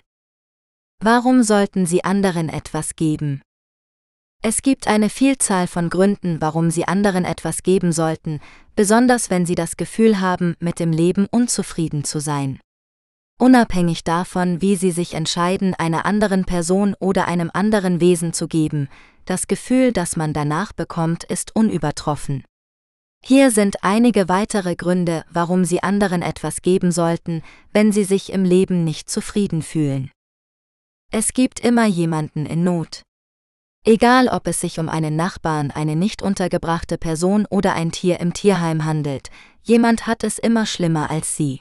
Warum 1.00 1.42
sollten 1.42 1.86
Sie 1.86 2.04
anderen 2.04 2.48
etwas 2.48 2.96
geben? 2.96 3.42
Es 4.42 4.62
gibt 4.62 4.86
eine 4.86 5.10
Vielzahl 5.10 5.66
von 5.66 5.90
Gründen, 5.90 6.40
warum 6.40 6.70
Sie 6.70 6.86
anderen 6.86 7.24
etwas 7.24 7.62
geben 7.62 7.92
sollten, 7.92 8.40
besonders 8.76 9.28
wenn 9.30 9.44
Sie 9.46 9.54
das 9.54 9.76
Gefühl 9.76 10.20
haben, 10.20 10.54
mit 10.60 10.78
dem 10.78 10.92
Leben 10.92 11.26
unzufrieden 11.30 12.04
zu 12.04 12.20
sein. 12.20 12.60
Unabhängig 13.38 14.04
davon, 14.04 14.62
wie 14.62 14.76
Sie 14.76 14.92
sich 14.92 15.14
entscheiden, 15.14 15.74
einer 15.74 16.06
anderen 16.06 16.44
Person 16.44 16.94
oder 17.00 17.28
einem 17.28 17.50
anderen 17.52 18.00
Wesen 18.00 18.32
zu 18.32 18.48
geben, 18.48 18.88
das 19.26 19.46
Gefühl, 19.46 19.92
das 19.92 20.16
man 20.16 20.32
danach 20.32 20.72
bekommt, 20.72 21.24
ist 21.24 21.54
unübertroffen. 21.54 22.44
Hier 23.24 23.50
sind 23.50 23.82
einige 23.82 24.28
weitere 24.28 24.76
Gründe, 24.76 25.24
warum 25.30 25.64
Sie 25.64 25.82
anderen 25.82 26.22
etwas 26.22 26.62
geben 26.62 26.92
sollten, 26.92 27.42
wenn 27.72 27.92
Sie 27.92 28.04
sich 28.04 28.32
im 28.32 28.44
Leben 28.44 28.84
nicht 28.84 29.10
zufrieden 29.10 29.62
fühlen. 29.62 30.10
Es 31.12 31.32
gibt 31.32 31.60
immer 31.60 31.86
jemanden 31.86 32.46
in 32.46 32.64
Not. 32.64 33.02
Egal 33.84 34.26
ob 34.28 34.48
es 34.48 34.60
sich 34.60 34.80
um 34.80 34.88
einen 34.88 35.14
Nachbarn, 35.14 35.70
eine 35.70 35.94
nicht 35.94 36.20
untergebrachte 36.20 36.98
Person 36.98 37.46
oder 37.48 37.74
ein 37.74 37.92
Tier 37.92 38.18
im 38.18 38.32
Tierheim 38.32 38.84
handelt, 38.84 39.30
jemand 39.62 40.08
hat 40.08 40.24
es 40.24 40.38
immer 40.38 40.66
schlimmer 40.66 41.08
als 41.08 41.36
sie. 41.36 41.60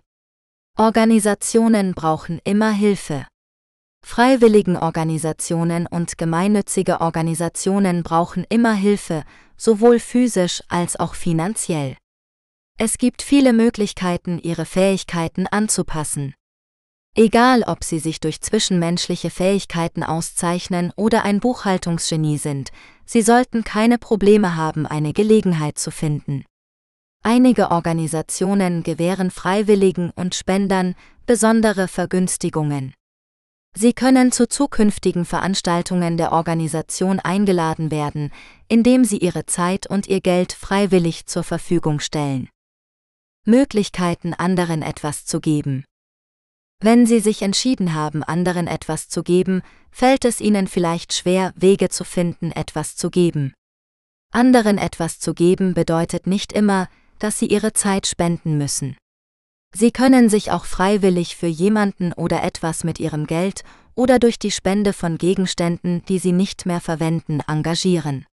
Organisationen 0.78 1.94
brauchen 1.94 2.40
immer 2.44 2.72
Hilfe. 2.72 3.28
Freiwilligenorganisationen 4.06 5.88
und 5.88 6.18
gemeinnützige 6.18 7.02
Organisationen 7.02 8.04
brauchen 8.04 8.46
immer 8.48 8.74
Hilfe, 8.74 9.24
sowohl 9.58 10.00
physisch 10.00 10.62
als 10.70 10.98
auch 10.98 11.16
finanziell. 11.16 11.98
Es 12.78 13.00
gibt 13.00 13.24
viele 13.24 13.52
Möglichkeiten, 13.52 14.38
ihre 14.38 14.66
Fähigkeiten 14.66 15.48
anzupassen. 15.48 16.36
Egal 17.16 17.64
ob 17.64 17.84
sie 17.84 18.00
sich 18.00 18.20
durch 18.20 18.42
zwischenmenschliche 18.42 19.32
Fähigkeiten 19.32 20.04
auszeichnen 20.04 20.94
oder 20.96 21.24
ein 21.24 21.40
Buchhaltungsgenie 21.40 22.38
sind, 22.38 22.72
sie 23.06 23.24
sollten 23.24 23.64
keine 23.64 23.98
Probleme 23.98 24.56
haben, 24.56 24.86
eine 24.86 25.14
Gelegenheit 25.14 25.80
zu 25.80 25.90
finden. 25.90 26.46
Einige 27.24 27.72
Organisationen 27.72 28.84
gewähren 28.84 29.32
Freiwilligen 29.32 30.12
und 30.12 30.36
Spendern 30.36 30.96
besondere 31.26 31.88
Vergünstigungen. 31.88 32.94
Sie 33.78 33.92
können 33.92 34.32
zu 34.32 34.48
zukünftigen 34.48 35.26
Veranstaltungen 35.26 36.16
der 36.16 36.32
Organisation 36.32 37.20
eingeladen 37.20 37.92
werden, 37.92 38.32
indem 38.70 39.04
sie 39.04 39.18
ihre 39.18 39.46
Zeit 39.46 39.86
und 39.86 40.08
ihr 40.08 40.22
Geld 40.22 40.54
freiwillig 40.54 41.26
zur 41.26 41.44
Verfügung 41.44 42.00
stellen. 42.00 42.48
Möglichkeiten 43.46 44.34
anderen 44.34 44.82
etwas 44.82 45.26
zu 45.26 45.42
geben. 45.42 45.84
Wenn 46.82 47.06
Sie 47.06 47.20
sich 47.20 47.42
entschieden 47.42 47.94
haben, 47.94 48.24
anderen 48.24 48.68
etwas 48.68 49.08
zu 49.08 49.24
geben, 49.24 49.62
fällt 49.92 50.26
es 50.26 50.42
Ihnen 50.42 50.68
vielleicht 50.68 51.14
schwer, 51.14 51.54
Wege 51.56 51.90
zu 51.90 52.04
finden, 52.04 52.52
etwas 52.52 52.96
zu 52.96 53.10
geben. 53.10 53.54
Anderen 54.32 54.78
etwas 54.78 55.20
zu 55.20 55.34
geben 55.34 55.74
bedeutet 55.74 56.28
nicht 56.28 56.52
immer, 56.52 56.90
dass 57.20 57.40
Sie 57.40 57.48
Ihre 57.48 57.74
Zeit 57.74 58.08
spenden 58.08 58.58
müssen. 58.58 58.98
Sie 59.78 59.92
können 59.92 60.30
sich 60.30 60.52
auch 60.52 60.64
freiwillig 60.64 61.36
für 61.36 61.48
jemanden 61.48 62.14
oder 62.14 62.44
etwas 62.44 62.86
mit 62.86 62.98
Ihrem 62.98 63.28
Geld 63.28 63.66
oder 63.94 64.20
durch 64.20 64.40
die 64.40 64.52
Spende 64.52 64.94
von 64.94 65.18
Gegenständen, 65.18 66.02
die 66.06 66.18
Sie 66.18 66.32
nicht 66.32 66.66
mehr 66.66 66.80
verwenden, 66.80 67.42
engagieren. 67.46 68.26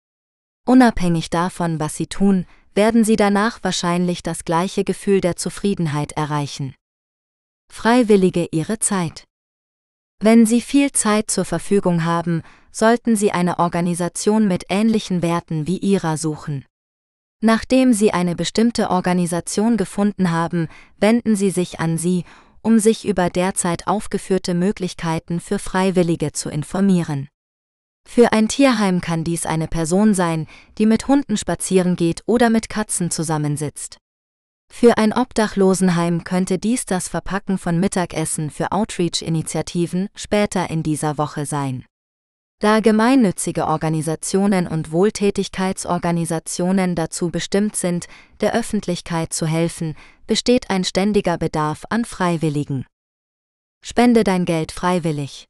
Unabhängig 0.67 1.31
davon, 1.31 1.79
was 1.79 1.95
Sie 1.95 2.05
tun, 2.05 2.45
werden 2.75 3.03
Sie 3.03 3.15
danach 3.15 3.63
wahrscheinlich 3.63 4.21
das 4.21 4.45
gleiche 4.45 4.83
Gefühl 4.83 5.19
der 5.19 5.35
Zufriedenheit 5.35 6.11
erreichen. 6.11 6.75
Freiwillige 7.73 8.47
ihre 8.51 8.77
Zeit. 8.77 9.23
Wenn 10.19 10.45
Sie 10.45 10.61
viel 10.61 10.91
Zeit 10.91 11.31
zur 11.31 11.45
Verfügung 11.45 12.05
haben, 12.05 12.43
sollten 12.71 13.15
Sie 13.15 13.31
eine 13.31 13.57
Organisation 13.57 14.47
mit 14.47 14.65
ähnlichen 14.69 15.23
Werten 15.23 15.65
wie 15.65 15.79
Ihrer 15.79 16.17
suchen. 16.17 16.65
Nachdem 17.41 17.91
Sie 17.91 18.13
eine 18.13 18.35
bestimmte 18.35 18.91
Organisation 18.91 19.75
gefunden 19.75 20.31
haben, 20.31 20.67
wenden 20.99 21.35
Sie 21.35 21.49
sich 21.49 21.79
an 21.79 21.97
sie, 21.97 22.23
um 22.61 22.77
sich 22.77 23.07
über 23.07 23.31
derzeit 23.31 23.87
aufgeführte 23.87 24.53
Möglichkeiten 24.53 25.39
für 25.39 25.57
Freiwillige 25.57 26.31
zu 26.31 26.49
informieren. 26.49 27.27
Für 28.07 28.31
ein 28.31 28.47
Tierheim 28.47 29.01
kann 29.01 29.23
dies 29.23 29.47
eine 29.47 29.67
Person 29.67 30.13
sein, 30.13 30.47
die 30.77 30.85
mit 30.85 31.07
Hunden 31.07 31.35
spazieren 31.35 31.95
geht 31.95 32.21
oder 32.27 32.51
mit 32.51 32.69
Katzen 32.69 33.09
zusammensitzt. 33.09 33.97
Für 34.71 34.97
ein 34.97 35.11
Obdachlosenheim 35.11 36.23
könnte 36.23 36.57
dies 36.57 36.85
das 36.85 37.07
Verpacken 37.09 37.57
von 37.57 37.79
Mittagessen 37.79 38.49
für 38.49 38.71
Outreach-Initiativen 38.71 40.09
später 40.15 40.69
in 40.69 40.81
dieser 40.83 41.17
Woche 41.17 41.45
sein. 41.45 41.85
Da 42.61 42.79
gemeinnützige 42.79 43.65
Organisationen 43.65 44.67
und 44.67 44.91
Wohltätigkeitsorganisationen 44.91 46.93
dazu 46.93 47.31
bestimmt 47.31 47.75
sind, 47.75 48.07
der 48.39 48.53
Öffentlichkeit 48.53 49.33
zu 49.33 49.47
helfen, 49.47 49.95
besteht 50.27 50.69
ein 50.69 50.83
ständiger 50.83 51.39
Bedarf 51.39 51.85
an 51.89 52.05
Freiwilligen. 52.05 52.85
Spende 53.83 54.23
dein 54.23 54.45
Geld 54.45 54.71
freiwillig. 54.71 55.47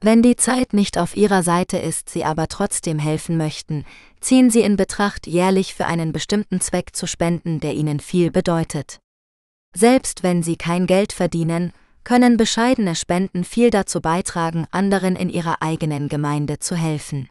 Wenn 0.00 0.22
die 0.22 0.36
Zeit 0.36 0.72
nicht 0.72 0.96
auf 0.96 1.18
Ihrer 1.18 1.42
Seite 1.42 1.76
ist, 1.76 2.08
Sie 2.08 2.24
aber 2.24 2.48
trotzdem 2.48 2.98
helfen 2.98 3.36
möchten, 3.36 3.84
ziehen 4.18 4.48
Sie 4.48 4.62
in 4.62 4.76
Betracht, 4.76 5.26
jährlich 5.26 5.74
für 5.74 5.84
einen 5.84 6.14
bestimmten 6.14 6.62
Zweck 6.62 6.96
zu 6.96 7.06
spenden, 7.06 7.60
der 7.60 7.74
Ihnen 7.74 8.00
viel 8.00 8.30
bedeutet. 8.30 9.00
Selbst 9.74 10.22
wenn 10.22 10.42
Sie 10.42 10.56
kein 10.56 10.86
Geld 10.86 11.12
verdienen, 11.12 11.74
können 12.06 12.36
bescheidene 12.36 12.94
Spenden 12.94 13.42
viel 13.42 13.70
dazu 13.70 14.00
beitragen, 14.00 14.68
anderen 14.70 15.16
in 15.16 15.28
ihrer 15.28 15.60
eigenen 15.60 16.08
Gemeinde 16.08 16.60
zu 16.60 16.76
helfen. 16.76 17.28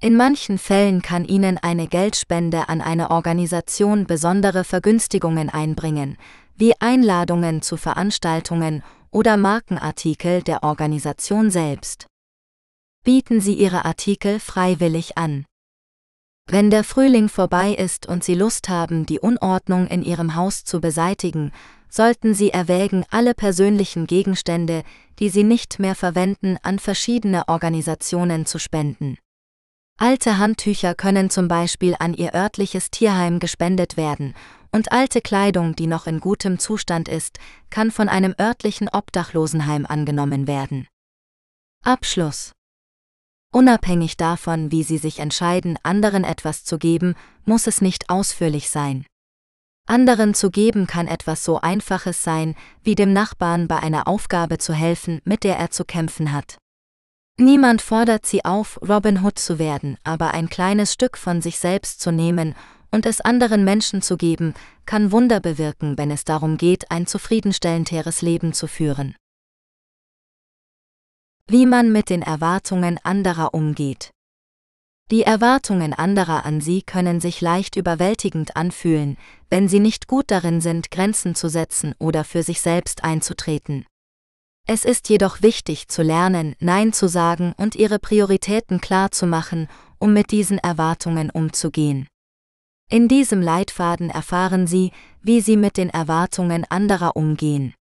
In 0.00 0.16
manchen 0.16 0.56
Fällen 0.56 1.02
kann 1.02 1.26
Ihnen 1.26 1.58
eine 1.58 1.86
Geldspende 1.86 2.70
an 2.70 2.80
eine 2.80 3.10
Organisation 3.10 4.06
besondere 4.06 4.64
Vergünstigungen 4.64 5.50
einbringen, 5.50 6.16
wie 6.56 6.72
Einladungen 6.80 7.60
zu 7.60 7.76
Veranstaltungen 7.76 8.82
oder 9.10 9.36
Markenartikel 9.36 10.42
der 10.42 10.62
Organisation 10.62 11.50
selbst. 11.50 12.06
Bieten 13.04 13.42
Sie 13.42 13.52
Ihre 13.52 13.84
Artikel 13.84 14.40
freiwillig 14.40 15.18
an. 15.18 15.44
Wenn 16.52 16.68
der 16.68 16.82
Frühling 16.82 17.28
vorbei 17.28 17.74
ist 17.74 18.06
und 18.06 18.24
Sie 18.24 18.34
Lust 18.34 18.68
haben, 18.68 19.06
die 19.06 19.20
Unordnung 19.20 19.86
in 19.86 20.02
Ihrem 20.02 20.34
Haus 20.34 20.64
zu 20.64 20.80
beseitigen, 20.80 21.52
sollten 21.88 22.34
Sie 22.34 22.50
erwägen, 22.50 23.04
alle 23.08 23.34
persönlichen 23.34 24.08
Gegenstände, 24.08 24.82
die 25.20 25.28
Sie 25.28 25.44
nicht 25.44 25.78
mehr 25.78 25.94
verwenden, 25.94 26.56
an 26.64 26.80
verschiedene 26.80 27.46
Organisationen 27.46 28.46
zu 28.46 28.58
spenden. 28.58 29.16
Alte 29.96 30.38
Handtücher 30.38 30.96
können 30.96 31.30
zum 31.30 31.46
Beispiel 31.46 31.94
an 32.00 32.14
Ihr 32.14 32.34
örtliches 32.34 32.90
Tierheim 32.90 33.38
gespendet 33.38 33.96
werden 33.96 34.34
und 34.72 34.90
alte 34.90 35.20
Kleidung, 35.20 35.76
die 35.76 35.86
noch 35.86 36.08
in 36.08 36.18
gutem 36.18 36.58
Zustand 36.58 37.08
ist, 37.08 37.38
kann 37.70 37.92
von 37.92 38.08
einem 38.08 38.34
örtlichen 38.40 38.88
Obdachlosenheim 38.88 39.86
angenommen 39.86 40.48
werden. 40.48 40.88
Abschluss 41.84 42.50
Unabhängig 43.52 44.16
davon, 44.16 44.70
wie 44.70 44.84
Sie 44.84 44.98
sich 44.98 45.18
entscheiden, 45.18 45.76
anderen 45.82 46.22
etwas 46.22 46.64
zu 46.64 46.78
geben, 46.78 47.14
muss 47.44 47.66
es 47.66 47.80
nicht 47.80 48.08
ausführlich 48.08 48.70
sein. 48.70 49.04
Anderen 49.88 50.34
zu 50.34 50.50
geben 50.50 50.86
kann 50.86 51.08
etwas 51.08 51.44
so 51.44 51.60
Einfaches 51.60 52.22
sein, 52.22 52.54
wie 52.84 52.94
dem 52.94 53.12
Nachbarn 53.12 53.66
bei 53.66 53.80
einer 53.80 54.06
Aufgabe 54.06 54.58
zu 54.58 54.72
helfen, 54.72 55.20
mit 55.24 55.42
der 55.42 55.56
er 55.56 55.70
zu 55.70 55.84
kämpfen 55.84 56.32
hat. 56.32 56.58
Niemand 57.38 57.82
fordert 57.82 58.24
sie 58.24 58.44
auf, 58.44 58.78
Robin 58.88 59.24
Hood 59.24 59.38
zu 59.38 59.58
werden, 59.58 59.96
aber 60.04 60.32
ein 60.32 60.48
kleines 60.48 60.92
Stück 60.92 61.18
von 61.18 61.42
sich 61.42 61.58
selbst 61.58 62.00
zu 62.00 62.12
nehmen 62.12 62.54
und 62.92 63.06
es 63.06 63.20
anderen 63.20 63.64
Menschen 63.64 64.02
zu 64.02 64.16
geben, 64.16 64.54
kann 64.86 65.10
Wunder 65.10 65.40
bewirken, 65.40 65.98
wenn 65.98 66.10
es 66.10 66.24
darum 66.24 66.56
geht, 66.56 66.90
ein 66.90 67.06
zufriedenstellenderes 67.06 68.22
Leben 68.22 68.52
zu 68.52 68.66
führen. 68.66 69.16
Wie 71.52 71.66
man 71.66 71.90
mit 71.90 72.10
den 72.10 72.22
Erwartungen 72.22 73.00
anderer 73.02 73.54
umgeht. 73.54 74.12
Die 75.10 75.24
Erwartungen 75.24 75.92
anderer 75.92 76.46
an 76.46 76.60
sie 76.60 76.80
können 76.80 77.20
sich 77.20 77.40
leicht 77.40 77.74
überwältigend 77.74 78.54
anfühlen, 78.54 79.16
wenn 79.48 79.66
sie 79.66 79.80
nicht 79.80 80.06
gut 80.06 80.30
darin 80.30 80.60
sind, 80.60 80.92
Grenzen 80.92 81.34
zu 81.34 81.48
setzen 81.48 81.96
oder 81.98 82.22
für 82.22 82.44
sich 82.44 82.60
selbst 82.60 83.02
einzutreten. 83.02 83.84
Es 84.68 84.84
ist 84.84 85.08
jedoch 85.08 85.42
wichtig 85.42 85.88
zu 85.88 86.02
lernen, 86.02 86.54
Nein 86.60 86.92
zu 86.92 87.08
sagen 87.08 87.52
und 87.56 87.74
ihre 87.74 87.98
Prioritäten 87.98 88.80
klar 88.80 89.10
zu 89.10 89.26
machen, 89.26 89.66
um 89.98 90.12
mit 90.12 90.30
diesen 90.30 90.58
Erwartungen 90.58 91.30
umzugehen. 91.30 92.06
In 92.88 93.08
diesem 93.08 93.42
Leitfaden 93.42 94.08
erfahren 94.08 94.68
Sie, 94.68 94.92
wie 95.20 95.40
Sie 95.40 95.56
mit 95.56 95.78
den 95.78 95.90
Erwartungen 95.90 96.64
anderer 96.68 97.16
umgehen. 97.16 97.74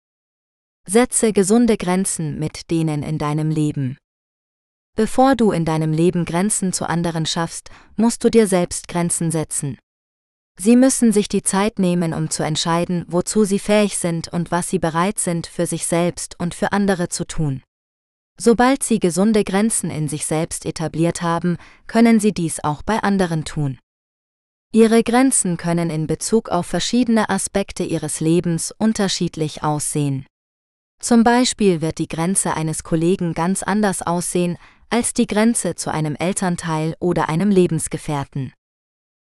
Setze 0.86 1.32
gesunde 1.32 1.76
Grenzen 1.76 2.38
mit 2.38 2.70
denen 2.70 3.02
in 3.02 3.18
deinem 3.18 3.50
Leben. 3.50 3.96
Bevor 4.96 5.36
du 5.36 5.52
in 5.52 5.64
deinem 5.64 5.92
Leben 5.92 6.24
Grenzen 6.24 6.72
zu 6.72 6.88
anderen 6.88 7.26
schaffst, 7.26 7.70
musst 7.96 8.24
du 8.24 8.30
dir 8.30 8.46
selbst 8.46 8.88
Grenzen 8.88 9.30
setzen. 9.30 9.78
Sie 10.60 10.74
müssen 10.74 11.12
sich 11.12 11.28
die 11.28 11.42
Zeit 11.42 11.78
nehmen, 11.78 12.12
um 12.12 12.30
zu 12.30 12.42
entscheiden, 12.42 13.04
wozu 13.06 13.44
sie 13.44 13.60
fähig 13.60 13.96
sind 13.96 14.26
und 14.28 14.50
was 14.50 14.68
sie 14.68 14.80
bereit 14.80 15.20
sind, 15.20 15.46
für 15.46 15.66
sich 15.66 15.86
selbst 15.86 16.34
und 16.40 16.52
für 16.52 16.72
andere 16.72 17.08
zu 17.08 17.24
tun. 17.24 17.62
Sobald 18.40 18.82
sie 18.82 18.98
gesunde 18.98 19.44
Grenzen 19.44 19.90
in 19.90 20.08
sich 20.08 20.26
selbst 20.26 20.66
etabliert 20.66 21.22
haben, 21.22 21.58
können 21.86 22.18
sie 22.18 22.32
dies 22.32 22.62
auch 22.64 22.82
bei 22.82 22.98
anderen 22.98 23.44
tun. 23.44 23.78
Ihre 24.72 25.02
Grenzen 25.02 25.56
können 25.56 25.90
in 25.90 26.06
Bezug 26.06 26.48
auf 26.48 26.66
verschiedene 26.66 27.30
Aspekte 27.30 27.84
ihres 27.84 28.20
Lebens 28.20 28.74
unterschiedlich 28.76 29.62
aussehen. 29.62 30.26
Zum 31.00 31.22
Beispiel 31.22 31.80
wird 31.80 31.98
die 31.98 32.08
Grenze 32.08 32.54
eines 32.54 32.82
Kollegen 32.82 33.32
ganz 33.34 33.62
anders 33.62 34.02
aussehen 34.02 34.58
als 34.90 35.12
die 35.14 35.26
Grenze 35.26 35.74
zu 35.74 35.92
einem 35.92 36.16
Elternteil 36.16 36.96
oder 36.98 37.28
einem 37.28 37.50
Lebensgefährten. 37.50 38.52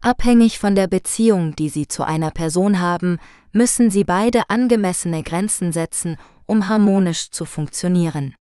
Abhängig 0.03 0.59
von 0.59 0.75
der 0.75 0.89
Beziehung, 0.89 1.55
die 1.55 1.69
Sie 1.69 1.87
zu 1.87 2.03
einer 2.03 2.33
Person 2.33 2.81
haben, 2.81 3.19
müssen 3.53 3.91
Sie 3.91 4.03
beide 4.03 4.51
angemessene 4.51 5.23
Grenzen 5.23 5.73
setzen, 5.73 6.17
um 6.47 6.69
harmonisch 6.69 7.31
zu 7.31 7.45
funktionieren. 7.45 8.35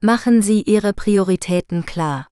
Machen 0.00 0.42
Sie 0.42 0.62
Ihre 0.62 0.92
Prioritäten 0.92 1.84
klar. 1.84 2.28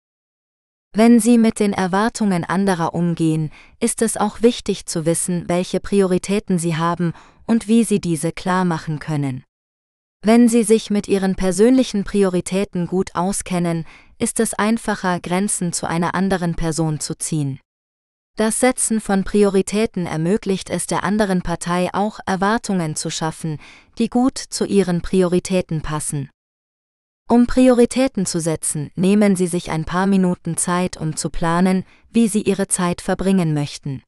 Wenn 0.95 1.21
Sie 1.21 1.37
mit 1.37 1.59
den 1.59 1.73
Erwartungen 1.73 2.45
anderer 2.45 2.95
umgehen, 2.95 3.51
ist 3.81 4.01
es 4.03 4.17
auch 4.17 4.41
wichtig 4.41 4.87
zu 4.87 5.05
wissen, 5.05 5.49
welche 5.49 5.81
Prioritäten 5.81 6.59
Sie 6.59 6.77
haben 6.77 7.13
und 7.47 7.67
wie 7.67 7.85
Sie 7.85 8.01
diese 8.01 8.33
klar 8.33 8.65
machen 8.65 9.01
können. 9.01 9.45
Wenn 10.21 10.49
Sie 10.49 10.65
sich 10.65 10.91
mit 10.91 11.07
Ihren 11.07 11.37
persönlichen 11.37 12.03
Prioritäten 12.03 12.87
gut 12.87 13.15
auskennen, 13.15 13.85
ist 14.19 14.41
es 14.41 14.53
einfacher, 14.53 15.21
Grenzen 15.21 15.73
zu 15.73 15.87
einer 15.87 16.15
anderen 16.15 16.57
Person 16.57 16.99
zu 16.99 17.17
ziehen. 17.17 17.61
Das 18.37 18.61
Setzen 18.61 19.01
von 19.01 19.25
Prioritäten 19.25 20.07
ermöglicht 20.07 20.71
es 20.71 20.87
der 20.87 21.05
anderen 21.05 21.43
Partei 21.43 21.89
auch 21.93 22.19
Erwartungen 22.27 22.97
zu 22.97 23.11
schaffen, 23.11 23.59
die 23.99 24.09
gut 24.09 24.39
zu 24.39 24.65
ihren 24.65 25.03
Prioritäten 25.03 25.83
passen. 25.83 26.31
Um 27.29 27.47
Prioritäten 27.47 28.27
zu 28.27 28.41
setzen, 28.41 28.91
nehmen 28.97 29.37
Sie 29.37 29.47
sich 29.47 29.71
ein 29.71 29.85
paar 29.85 30.07
Minuten 30.07 30.57
Zeit, 30.57 30.97
um 30.97 31.17
zu 31.17 31.31
planen, 31.31 31.85
wie 32.11 32.27
Sie 32.27 32.43
Ihre 32.43 32.69
Zeit 32.69 33.01
verbringen 33.01 33.55
möchten. 33.55 34.03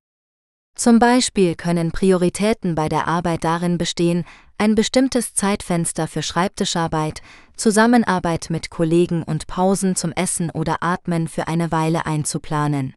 Zum 0.75 0.99
Beispiel 0.99 1.57
können 1.57 1.93
Prioritäten 1.93 2.75
bei 2.75 2.89
der 2.89 3.07
Arbeit 3.07 3.45
darin 3.45 3.77
bestehen, 3.77 4.25
ein 4.57 4.75
bestimmtes 4.75 5.35
Zeitfenster 5.35 6.07
für 6.07 6.23
Schreibtischarbeit, 6.23 7.23
Zusammenarbeit 7.57 8.49
mit 8.51 8.71
Kollegen 8.71 9.23
und 9.23 9.47
Pausen 9.47 9.97
zum 9.97 10.13
Essen 10.13 10.51
oder 10.51 10.83
Atmen 10.83 11.29
für 11.29 11.49
eine 11.49 11.71
Weile 11.71 12.07
einzuplanen. 12.07 12.95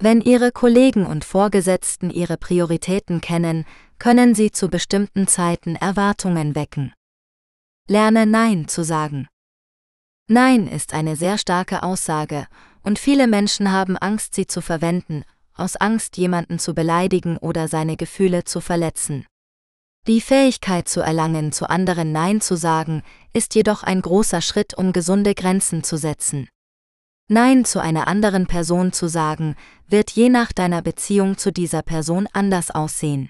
Wenn 0.00 0.20
Ihre 0.20 0.52
Kollegen 0.52 1.06
und 1.06 1.24
Vorgesetzten 1.24 2.10
Ihre 2.10 2.36
Prioritäten 2.36 3.20
kennen, 3.20 3.64
können 3.98 4.34
Sie 4.34 4.50
zu 4.50 4.68
bestimmten 4.68 5.26
Zeiten 5.26 5.76
Erwartungen 5.76 6.54
wecken. 6.54 6.92
Lerne 7.88 8.26
Nein 8.26 8.68
zu 8.68 8.84
sagen. 8.84 9.28
Nein 10.28 10.66
ist 10.66 10.92
eine 10.92 11.16
sehr 11.16 11.38
starke 11.38 11.82
Aussage, 11.82 12.46
und 12.82 12.98
viele 12.98 13.26
Menschen 13.26 13.72
haben 13.72 13.96
Angst, 13.96 14.34
sie 14.34 14.46
zu 14.46 14.60
verwenden, 14.60 15.24
aus 15.58 15.76
Angst, 15.76 16.16
jemanden 16.16 16.58
zu 16.58 16.74
beleidigen 16.74 17.36
oder 17.36 17.68
seine 17.68 17.96
Gefühle 17.96 18.44
zu 18.44 18.60
verletzen. 18.60 19.26
Die 20.06 20.20
Fähigkeit 20.20 20.88
zu 20.88 21.00
erlangen, 21.00 21.52
zu 21.52 21.68
anderen 21.68 22.12
Nein 22.12 22.40
zu 22.40 22.56
sagen, 22.56 23.02
ist 23.32 23.54
jedoch 23.54 23.82
ein 23.82 24.00
großer 24.00 24.40
Schritt, 24.40 24.72
um 24.74 24.92
gesunde 24.92 25.34
Grenzen 25.34 25.84
zu 25.84 25.96
setzen. 25.96 26.48
Nein 27.28 27.66
zu 27.66 27.78
einer 27.78 28.08
anderen 28.08 28.46
Person 28.46 28.92
zu 28.92 29.06
sagen, 29.06 29.54
wird 29.86 30.10
je 30.12 30.30
nach 30.30 30.50
deiner 30.52 30.80
Beziehung 30.80 31.36
zu 31.36 31.52
dieser 31.52 31.82
Person 31.82 32.26
anders 32.32 32.70
aussehen. 32.70 33.28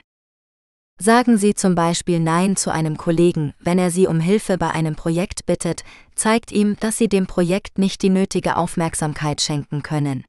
Sagen 1.00 1.36
Sie 1.36 1.54
zum 1.54 1.74
Beispiel 1.74 2.20
Nein 2.20 2.56
zu 2.56 2.72
einem 2.72 2.96
Kollegen, 2.96 3.54
wenn 3.58 3.78
er 3.78 3.90
Sie 3.90 4.06
um 4.06 4.20
Hilfe 4.20 4.56
bei 4.58 4.70
einem 4.70 4.94
Projekt 4.94 5.46
bittet, 5.46 5.84
zeigt 6.14 6.52
ihm, 6.52 6.76
dass 6.78 6.98
Sie 6.98 7.08
dem 7.08 7.26
Projekt 7.26 7.78
nicht 7.78 8.02
die 8.02 8.10
nötige 8.10 8.56
Aufmerksamkeit 8.56 9.40
schenken 9.40 9.82
können. 9.82 10.24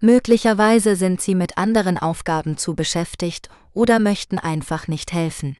Möglicherweise 0.00 0.94
sind 0.94 1.20
sie 1.20 1.34
mit 1.34 1.58
anderen 1.58 1.98
Aufgaben 1.98 2.56
zu 2.56 2.76
beschäftigt 2.76 3.48
oder 3.72 3.98
möchten 3.98 4.38
einfach 4.38 4.86
nicht 4.86 5.12
helfen. 5.12 5.56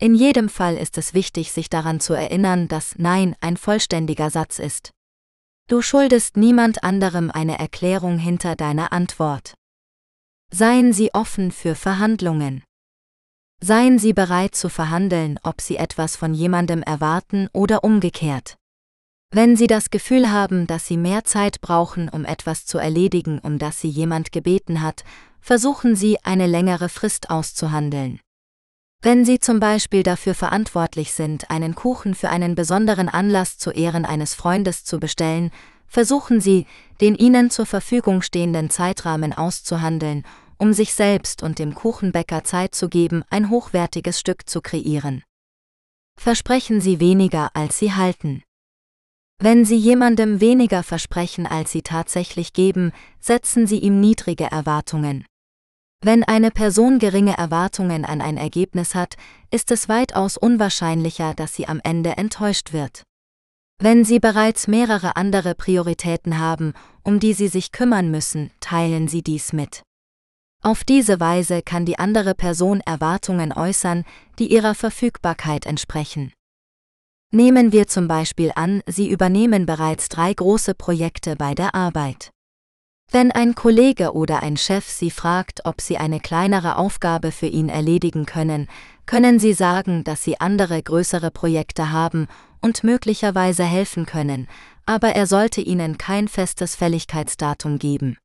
In 0.00 0.16
jedem 0.16 0.48
Fall 0.48 0.76
ist 0.76 0.98
es 0.98 1.14
wichtig, 1.14 1.52
sich 1.52 1.70
daran 1.70 2.00
zu 2.00 2.12
erinnern, 2.12 2.66
dass 2.66 2.98
Nein 2.98 3.36
ein 3.40 3.56
vollständiger 3.56 4.30
Satz 4.30 4.58
ist. 4.58 4.90
Du 5.68 5.80
schuldest 5.80 6.36
niemand 6.36 6.82
anderem 6.82 7.30
eine 7.30 7.56
Erklärung 7.58 8.18
hinter 8.18 8.56
deiner 8.56 8.92
Antwort. 8.92 9.54
Seien 10.50 10.92
Sie 10.92 11.14
offen 11.14 11.52
für 11.52 11.76
Verhandlungen. 11.76 12.64
Seien 13.60 14.00
Sie 14.00 14.12
bereit 14.12 14.56
zu 14.56 14.68
verhandeln, 14.68 15.38
ob 15.44 15.60
Sie 15.60 15.76
etwas 15.76 16.16
von 16.16 16.34
jemandem 16.34 16.82
erwarten 16.82 17.48
oder 17.52 17.84
umgekehrt. 17.84 18.56
Wenn 19.34 19.56
Sie 19.56 19.66
das 19.66 19.88
Gefühl 19.88 20.30
haben, 20.30 20.66
dass 20.66 20.86
Sie 20.86 20.98
mehr 20.98 21.24
Zeit 21.24 21.62
brauchen, 21.62 22.10
um 22.10 22.26
etwas 22.26 22.66
zu 22.66 22.76
erledigen, 22.76 23.38
um 23.38 23.58
das 23.58 23.80
Sie 23.80 23.88
jemand 23.88 24.30
gebeten 24.30 24.82
hat, 24.82 25.04
versuchen 25.40 25.96
Sie, 25.96 26.18
eine 26.22 26.46
längere 26.46 26.90
Frist 26.90 27.30
auszuhandeln. 27.30 28.20
Wenn 29.00 29.24
Sie 29.24 29.40
zum 29.40 29.58
Beispiel 29.58 30.02
dafür 30.02 30.34
verantwortlich 30.34 31.14
sind, 31.14 31.50
einen 31.50 31.74
Kuchen 31.74 32.14
für 32.14 32.28
einen 32.28 32.54
besonderen 32.54 33.08
Anlass 33.08 33.56
zu 33.56 33.70
Ehren 33.70 34.04
eines 34.04 34.34
Freundes 34.34 34.84
zu 34.84 35.00
bestellen, 35.00 35.50
versuchen 35.86 36.42
Sie, 36.42 36.66
den 37.00 37.14
Ihnen 37.14 37.48
zur 37.48 37.64
Verfügung 37.64 38.20
stehenden 38.20 38.68
Zeitrahmen 38.68 39.32
auszuhandeln, 39.32 40.24
um 40.58 40.74
sich 40.74 40.92
selbst 40.92 41.42
und 41.42 41.58
dem 41.58 41.74
Kuchenbäcker 41.74 42.44
Zeit 42.44 42.74
zu 42.74 42.90
geben, 42.90 43.24
ein 43.30 43.48
hochwertiges 43.48 44.20
Stück 44.20 44.46
zu 44.46 44.60
kreieren. 44.60 45.24
Versprechen 46.20 46.82
Sie 46.82 47.00
weniger, 47.00 47.50
als 47.54 47.78
Sie 47.78 47.94
halten. 47.94 48.42
Wenn 49.44 49.64
Sie 49.64 49.76
jemandem 49.76 50.40
weniger 50.40 50.84
versprechen, 50.84 51.48
als 51.48 51.72
Sie 51.72 51.82
tatsächlich 51.82 52.52
geben, 52.52 52.92
setzen 53.18 53.66
Sie 53.66 53.80
ihm 53.80 53.98
niedrige 53.98 54.44
Erwartungen. 54.44 55.26
Wenn 56.00 56.22
eine 56.22 56.52
Person 56.52 57.00
geringe 57.00 57.36
Erwartungen 57.36 58.04
an 58.04 58.20
ein 58.20 58.36
Ergebnis 58.36 58.94
hat, 58.94 59.16
ist 59.50 59.72
es 59.72 59.88
weitaus 59.88 60.36
unwahrscheinlicher, 60.36 61.34
dass 61.34 61.54
sie 61.54 61.66
am 61.66 61.80
Ende 61.82 62.10
enttäuscht 62.10 62.72
wird. 62.72 63.02
Wenn 63.80 64.04
Sie 64.04 64.20
bereits 64.20 64.68
mehrere 64.68 65.16
andere 65.16 65.56
Prioritäten 65.56 66.38
haben, 66.38 66.72
um 67.02 67.18
die 67.18 67.32
Sie 67.32 67.48
sich 67.48 67.72
kümmern 67.72 68.12
müssen, 68.12 68.52
teilen 68.60 69.08
Sie 69.08 69.22
dies 69.22 69.52
mit. 69.52 69.82
Auf 70.62 70.84
diese 70.84 71.18
Weise 71.18 71.62
kann 71.62 71.84
die 71.84 71.98
andere 71.98 72.36
Person 72.36 72.80
Erwartungen 72.80 73.52
äußern, 73.52 74.04
die 74.38 74.52
ihrer 74.52 74.76
Verfügbarkeit 74.76 75.66
entsprechen. 75.66 76.32
Nehmen 77.34 77.72
wir 77.72 77.86
zum 77.86 78.08
Beispiel 78.08 78.52
an, 78.54 78.82
Sie 78.86 79.08
übernehmen 79.08 79.64
bereits 79.64 80.10
drei 80.10 80.34
große 80.34 80.74
Projekte 80.74 81.34
bei 81.34 81.54
der 81.54 81.74
Arbeit. 81.74 82.30
Wenn 83.10 83.32
ein 83.32 83.54
Kollege 83.54 84.12
oder 84.12 84.42
ein 84.42 84.58
Chef 84.58 84.86
Sie 84.86 85.10
fragt, 85.10 85.64
ob 85.64 85.80
Sie 85.80 85.96
eine 85.96 86.20
kleinere 86.20 86.76
Aufgabe 86.76 87.32
für 87.32 87.46
ihn 87.46 87.70
erledigen 87.70 88.26
können, 88.26 88.68
können 89.06 89.38
Sie 89.38 89.54
sagen, 89.54 90.04
dass 90.04 90.22
Sie 90.22 90.40
andere 90.40 90.82
größere 90.82 91.30
Projekte 91.30 91.90
haben 91.90 92.26
und 92.60 92.84
möglicherweise 92.84 93.64
helfen 93.64 94.04
können, 94.04 94.46
aber 94.84 95.14
er 95.14 95.26
sollte 95.26 95.62
Ihnen 95.62 95.96
kein 95.96 96.28
festes 96.28 96.74
Fälligkeitsdatum 96.74 97.78
geben. 97.78 98.18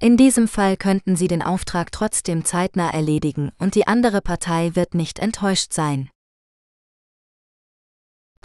In 0.00 0.16
diesem 0.16 0.46
Fall 0.46 0.76
könnten 0.76 1.16
Sie 1.16 1.26
den 1.26 1.42
Auftrag 1.42 1.90
trotzdem 1.90 2.44
zeitnah 2.44 2.90
erledigen 2.90 3.50
und 3.58 3.74
die 3.74 3.88
andere 3.88 4.20
Partei 4.20 4.76
wird 4.76 4.94
nicht 4.94 5.18
enttäuscht 5.18 5.72
sein. 5.72 6.08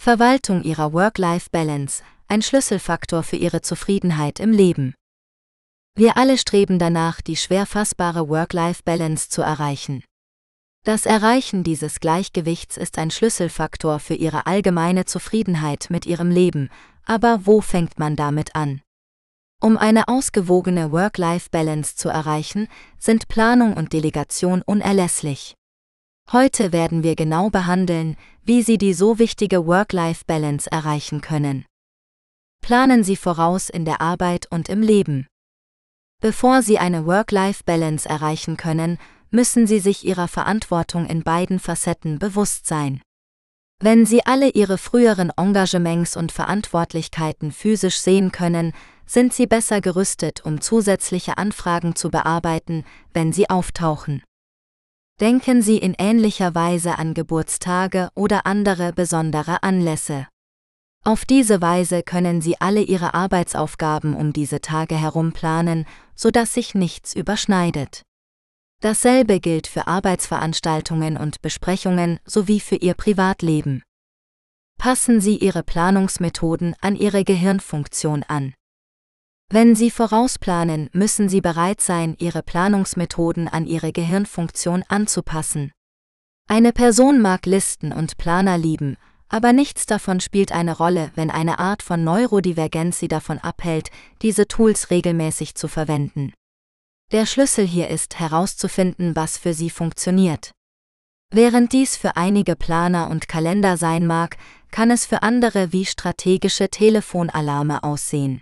Verwaltung 0.04 0.64
ihrer 0.64 0.92
Work-Life-Balance, 0.92 2.04
ein 2.28 2.42
Schlüsselfaktor 2.42 3.24
für 3.24 3.38
ihre 3.38 3.62
Zufriedenheit 3.62 4.42
im 4.42 4.52
Leben. 4.52 4.96
Wir 5.96 6.18
alle 6.18 6.38
streben 6.38 6.78
danach, 6.78 7.22
die 7.22 7.38
schwer 7.38 7.66
fassbare 7.66 8.28
Work-Life-Balance 8.28 9.30
zu 9.30 9.42
erreichen. 9.42 10.04
Das 10.84 11.06
Erreichen 11.06 11.64
dieses 11.64 12.02
Gleichgewichts 12.02 12.76
ist 12.76 12.98
ein 12.98 13.12
Schlüsselfaktor 13.12 14.00
für 14.00 14.16
Ihre 14.16 14.46
allgemeine 14.46 15.06
Zufriedenheit 15.06 15.88
mit 15.90 16.06
Ihrem 16.06 16.32
Leben, 16.32 16.68
aber 17.06 17.46
wo 17.46 17.62
fängt 17.62 17.98
man 17.98 18.18
damit 18.18 18.58
an? 18.58 18.82
Um 19.62 19.78
eine 19.78 20.10
ausgewogene 20.10 20.92
Work-Life-Balance 20.92 21.96
zu 21.96 22.10
erreichen, 22.10 22.68
sind 23.00 23.30
Planung 23.30 23.74
und 23.78 23.94
Delegation 23.94 24.64
unerlässlich. 24.64 25.56
Heute 26.32 26.72
werden 26.72 27.04
wir 27.04 27.16
genau 27.16 27.50
behandeln, 27.50 28.16
wie 28.44 28.64
Sie 28.64 28.78
die 28.78 28.94
so 28.94 29.20
wichtige 29.20 29.68
Work-Life-Balance 29.68 30.72
erreichen 30.72 31.22
können. 31.22 31.66
Planen 32.62 33.04
Sie 33.04 33.16
voraus 33.16 33.70
in 33.70 33.86
der 33.86 34.02
Arbeit 34.02 34.48
und 34.50 34.70
im 34.70 34.82
Leben. 34.82 35.28
Bevor 36.22 36.62
Sie 36.62 36.80
eine 36.80 37.06
Work-Life-Balance 37.06 38.08
erreichen 38.08 38.58
können, 38.58 38.98
müssen 39.30 39.68
Sie 39.68 39.80
sich 39.80 40.06
Ihrer 40.06 40.28
Verantwortung 40.28 41.06
in 41.06 41.24
beiden 41.24 41.60
Facetten 41.60 42.20
bewusst 42.20 42.66
sein. 42.66 43.02
Wenn 43.80 44.06
Sie 44.06 44.26
alle 44.26 44.50
Ihre 44.50 44.78
früheren 44.78 45.32
Engagements 45.36 46.16
und 46.16 46.32
Verantwortlichkeiten 46.32 47.52
physisch 47.52 48.00
sehen 48.00 48.32
können, 48.32 48.72
sind 49.06 49.34
Sie 49.34 49.46
besser 49.46 49.82
gerüstet, 49.82 50.46
um 50.46 50.62
zusätzliche 50.62 51.38
Anfragen 51.38 51.96
zu 51.96 52.10
bearbeiten, 52.10 52.86
wenn 53.14 53.34
sie 53.34 53.50
auftauchen. 53.50 54.24
Denken 55.24 55.62
Sie 55.62 55.78
in 55.78 55.96
ähnlicher 55.98 56.54
Weise 56.54 56.98
an 56.98 57.14
Geburtstage 57.14 58.10
oder 58.14 58.46
andere 58.46 58.92
besondere 58.92 59.64
Anlässe. 59.64 60.28
Auf 61.06 61.24
diese 61.24 61.62
Weise 61.62 62.04
können 62.04 62.42
Sie 62.42 62.60
alle 62.60 62.82
Ihre 62.82 63.14
Arbeitsaufgaben 63.14 64.16
um 64.16 64.34
diese 64.34 64.60
Tage 64.60 64.98
herum 64.98 65.32
planen, 65.32 65.86
sodass 66.14 66.54
sich 66.54 66.76
nichts 66.76 67.16
überschneidet. 67.16 68.02
Dasselbe 68.82 69.40
gilt 69.40 69.68
für 69.68 69.88
Arbeitsveranstaltungen 69.88 71.16
und 71.16 71.42
Besprechungen 71.42 72.20
sowie 72.26 72.60
für 72.60 72.76
Ihr 72.76 72.94
Privatleben. 72.94 73.82
Passen 74.78 75.22
Sie 75.22 75.38
Ihre 75.38 75.64
Planungsmethoden 75.64 76.76
an 76.82 76.98
Ihre 76.98 77.24
Gehirnfunktion 77.24 78.24
an. 78.24 78.54
Wenn 79.50 79.76
Sie 79.76 79.92
vorausplanen, 79.92 80.90
müssen 80.94 81.30
Sie 81.30 81.42
bereit 81.42 81.80
sein, 81.82 82.16
Ihre 82.20 82.42
Planungsmethoden 82.44 83.48
an 83.48 83.68
Ihre 83.68 83.92
Gehirnfunktion 83.92 84.84
anzupassen. 84.88 85.72
Eine 86.48 86.74
Person 86.74 87.22
mag 87.22 87.46
Listen 87.46 87.94
und 87.94 88.18
Planer 88.18 88.58
lieben, 88.58 88.98
aber 89.30 89.54
nichts 89.54 89.86
davon 89.86 90.20
spielt 90.20 90.52
eine 90.52 90.78
Rolle, 90.78 91.12
wenn 91.16 91.32
eine 91.32 91.58
Art 91.58 91.82
von 91.82 92.04
Neurodivergenz 92.04 93.00
sie 93.00 93.08
davon 93.08 93.40
abhält, 93.40 93.90
diese 94.22 94.48
Tools 94.48 94.92
regelmäßig 94.92 95.56
zu 95.56 95.68
verwenden. 95.68 96.34
Der 97.12 97.26
Schlüssel 97.26 97.66
hier 97.66 97.90
ist 97.90 98.20
herauszufinden, 98.20 99.16
was 99.16 99.38
für 99.38 99.54
sie 99.54 99.70
funktioniert. 99.70 100.52
Während 101.32 101.74
dies 101.74 101.96
für 101.98 102.16
einige 102.16 102.56
Planer 102.56 103.10
und 103.10 103.28
Kalender 103.28 103.78
sein 103.78 104.06
mag, 104.06 104.38
kann 104.70 104.92
es 104.92 105.08
für 105.08 105.24
andere 105.24 105.74
wie 105.74 105.86
strategische 105.86 106.70
Telefonalarme 106.70 107.84
aussehen. 107.84 108.42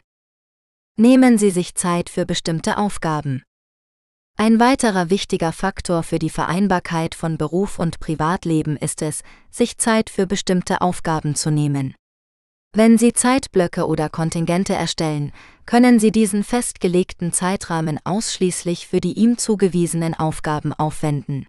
Nehmen 1.02 1.40
Sie 1.40 1.50
sich 1.50 1.74
Zeit 1.74 2.12
für 2.12 2.28
bestimmte 2.28 2.78
Aufgaben. 2.78 3.42
Ein 4.38 4.60
weiterer 4.60 5.10
wichtiger 5.10 5.52
Faktor 5.52 6.04
für 6.04 6.20
die 6.20 6.30
Vereinbarkeit 6.30 7.16
von 7.16 7.40
Beruf 7.40 7.80
und 7.80 8.00
Privatleben 8.00 8.78
ist 8.78 9.02
es, 9.02 9.24
sich 9.50 9.80
Zeit 9.80 10.12
für 10.12 10.28
bestimmte 10.28 10.80
Aufgaben 10.82 11.34
zu 11.34 11.50
nehmen. 11.50 11.96
Wenn 12.76 13.00
Sie 13.00 13.14
Zeitblöcke 13.14 13.88
oder 13.88 14.10
Kontingente 14.10 14.76
erstellen, 14.76 15.32
können 15.66 15.98
Sie 15.98 16.12
diesen 16.12 16.44
festgelegten 16.44 17.34
Zeitrahmen 17.34 18.00
ausschließlich 18.04 18.86
für 18.86 19.02
die 19.02 19.14
ihm 19.14 19.40
zugewiesenen 19.40 20.14
Aufgaben 20.14 20.72
aufwenden. 20.72 21.48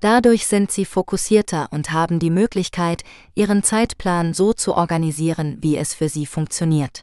Dadurch 0.00 0.46
sind 0.46 0.70
Sie 0.70 0.84
fokussierter 0.84 1.66
und 1.72 1.90
haben 1.90 2.20
die 2.20 2.30
Möglichkeit, 2.30 3.02
Ihren 3.34 3.64
Zeitplan 3.64 4.34
so 4.34 4.52
zu 4.52 4.76
organisieren, 4.76 5.58
wie 5.62 5.76
es 5.76 5.94
für 5.94 6.08
Sie 6.08 6.26
funktioniert. 6.26 7.02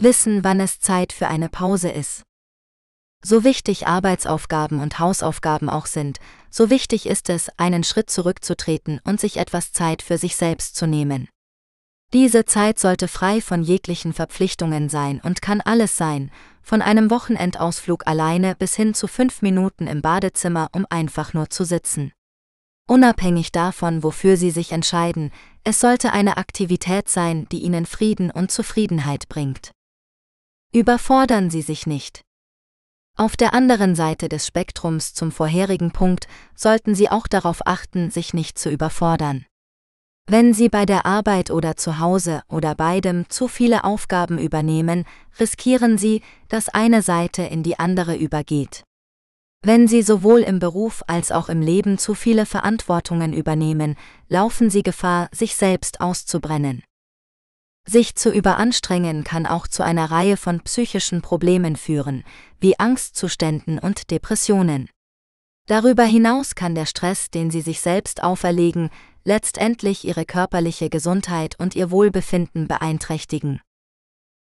Wissen, 0.00 0.44
wann 0.44 0.60
es 0.60 0.80
Zeit 0.80 1.12
für 1.12 1.28
eine 1.28 1.48
Pause 1.48 1.90
ist. 1.90 2.22
So 3.24 3.42
wichtig 3.42 3.88
Arbeitsaufgaben 3.88 4.80
und 4.80 5.00
Hausaufgaben 5.00 5.68
auch 5.68 5.86
sind, 5.86 6.18
so 6.50 6.70
wichtig 6.70 7.06
ist 7.06 7.28
es, 7.30 7.50
einen 7.56 7.82
Schritt 7.82 8.10
zurückzutreten 8.10 9.00
und 9.04 9.20
sich 9.20 9.38
etwas 9.38 9.72
Zeit 9.72 10.02
für 10.02 10.18
sich 10.18 10.36
selbst 10.36 10.76
zu 10.76 10.86
nehmen. 10.86 11.28
Diese 12.12 12.44
Zeit 12.44 12.78
sollte 12.78 13.08
frei 13.08 13.40
von 13.40 13.62
jeglichen 13.62 14.12
Verpflichtungen 14.12 14.88
sein 14.88 15.20
und 15.22 15.42
kann 15.42 15.60
alles 15.60 15.96
sein, 15.96 16.30
von 16.62 16.80
einem 16.80 17.10
Wochenendausflug 17.10 18.06
alleine 18.06 18.54
bis 18.54 18.76
hin 18.76 18.94
zu 18.94 19.08
fünf 19.08 19.42
Minuten 19.42 19.86
im 19.86 20.00
Badezimmer, 20.00 20.68
um 20.72 20.86
einfach 20.88 21.34
nur 21.34 21.50
zu 21.50 21.64
sitzen. 21.64 22.12
Unabhängig 22.88 23.52
davon, 23.52 24.02
wofür 24.02 24.38
Sie 24.38 24.50
sich 24.50 24.72
entscheiden, 24.72 25.32
es 25.64 25.80
sollte 25.80 26.12
eine 26.12 26.38
Aktivität 26.38 27.08
sein, 27.08 27.46
die 27.52 27.62
Ihnen 27.62 27.84
Frieden 27.84 28.30
und 28.30 28.50
Zufriedenheit 28.50 29.28
bringt. 29.28 29.72
Überfordern 30.74 31.48
Sie 31.48 31.62
sich 31.62 31.86
nicht. 31.86 32.20
Auf 33.16 33.36
der 33.36 33.54
anderen 33.54 33.94
Seite 33.94 34.28
des 34.28 34.46
Spektrums 34.46 35.14
zum 35.14 35.32
vorherigen 35.32 35.92
Punkt 35.92 36.28
sollten 36.54 36.94
Sie 36.94 37.08
auch 37.08 37.26
darauf 37.26 37.66
achten, 37.66 38.10
sich 38.10 38.34
nicht 38.34 38.58
zu 38.58 38.70
überfordern. 38.70 39.46
Wenn 40.30 40.52
Sie 40.52 40.68
bei 40.68 40.84
der 40.84 41.06
Arbeit 41.06 41.50
oder 41.50 41.76
zu 41.76 41.98
Hause 42.00 42.42
oder 42.48 42.74
beidem 42.74 43.30
zu 43.30 43.48
viele 43.48 43.84
Aufgaben 43.84 44.36
übernehmen, 44.36 45.04
riskieren 45.40 45.96
Sie, 45.96 46.20
dass 46.48 46.68
eine 46.68 47.00
Seite 47.00 47.42
in 47.42 47.62
die 47.62 47.78
andere 47.78 48.14
übergeht. 48.14 48.84
Wenn 49.62 49.88
Sie 49.88 50.02
sowohl 50.02 50.40
im 50.40 50.58
Beruf 50.58 51.02
als 51.06 51.32
auch 51.32 51.48
im 51.48 51.62
Leben 51.62 51.96
zu 51.96 52.14
viele 52.14 52.44
Verantwortungen 52.44 53.32
übernehmen, 53.32 53.96
laufen 54.28 54.68
Sie 54.68 54.82
Gefahr, 54.82 55.30
sich 55.32 55.56
selbst 55.56 56.02
auszubrennen. 56.02 56.82
Sich 57.88 58.16
zu 58.16 58.30
überanstrengen 58.30 59.24
kann 59.24 59.46
auch 59.46 59.66
zu 59.66 59.82
einer 59.82 60.10
Reihe 60.10 60.36
von 60.36 60.60
psychischen 60.60 61.22
Problemen 61.22 61.74
führen, 61.74 62.22
wie 62.60 62.78
Angstzuständen 62.78 63.78
und 63.78 64.10
Depressionen. 64.10 64.90
Darüber 65.68 66.04
hinaus 66.04 66.54
kann 66.54 66.74
der 66.74 66.84
Stress, 66.84 67.30
den 67.30 67.50
Sie 67.50 67.62
sich 67.62 67.80
selbst 67.80 68.22
auferlegen, 68.22 68.90
letztendlich 69.24 70.04
ihre 70.06 70.26
körperliche 70.26 70.90
Gesundheit 70.90 71.58
und 71.58 71.74
ihr 71.76 71.90
Wohlbefinden 71.90 72.68
beeinträchtigen. 72.68 73.62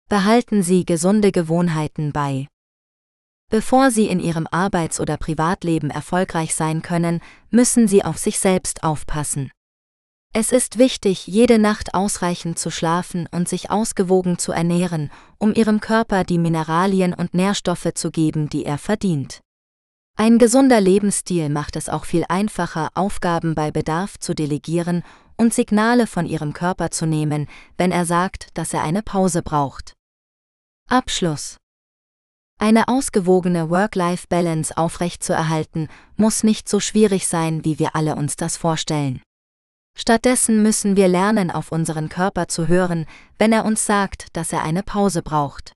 Behalten 0.07 0.63
Sie 0.63 0.85
gesunde 0.85 1.33
Gewohnheiten 1.33 2.13
bei. 2.13 2.47
Bevor 3.49 3.91
Sie 3.91 4.07
in 4.07 4.21
Ihrem 4.21 4.47
Arbeits- 4.47 5.01
oder 5.01 5.17
Privatleben 5.17 5.89
erfolgreich 5.89 6.55
sein 6.55 6.81
können, 6.81 7.19
müssen 7.49 7.89
Sie 7.89 8.01
auf 8.01 8.17
sich 8.17 8.39
selbst 8.39 8.83
aufpassen. 8.83 9.51
Es 10.37 10.51
ist 10.51 10.77
wichtig, 10.77 11.27
jede 11.27 11.59
Nacht 11.59 11.93
ausreichend 11.93 12.59
zu 12.59 12.69
schlafen 12.69 13.25
und 13.31 13.47
sich 13.47 13.71
ausgewogen 13.71 14.37
zu 14.37 14.51
ernähren, 14.51 15.09
um 15.37 15.53
Ihrem 15.53 15.79
Körper 15.79 16.25
die 16.25 16.37
Mineralien 16.37 17.13
und 17.13 17.33
Nährstoffe 17.33 17.93
zu 17.93 18.11
geben, 18.11 18.49
die 18.49 18.65
er 18.65 18.77
verdient. 18.77 19.39
Ein 20.17 20.37
gesunder 20.37 20.81
Lebensstil 20.81 21.47
macht 21.47 21.77
es 21.77 21.87
auch 21.87 22.03
viel 22.03 22.25
einfacher, 22.27 22.89
Aufgaben 22.95 23.55
bei 23.55 23.71
Bedarf 23.71 24.19
zu 24.19 24.35
delegieren 24.35 25.03
und 25.37 25.53
Signale 25.53 26.05
von 26.05 26.25
ihrem 26.25 26.51
Körper 26.51 26.91
zu 26.91 27.05
nehmen, 27.05 27.47
wenn 27.77 27.93
er 27.93 28.05
sagt, 28.05 28.49
dass 28.55 28.73
er 28.73 28.83
eine 28.83 29.03
Pause 29.03 29.41
braucht. 29.41 29.93
Abschluss 30.89 31.55
Eine 32.59 32.89
ausgewogene 32.89 33.69
Work-Life-Balance 33.69 34.75
aufrechtzuerhalten, 34.75 35.87
muss 36.17 36.43
nicht 36.43 36.67
so 36.67 36.81
schwierig 36.81 37.25
sein, 37.25 37.63
wie 37.63 37.79
wir 37.79 37.95
alle 37.95 38.17
uns 38.17 38.35
das 38.35 38.57
vorstellen. 38.57 39.21
Stattdessen 39.97 40.61
müssen 40.61 40.97
wir 40.97 41.07
lernen, 41.07 41.49
auf 41.49 41.71
unseren 41.71 42.09
Körper 42.09 42.47
zu 42.47 42.67
hören, 42.67 43.05
wenn 43.39 43.53
er 43.53 43.63
uns 43.65 43.85
sagt, 43.85 44.27
dass 44.33 44.51
er 44.51 44.63
eine 44.63 44.83
Pause 44.83 45.21
braucht. 45.21 45.71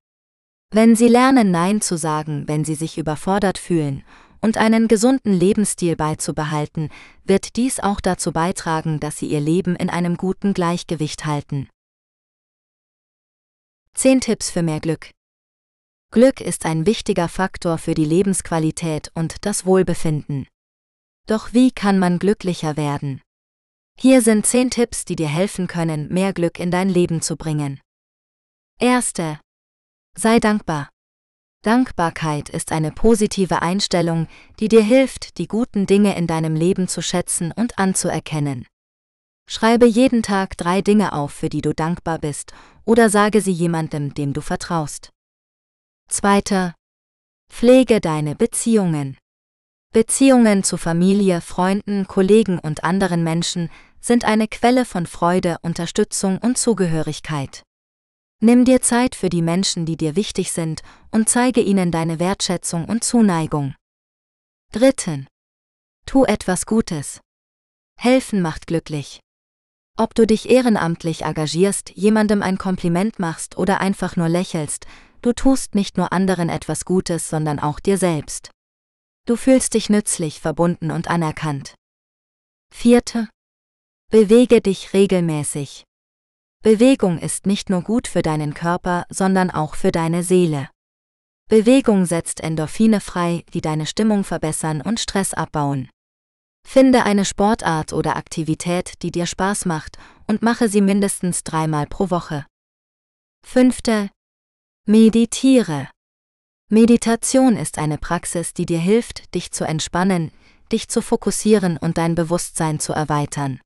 Wenn 0.71 0.95
Sie 0.95 1.07
lernen, 1.07 1.51
Nein 1.51 1.81
zu 1.81 1.97
sagen, 1.97 2.47
wenn 2.47 2.65
Sie 2.65 2.75
sich 2.75 2.97
überfordert 2.97 3.57
fühlen 3.57 4.03
und 4.41 4.57
einen 4.57 4.87
gesunden 4.87 5.33
Lebensstil 5.33 5.95
beizubehalten, 5.95 6.89
wird 7.23 7.55
dies 7.55 7.79
auch 7.79 8.01
dazu 8.01 8.31
beitragen, 8.31 8.99
dass 8.99 9.17
Sie 9.17 9.27
Ihr 9.27 9.39
Leben 9.41 9.75
in 9.75 9.89
einem 9.89 10.17
guten 10.17 10.53
Gleichgewicht 10.53 11.25
halten. 11.25 11.69
10 13.95 14.21
Tipps 14.21 14.51
für 14.51 14.61
mehr 14.61 14.79
Glück. 14.79 15.11
Glück 16.11 16.41
ist 16.41 16.65
ein 16.65 16.85
wichtiger 16.85 17.29
Faktor 17.29 17.77
für 17.77 17.93
die 17.93 18.05
Lebensqualität 18.05 19.11
und 19.13 19.45
das 19.45 19.65
Wohlbefinden. 19.65 20.47
Doch 21.27 21.53
wie 21.53 21.71
kann 21.71 21.99
man 21.99 22.19
glücklicher 22.19 22.77
werden? 22.77 23.21
Hier 24.01 24.21
sind 24.21 24.45
10 24.45 24.69
Tipps, 24.69 25.03
die 25.03 25.17
dir 25.17 25.27
helfen 25.27 25.67
können, 25.67 26.07
mehr 26.07 26.31
Glück 26.31 26.57
in 26.57 26.71
dein 26.71 26.87
Leben 26.87 27.21
zu 27.21 27.35
bringen. 27.35 27.81
Erste. 28.79 29.41
Sei 30.17 30.39
dankbar. 30.39 30.87
Dankbarkeit 31.65 32.47
ist 32.47 32.71
eine 32.71 32.93
positive 32.93 33.61
Einstellung, 33.61 34.29
die 34.61 34.69
dir 34.69 34.83
hilft, 34.83 35.37
die 35.37 35.49
guten 35.49 35.85
Dinge 35.85 36.15
in 36.15 36.27
deinem 36.27 36.55
Leben 36.55 36.87
zu 36.87 37.01
schätzen 37.01 37.51
und 37.51 37.77
anzuerkennen. 37.77 38.65
Schreibe 39.49 39.85
jeden 39.85 40.23
Tag 40.23 40.55
drei 40.55 40.81
Dinge 40.81 41.11
auf, 41.11 41.33
für 41.33 41.49
die 41.49 41.61
du 41.61 41.73
dankbar 41.73 42.19
bist, 42.19 42.53
oder 42.85 43.09
sage 43.09 43.41
sie 43.41 43.51
jemandem, 43.51 44.13
dem 44.13 44.31
du 44.31 44.39
vertraust. 44.39 45.09
Zweiter, 46.07 46.73
Pflege 47.51 47.99
deine 47.99 48.37
Beziehungen. 48.37 49.17
Beziehungen 49.91 50.63
zu 50.63 50.77
Familie, 50.77 51.41
Freunden, 51.41 52.05
Kollegen 52.05 52.59
und 52.59 52.83
anderen 52.83 53.23
Menschen 53.23 53.71
sind 54.01 54.25
eine 54.25 54.47
Quelle 54.47 54.85
von 54.85 55.05
Freude, 55.05 55.57
Unterstützung 55.61 56.37
und 56.37 56.57
Zugehörigkeit. 56.57 57.63
Nimm 58.41 58.63
dir 58.63 58.81
Zeit 58.81 59.15
für 59.15 59.29
die 59.29 59.41
Menschen, 59.41 59.85
die 59.85 59.97
dir 59.97 60.15
wichtig 60.15 60.51
sind, 60.51 60.81
und 61.11 61.27
zeige 61.27 61.61
ihnen 61.61 61.91
deine 61.91 62.19
Wertschätzung 62.19 62.85
und 62.85 63.03
Zuneigung. 63.03 63.75
Dritten. 64.71 65.27
Tu 66.05 66.23
etwas 66.23 66.65
Gutes. 66.65 67.19
Helfen 67.99 68.41
macht 68.41 68.67
glücklich. 68.67 69.19
Ob 69.97 70.15
du 70.15 70.25
dich 70.25 70.49
ehrenamtlich 70.49 71.23
engagierst, 71.23 71.91
jemandem 71.95 72.41
ein 72.41 72.57
Kompliment 72.57 73.19
machst 73.19 73.57
oder 73.57 73.81
einfach 73.81 74.15
nur 74.15 74.29
lächelst, 74.29 74.87
du 75.21 75.33
tust 75.33 75.75
nicht 75.75 75.97
nur 75.97 76.13
anderen 76.13 76.47
etwas 76.47 76.85
Gutes, 76.85 77.29
sondern 77.29 77.59
auch 77.59 77.81
dir 77.81 77.97
selbst. 77.97 78.51
Du 79.25 79.35
fühlst 79.35 79.73
dich 79.73 79.89
nützlich, 79.89 80.39
verbunden 80.39 80.91
und 80.91 81.09
anerkannt. 81.09 81.75
Vierte. 82.73 83.27
Bewege 84.11 84.59
dich 84.59 84.93
regelmäßig. 84.93 85.83
Bewegung 86.63 87.19
ist 87.19 87.45
nicht 87.45 87.69
nur 87.69 87.83
gut 87.83 88.07
für 88.07 88.23
deinen 88.23 88.55
Körper, 88.55 89.05
sondern 89.11 89.51
auch 89.51 89.75
für 89.75 89.91
deine 89.91 90.23
Seele. 90.23 90.67
Bewegung 91.47 92.05
setzt 92.05 92.39
Endorphine 92.39 93.01
frei, 93.01 93.45
die 93.53 93.61
deine 93.61 93.85
Stimmung 93.85 94.23
verbessern 94.23 94.81
und 94.81 94.99
Stress 94.99 95.35
abbauen. 95.35 95.91
Finde 96.67 97.03
eine 97.03 97.23
Sportart 97.23 97.93
oder 97.93 98.15
Aktivität, 98.15 98.93
die 99.03 99.11
dir 99.11 99.27
Spaß 99.27 99.65
macht, 99.65 99.99
und 100.25 100.41
mache 100.41 100.69
sie 100.69 100.81
mindestens 100.81 101.43
dreimal 101.43 101.85
pro 101.85 102.09
Woche. 102.09 102.47
Fünfte. 103.45 104.09
Meditiere. 104.87 105.87
Meditation 106.67 107.55
ist 107.55 107.77
eine 107.77 107.99
Praxis, 107.99 108.55
die 108.55 108.65
dir 108.65 108.79
hilft, 108.79 109.35
dich 109.35 109.51
zu 109.51 109.65
entspannen, 109.65 110.31
dich 110.71 110.89
zu 110.89 111.03
fokussieren 111.03 111.77
und 111.77 111.99
dein 111.99 112.15
Bewusstsein 112.15 112.79
zu 112.79 112.93
erweitern. 112.93 113.59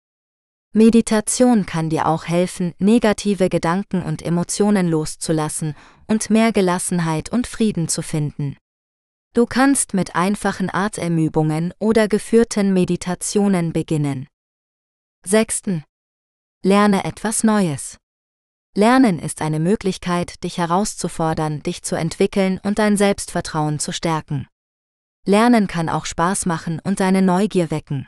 Meditation 0.75 1.67
kann 1.67 1.91
dir 1.91 2.07
auch 2.07 2.25
helfen, 2.25 2.73
negative 2.79 3.47
Gedanken 3.47 4.01
und 4.01 4.23
Emotionen 4.23 4.87
loszulassen 4.87 5.75
und 6.07 6.31
mehr 6.31 6.51
Gelassenheit 6.51 7.29
und 7.29 7.45
Frieden 7.45 7.87
zu 7.87 8.01
finden. 8.01 8.57
Du 9.35 9.45
kannst 9.45 9.93
mit 9.93 10.15
einfachen 10.15 10.73
Atemübungen 10.73 11.75
oder 11.77 12.07
geführten 12.07 12.73
Meditationen 12.73 13.71
beginnen. 13.71 14.27
6. 15.27 15.83
Lerne 16.63 17.03
etwas 17.03 17.43
Neues. 17.43 17.97
Lernen 18.75 19.19
ist 19.19 19.43
eine 19.43 19.59
Möglichkeit, 19.59 20.43
dich 20.43 20.57
herauszufordern, 20.57 21.61
dich 21.61 21.83
zu 21.83 21.95
entwickeln 21.95 22.59
und 22.63 22.79
dein 22.79 22.97
Selbstvertrauen 22.97 23.77
zu 23.77 23.91
stärken. 23.91 24.47
Lernen 25.27 25.67
kann 25.67 25.87
auch 25.87 26.05
Spaß 26.05 26.47
machen 26.47 26.81
und 26.83 26.99
deine 26.99 27.21
Neugier 27.21 27.69
wecken. 27.69 28.07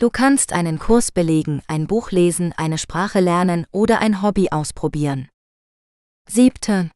Du 0.00 0.10
kannst 0.10 0.52
einen 0.52 0.78
Kurs 0.78 1.10
belegen, 1.10 1.60
ein 1.66 1.88
Buch 1.88 2.12
lesen, 2.12 2.52
eine 2.56 2.78
Sprache 2.78 3.18
lernen 3.18 3.66
oder 3.72 3.98
ein 3.98 4.22
Hobby 4.22 4.48
ausprobieren. 4.50 5.28
7. 6.30 6.92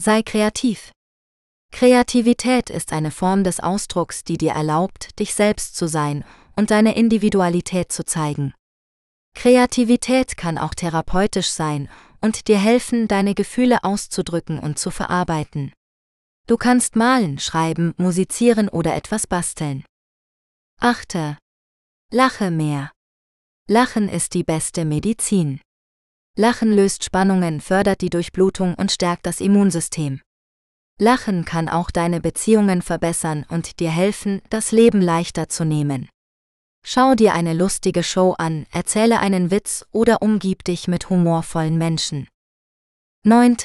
Sei 0.00 0.22
kreativ. 0.22 0.90
Kreativität 1.72 2.68
ist 2.68 2.92
eine 2.92 3.12
Form 3.12 3.44
des 3.44 3.60
Ausdrucks, 3.60 4.24
die 4.24 4.38
dir 4.38 4.52
erlaubt, 4.52 5.16
dich 5.20 5.34
selbst 5.34 5.76
zu 5.76 5.86
sein 5.86 6.24
und 6.56 6.72
deine 6.72 6.96
Individualität 6.96 7.92
zu 7.92 8.04
zeigen. 8.04 8.54
Kreativität 9.36 10.36
kann 10.36 10.58
auch 10.58 10.74
therapeutisch 10.74 11.50
sein 11.50 11.88
und 12.20 12.48
dir 12.48 12.58
helfen, 12.58 13.06
deine 13.06 13.34
Gefühle 13.34 13.84
auszudrücken 13.84 14.58
und 14.58 14.80
zu 14.80 14.90
verarbeiten. 14.90 15.72
Du 16.48 16.56
kannst 16.56 16.96
malen, 16.96 17.38
schreiben, 17.38 17.94
musizieren 17.98 18.68
oder 18.68 18.96
etwas 18.96 19.28
basteln. 19.28 19.84
8. 20.80 21.36
Lache 22.12 22.52
mehr. 22.52 22.92
Lachen 23.68 24.08
ist 24.08 24.34
die 24.34 24.44
beste 24.44 24.84
Medizin. 24.84 25.60
Lachen 26.36 26.72
löst 26.72 27.02
Spannungen, 27.02 27.60
fördert 27.60 28.00
die 28.00 28.10
Durchblutung 28.10 28.74
und 28.74 28.92
stärkt 28.92 29.26
das 29.26 29.40
Immunsystem. 29.40 30.20
Lachen 31.00 31.44
kann 31.44 31.68
auch 31.68 31.90
deine 31.90 32.20
Beziehungen 32.20 32.80
verbessern 32.80 33.44
und 33.48 33.80
dir 33.80 33.90
helfen, 33.90 34.40
das 34.50 34.70
Leben 34.70 35.00
leichter 35.00 35.48
zu 35.48 35.64
nehmen. 35.64 36.08
Schau 36.84 37.16
dir 37.16 37.34
eine 37.34 37.54
lustige 37.54 38.04
Show 38.04 38.36
an, 38.38 38.66
erzähle 38.70 39.18
einen 39.18 39.50
Witz 39.50 39.84
oder 39.90 40.22
umgib 40.22 40.62
dich 40.62 40.86
mit 40.86 41.10
humorvollen 41.10 41.76
Menschen. 41.76 42.28
9. 43.24 43.56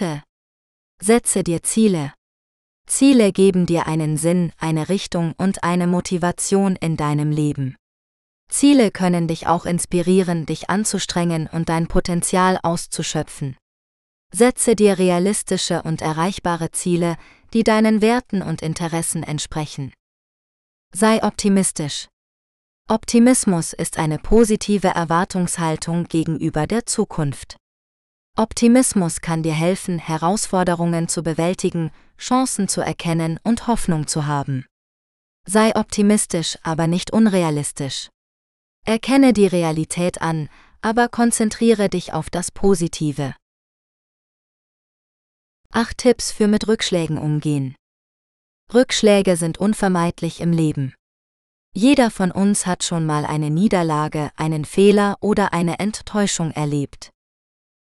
Setze 1.00 1.44
dir 1.44 1.62
Ziele. 1.62 2.12
Ziele 2.88 3.32
geben 3.32 3.68
dir 3.68 3.86
einen 3.86 4.18
Sinn, 4.18 4.52
eine 4.58 4.90
Richtung 4.90 5.36
und 5.38 5.64
eine 5.64 5.86
Motivation 5.86 6.76
in 6.76 6.98
deinem 6.98 7.30
Leben. 7.30 7.78
Ziele 8.52 8.92
können 8.92 9.30
dich 9.30 9.48
auch 9.48 9.66
inspirieren, 9.66 10.46
dich 10.46 10.70
anzustrengen 10.70 11.48
und 11.48 11.70
dein 11.70 11.88
Potenzial 11.88 12.60
auszuschöpfen. 12.62 13.56
Setze 14.34 14.76
dir 14.76 15.00
realistische 15.00 15.82
und 15.84 16.02
erreichbare 16.02 16.72
Ziele, 16.72 17.18
die 17.54 17.64
deinen 17.64 18.02
Werten 18.02 18.42
und 18.42 18.62
Interessen 18.62 19.24
entsprechen. 19.24 19.94
Sei 20.94 21.24
optimistisch. 21.24 22.08
Optimismus 22.90 23.72
ist 23.72 23.98
eine 23.98 24.20
positive 24.20 24.90
Erwartungshaltung 24.90 26.06
gegenüber 26.06 26.68
der 26.68 26.86
Zukunft. 26.86 27.56
Optimismus 28.38 29.22
kann 29.22 29.44
dir 29.44 29.54
helfen, 29.54 29.98
Herausforderungen 29.98 31.08
zu 31.08 31.24
bewältigen, 31.24 31.92
Chancen 32.18 32.68
zu 32.68 32.82
erkennen 32.82 33.40
und 33.44 33.68
Hoffnung 33.68 34.08
zu 34.08 34.26
haben. 34.26 34.66
Sei 35.48 35.74
optimistisch, 35.76 36.58
aber 36.64 36.88
nicht 36.88 37.12
unrealistisch. 37.12 38.10
Erkenne 38.86 39.32
die 39.32 39.46
Realität 39.46 40.22
an, 40.22 40.50
aber 40.82 41.08
konzentriere 41.08 41.88
dich 41.88 42.14
auf 42.14 42.30
das 42.32 42.52
Positive. 42.52 43.36
8 45.72 45.98
Tipps 45.98 46.32
für 46.32 46.48
mit 46.48 46.68
Rückschlägen 46.68 47.18
umgehen. 47.18 47.76
Rückschläge 48.74 49.38
sind 49.38 49.60
unvermeidlich 49.60 50.42
im 50.42 50.52
Leben. 50.52 50.96
Jeder 51.74 52.10
von 52.10 52.32
uns 52.32 52.66
hat 52.66 52.84
schon 52.84 53.06
mal 53.06 53.26
eine 53.26 53.50
Niederlage, 53.50 54.32
einen 54.36 54.66
Fehler 54.66 55.16
oder 55.22 55.54
eine 55.54 55.80
Enttäuschung 55.80 56.52
erlebt. 56.52 57.12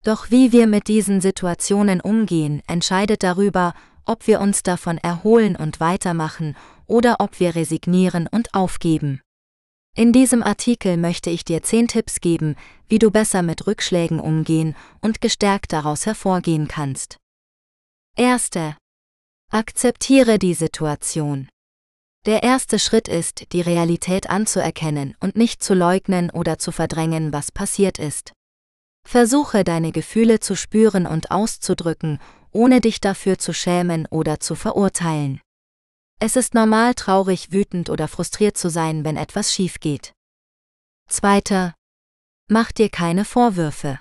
Doch 0.04 0.30
wie 0.30 0.52
wir 0.52 0.66
mit 0.66 0.88
diesen 0.88 1.20
Situationen 1.20 2.00
umgehen, 2.00 2.60
entscheidet 2.66 3.22
darüber, 3.22 3.72
ob 4.04 4.26
wir 4.26 4.40
uns 4.40 4.62
davon 4.62 4.98
erholen 4.98 5.56
und 5.56 5.80
weitermachen 5.80 6.56
oder 6.86 7.16
ob 7.20 7.40
wir 7.40 7.54
resignieren 7.54 8.26
und 8.30 8.52
aufgeben. 8.52 9.22
In 9.98 10.12
diesem 10.12 10.44
Artikel 10.44 10.96
möchte 10.96 11.28
ich 11.28 11.44
dir 11.44 11.60
10 11.60 11.88
Tipps 11.88 12.20
geben, 12.20 12.54
wie 12.86 13.00
du 13.00 13.10
besser 13.10 13.42
mit 13.42 13.66
Rückschlägen 13.66 14.20
umgehen 14.20 14.76
und 15.00 15.20
gestärkt 15.20 15.72
daraus 15.72 16.06
hervorgehen 16.06 16.68
kannst. 16.68 17.16
Erste. 18.16 18.76
Akzeptiere 19.50 20.38
die 20.38 20.54
Situation. 20.54 21.48
Der 22.26 22.44
erste 22.44 22.78
Schritt 22.78 23.08
ist, 23.08 23.52
die 23.52 23.60
Realität 23.60 24.30
anzuerkennen 24.30 25.16
und 25.18 25.34
nicht 25.34 25.64
zu 25.64 25.74
leugnen 25.74 26.30
oder 26.30 26.60
zu 26.60 26.70
verdrängen, 26.70 27.32
was 27.32 27.50
passiert 27.50 27.98
ist. 27.98 28.32
Versuche 29.04 29.64
deine 29.64 29.90
Gefühle 29.90 30.38
zu 30.38 30.54
spüren 30.54 31.08
und 31.08 31.32
auszudrücken, 31.32 32.20
ohne 32.52 32.80
dich 32.80 33.00
dafür 33.00 33.38
zu 33.38 33.52
schämen 33.52 34.06
oder 34.06 34.38
zu 34.38 34.54
verurteilen. 34.54 35.40
Es 36.20 36.34
ist 36.34 36.54
normal, 36.54 36.94
traurig, 36.94 37.52
wütend 37.52 37.90
oder 37.90 38.08
frustriert 38.08 38.56
zu 38.56 38.70
sein, 38.70 39.04
wenn 39.04 39.16
etwas 39.16 39.52
schief 39.52 39.78
geht. 39.78 40.12
Zweiter. 41.08 41.74
Mach 42.48 42.72
dir 42.72 42.88
keine 42.88 43.24
Vorwürfe. 43.24 44.00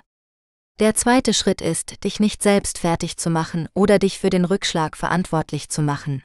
Der 0.80 0.94
zweite 0.94 1.32
Schritt 1.32 1.60
ist, 1.60 2.04
dich 2.04 2.18
nicht 2.18 2.42
selbst 2.42 2.78
fertig 2.78 3.16
zu 3.16 3.30
machen 3.30 3.68
oder 3.74 3.98
dich 3.98 4.18
für 4.18 4.30
den 4.30 4.44
Rückschlag 4.44 4.96
verantwortlich 4.96 5.68
zu 5.68 5.80
machen. 5.80 6.22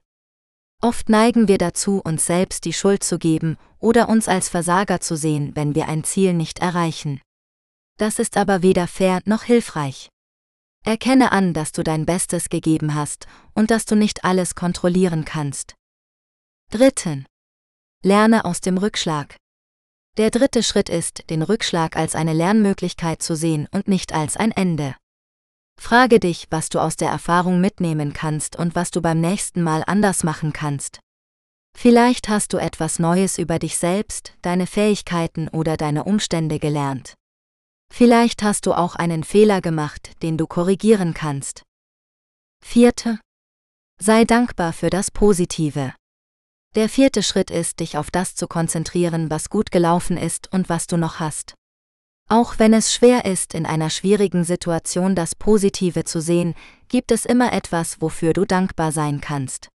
Oft 0.82 1.10
neigen 1.10 1.48
wir 1.48 1.58
dazu, 1.58 2.02
uns 2.04 2.26
selbst 2.26 2.66
die 2.66 2.74
Schuld 2.74 3.04
zu 3.04 3.18
geben 3.18 3.58
oder 3.80 4.10
uns 4.10 4.28
als 4.28 4.50
Versager 4.50 5.00
zu 5.00 5.16
sehen, 5.16 5.56
wenn 5.56 5.76
wir 5.76 5.88
ein 5.88 6.04
Ziel 6.04 6.34
nicht 6.34 6.60
erreichen. 6.60 7.22
Das 7.98 8.20
ist 8.20 8.36
aber 8.36 8.64
weder 8.64 8.88
fair 8.88 9.22
noch 9.26 9.44
hilfreich. 9.44 10.10
Erkenne 10.86 11.32
an, 11.32 11.54
dass 11.54 11.72
du 11.72 11.84
dein 11.84 12.06
Bestes 12.06 12.50
gegeben 12.50 12.96
hast 12.96 13.28
und 13.54 13.72
dass 13.72 13.86
du 13.86 13.96
nicht 13.96 14.26
alles 14.26 14.56
kontrollieren 14.56 15.24
kannst. 15.24 15.76
Dritten. 16.74 17.28
Lerne 18.02 18.46
aus 18.46 18.60
dem 18.60 18.80
Rückschlag. 18.80 19.36
Der 20.18 20.32
dritte 20.32 20.64
Schritt 20.64 20.90
ist, 20.90 21.30
den 21.30 21.44
Rückschlag 21.44 21.96
als 21.96 22.16
eine 22.16 22.34
Lernmöglichkeit 22.34 23.22
zu 23.22 23.36
sehen 23.36 23.68
und 23.70 23.88
nicht 23.88 24.12
als 24.12 24.38
ein 24.38 24.52
Ende. 24.52 24.96
Frage 25.80 26.20
dich, 26.20 26.48
was 26.50 26.70
du 26.70 26.80
aus 26.80 26.96
der 26.96 27.10
Erfahrung 27.10 27.62
mitnehmen 27.62 28.12
kannst 28.14 28.56
und 28.56 28.74
was 28.74 28.90
du 28.90 29.04
beim 29.04 29.22
nächsten 29.22 29.62
Mal 29.62 29.84
anders 29.86 30.24
machen 30.24 30.52
kannst. 30.52 31.00
Vielleicht 31.78 32.28
hast 32.28 32.54
du 32.54 32.58
etwas 32.58 32.98
Neues 32.98 33.38
über 33.38 33.60
dich 33.60 33.78
selbst, 33.78 34.34
deine 34.42 34.66
Fähigkeiten 34.66 35.50
oder 35.50 35.78
deine 35.78 36.06
Umstände 36.06 36.58
gelernt. 36.58 37.14
Vielleicht 37.94 38.42
hast 38.42 38.66
du 38.66 38.74
auch 38.74 38.96
einen 38.96 39.24
Fehler 39.24 39.62
gemacht, 39.62 40.24
den 40.24 40.40
du 40.40 40.48
korrigieren 40.48 41.14
kannst. 41.14 41.62
Vierte. 42.66 43.20
Sei 44.02 44.26
dankbar 44.26 44.74
für 44.74 44.90
das 44.90 45.12
Positive. 45.12 45.94
Der 46.76 46.90
vierte 46.90 47.22
Schritt 47.22 47.52
ist, 47.52 47.80
dich 47.80 47.98
auf 47.98 48.10
das 48.10 48.36
zu 48.36 48.48
konzentrieren, 48.48 49.30
was 49.30 49.50
gut 49.50 49.72
gelaufen 49.72 50.18
ist 50.18 50.52
und 50.52 50.70
was 50.70 50.88
du 50.88 50.98
noch 50.98 51.20
hast. 51.20 51.54
Auch 52.30 52.58
wenn 52.58 52.74
es 52.74 52.94
schwer 52.94 53.26
ist, 53.26 53.54
in 53.54 53.66
einer 53.66 53.92
schwierigen 53.92 54.44
Situation 54.44 55.14
das 55.14 55.36
Positive 55.36 56.04
zu 56.04 56.20
sehen, 56.20 56.56
gibt 56.88 57.12
es 57.12 57.26
immer 57.26 57.54
etwas, 57.54 58.02
wofür 58.02 58.34
du 58.34 58.46
dankbar 58.46 58.92
sein 58.92 59.22
kannst. 59.22 59.70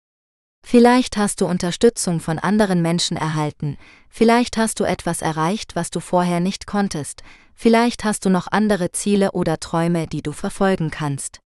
Vielleicht 0.66 1.18
hast 1.18 1.42
du 1.42 1.48
Unterstützung 1.48 2.20
von 2.20 2.40
anderen 2.40 2.82
Menschen 2.82 3.18
erhalten, 3.18 3.78
vielleicht 4.10 4.58
hast 4.58 4.80
du 4.80 4.84
etwas 4.84 5.22
erreicht, 5.22 5.76
was 5.76 5.92
du 5.92 6.00
vorher 6.00 6.40
nicht 6.40 6.66
konntest, 6.66 7.24
vielleicht 7.54 8.04
hast 8.04 8.26
du 8.26 8.30
noch 8.30 8.48
andere 8.52 8.92
Ziele 8.92 9.34
oder 9.34 9.60
Träume, 9.60 10.08
die 10.08 10.24
du 10.24 10.32
verfolgen 10.32 10.92
kannst. 10.92 11.40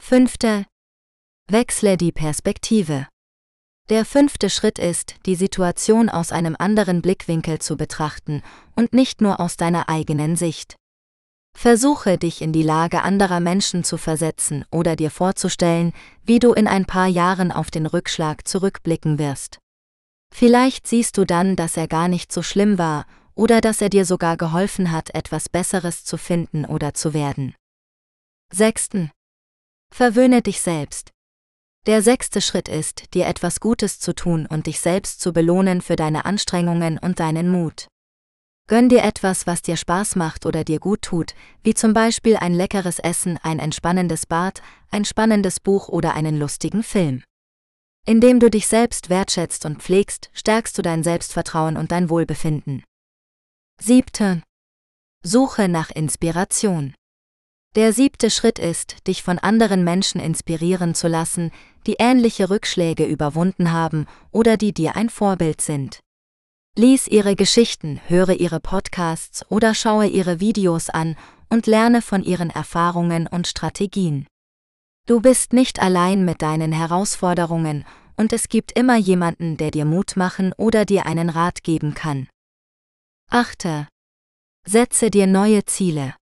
Fünfte. 0.00 0.66
Wechsle 1.50 1.96
die 1.96 2.12
Perspektive. 2.12 3.08
Der 3.90 4.04
fünfte 4.04 4.50
Schritt 4.50 4.78
ist, 4.78 5.16
die 5.26 5.34
Situation 5.34 6.08
aus 6.08 6.30
einem 6.30 6.54
anderen 6.56 7.02
Blickwinkel 7.02 7.58
zu 7.58 7.76
betrachten 7.76 8.40
und 8.76 8.92
nicht 8.92 9.20
nur 9.20 9.40
aus 9.40 9.56
deiner 9.56 9.88
eigenen 9.88 10.36
Sicht. 10.36 10.76
Versuche 11.58 12.16
dich 12.16 12.40
in 12.40 12.52
die 12.52 12.62
Lage 12.62 13.02
anderer 13.02 13.40
Menschen 13.40 13.82
zu 13.82 13.96
versetzen 13.96 14.64
oder 14.70 14.94
dir 14.94 15.10
vorzustellen, 15.10 15.92
wie 16.22 16.38
du 16.38 16.52
in 16.52 16.68
ein 16.68 16.84
paar 16.84 17.08
Jahren 17.08 17.50
auf 17.50 17.72
den 17.72 17.84
Rückschlag 17.84 18.46
zurückblicken 18.46 19.18
wirst. 19.18 19.58
Vielleicht 20.32 20.86
siehst 20.86 21.18
du 21.18 21.24
dann, 21.24 21.56
dass 21.56 21.76
er 21.76 21.88
gar 21.88 22.06
nicht 22.06 22.30
so 22.30 22.42
schlimm 22.42 22.78
war 22.78 23.06
oder 23.34 23.60
dass 23.60 23.80
er 23.80 23.88
dir 23.88 24.04
sogar 24.04 24.36
geholfen 24.36 24.92
hat, 24.92 25.12
etwas 25.16 25.48
Besseres 25.48 26.04
zu 26.04 26.16
finden 26.16 26.64
oder 26.64 26.94
zu 26.94 27.12
werden. 27.12 27.56
Sechsten. 28.52 29.10
Verwöhne 29.92 30.42
dich 30.42 30.60
selbst. 30.60 31.10
Der 31.86 32.02
sechste 32.02 32.42
Schritt 32.42 32.68
ist, 32.68 33.14
dir 33.14 33.26
etwas 33.26 33.58
Gutes 33.58 34.00
zu 34.00 34.14
tun 34.14 34.46
und 34.46 34.66
dich 34.66 34.80
selbst 34.80 35.20
zu 35.20 35.32
belohnen 35.32 35.80
für 35.80 35.96
deine 35.96 36.26
Anstrengungen 36.26 36.98
und 36.98 37.20
deinen 37.20 37.50
Mut. 37.50 37.88
Gönn 38.68 38.90
dir 38.90 39.02
etwas, 39.02 39.46
was 39.46 39.62
dir 39.62 39.76
Spaß 39.76 40.14
macht 40.14 40.44
oder 40.44 40.62
dir 40.62 40.78
gut 40.78 41.02
tut, 41.02 41.34
wie 41.62 41.74
zum 41.74 41.94
Beispiel 41.94 42.36
ein 42.36 42.52
leckeres 42.52 42.98
Essen, 42.98 43.38
ein 43.42 43.58
entspannendes 43.58 44.26
Bad, 44.26 44.62
ein 44.90 45.04
spannendes 45.04 45.58
Buch 45.58 45.88
oder 45.88 46.14
einen 46.14 46.38
lustigen 46.38 46.82
Film. 46.82 47.24
Indem 48.06 48.40
du 48.40 48.50
dich 48.50 48.66
selbst 48.68 49.08
wertschätzt 49.08 49.64
und 49.64 49.82
pflegst, 49.82 50.30
stärkst 50.34 50.76
du 50.76 50.82
dein 50.82 51.02
Selbstvertrauen 51.02 51.76
und 51.76 51.92
dein 51.92 52.10
Wohlbefinden. 52.10 52.84
7. 53.80 54.42
Suche 55.24 55.68
nach 55.68 55.90
Inspiration. 55.90 56.94
Der 57.76 57.92
siebte 57.92 58.30
Schritt 58.30 58.58
ist, 58.58 59.06
dich 59.06 59.22
von 59.22 59.38
anderen 59.38 59.84
Menschen 59.84 60.20
inspirieren 60.20 60.94
zu 60.94 61.06
lassen, 61.06 61.52
die 61.86 61.96
ähnliche 61.98 62.50
Rückschläge 62.50 63.04
überwunden 63.04 63.72
haben 63.72 64.06
oder 64.30 64.56
die 64.56 64.72
dir 64.72 64.96
ein 64.96 65.08
Vorbild 65.08 65.60
sind. 65.60 66.00
Lies 66.76 67.08
ihre 67.08 67.34
Geschichten, 67.34 68.00
höre 68.06 68.34
ihre 68.34 68.60
Podcasts 68.60 69.44
oder 69.50 69.74
schaue 69.74 70.06
ihre 70.06 70.40
Videos 70.40 70.88
an 70.88 71.16
und 71.48 71.66
lerne 71.66 72.00
von 72.00 72.22
ihren 72.22 72.50
Erfahrungen 72.50 73.26
und 73.26 73.48
Strategien. 73.48 74.26
Du 75.06 75.20
bist 75.20 75.52
nicht 75.52 75.80
allein 75.82 76.24
mit 76.24 76.42
deinen 76.42 76.72
Herausforderungen 76.72 77.84
und 78.16 78.32
es 78.32 78.48
gibt 78.48 78.72
immer 78.78 78.96
jemanden, 78.96 79.56
der 79.56 79.70
dir 79.70 79.84
Mut 79.84 80.16
machen 80.16 80.52
oder 80.56 80.84
dir 80.84 81.06
einen 81.06 81.30
Rat 81.30 81.64
geben 81.64 81.94
kann. 81.94 82.28
Achte. 83.30 83.88
Setze 84.66 85.10
dir 85.10 85.26
neue 85.26 85.64
Ziele. 85.64 86.14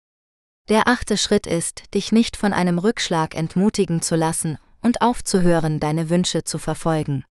Der 0.68 0.88
achte 0.88 1.16
Schritt 1.16 1.46
ist, 1.46 1.94
dich 1.94 2.12
nicht 2.12 2.36
von 2.36 2.52
einem 2.52 2.78
Rückschlag 2.78 3.34
entmutigen 3.34 4.02
zu 4.02 4.14
lassen 4.14 4.58
und 4.82 5.00
aufzuhören, 5.00 5.80
deine 5.80 6.10
Wünsche 6.10 6.44
zu 6.44 6.58
verfolgen. 6.58 7.24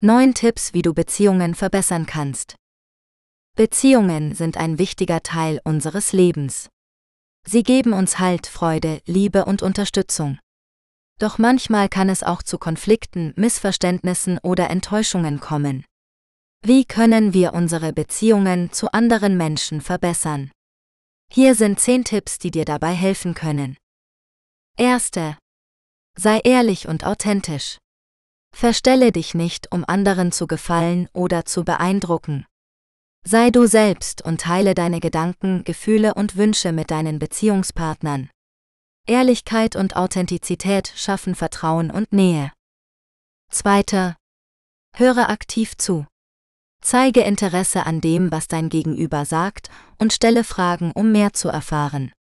9 0.00 0.34
Tipps, 0.34 0.74
wie 0.74 0.82
du 0.82 0.92
Beziehungen 0.94 1.54
verbessern 1.54 2.06
kannst. 2.06 2.56
Beziehungen 3.56 4.34
sind 4.34 4.58
ein 4.58 4.78
wichtiger 4.78 5.22
Teil 5.22 5.60
unseres 5.64 6.12
Lebens. 6.12 6.68
Sie 7.46 7.62
geben 7.62 7.92
uns 7.92 8.18
Halt, 8.18 8.46
Freude, 8.46 9.00
Liebe 9.06 9.46
und 9.46 9.62
Unterstützung. 9.62 10.38
Doch 11.18 11.38
manchmal 11.38 11.88
kann 11.88 12.10
es 12.10 12.22
auch 12.22 12.42
zu 12.42 12.58
Konflikten, 12.58 13.32
Missverständnissen 13.36 14.38
oder 14.42 14.68
Enttäuschungen 14.68 15.40
kommen. 15.40 15.84
Wie 16.62 16.84
können 16.84 17.32
wir 17.32 17.54
unsere 17.54 17.92
Beziehungen 17.92 18.72
zu 18.72 18.92
anderen 18.92 19.36
Menschen 19.36 19.80
verbessern? 19.80 20.50
Hier 21.32 21.54
sind 21.54 21.80
10 21.80 22.04
Tipps, 22.04 22.38
die 22.38 22.50
dir 22.50 22.64
dabei 22.64 22.92
helfen 22.92 23.34
können. 23.34 23.76
Erste. 24.78 25.38
Sei 26.18 26.40
ehrlich 26.44 26.86
und 26.86 27.06
authentisch. 27.06 27.78
Verstelle 28.54 29.10
dich 29.10 29.34
nicht, 29.34 29.72
um 29.72 29.86
anderen 29.86 30.32
zu 30.32 30.46
gefallen 30.46 31.08
oder 31.14 31.46
zu 31.46 31.64
beeindrucken. 31.64 32.44
Sei 33.24 33.48
du 33.48 33.66
selbst 33.66 34.20
und 34.20 34.42
teile 34.42 34.74
deine 34.74 35.00
Gedanken, 35.00 35.64
Gefühle 35.64 36.12
und 36.12 36.36
Wünsche 36.36 36.72
mit 36.72 36.90
deinen 36.90 37.18
Beziehungspartnern. 37.18 38.28
Ehrlichkeit 39.06 39.76
und 39.76 39.96
Authentizität 39.96 40.92
schaffen 40.94 41.34
Vertrauen 41.34 41.90
und 41.90 42.12
Nähe. 42.12 42.52
Zweiter. 43.50 44.18
Höre 44.94 45.30
aktiv 45.30 45.78
zu. 45.78 46.06
Zeige 46.82 47.22
Interesse 47.22 47.86
an 47.86 48.02
dem, 48.02 48.30
was 48.30 48.46
dein 48.46 48.68
Gegenüber 48.68 49.24
sagt, 49.24 49.70
und 49.98 50.12
stelle 50.12 50.44
Fragen, 50.44 50.92
um 50.92 51.12
mehr 51.12 51.32
zu 51.32 51.48
erfahren. 51.48 52.12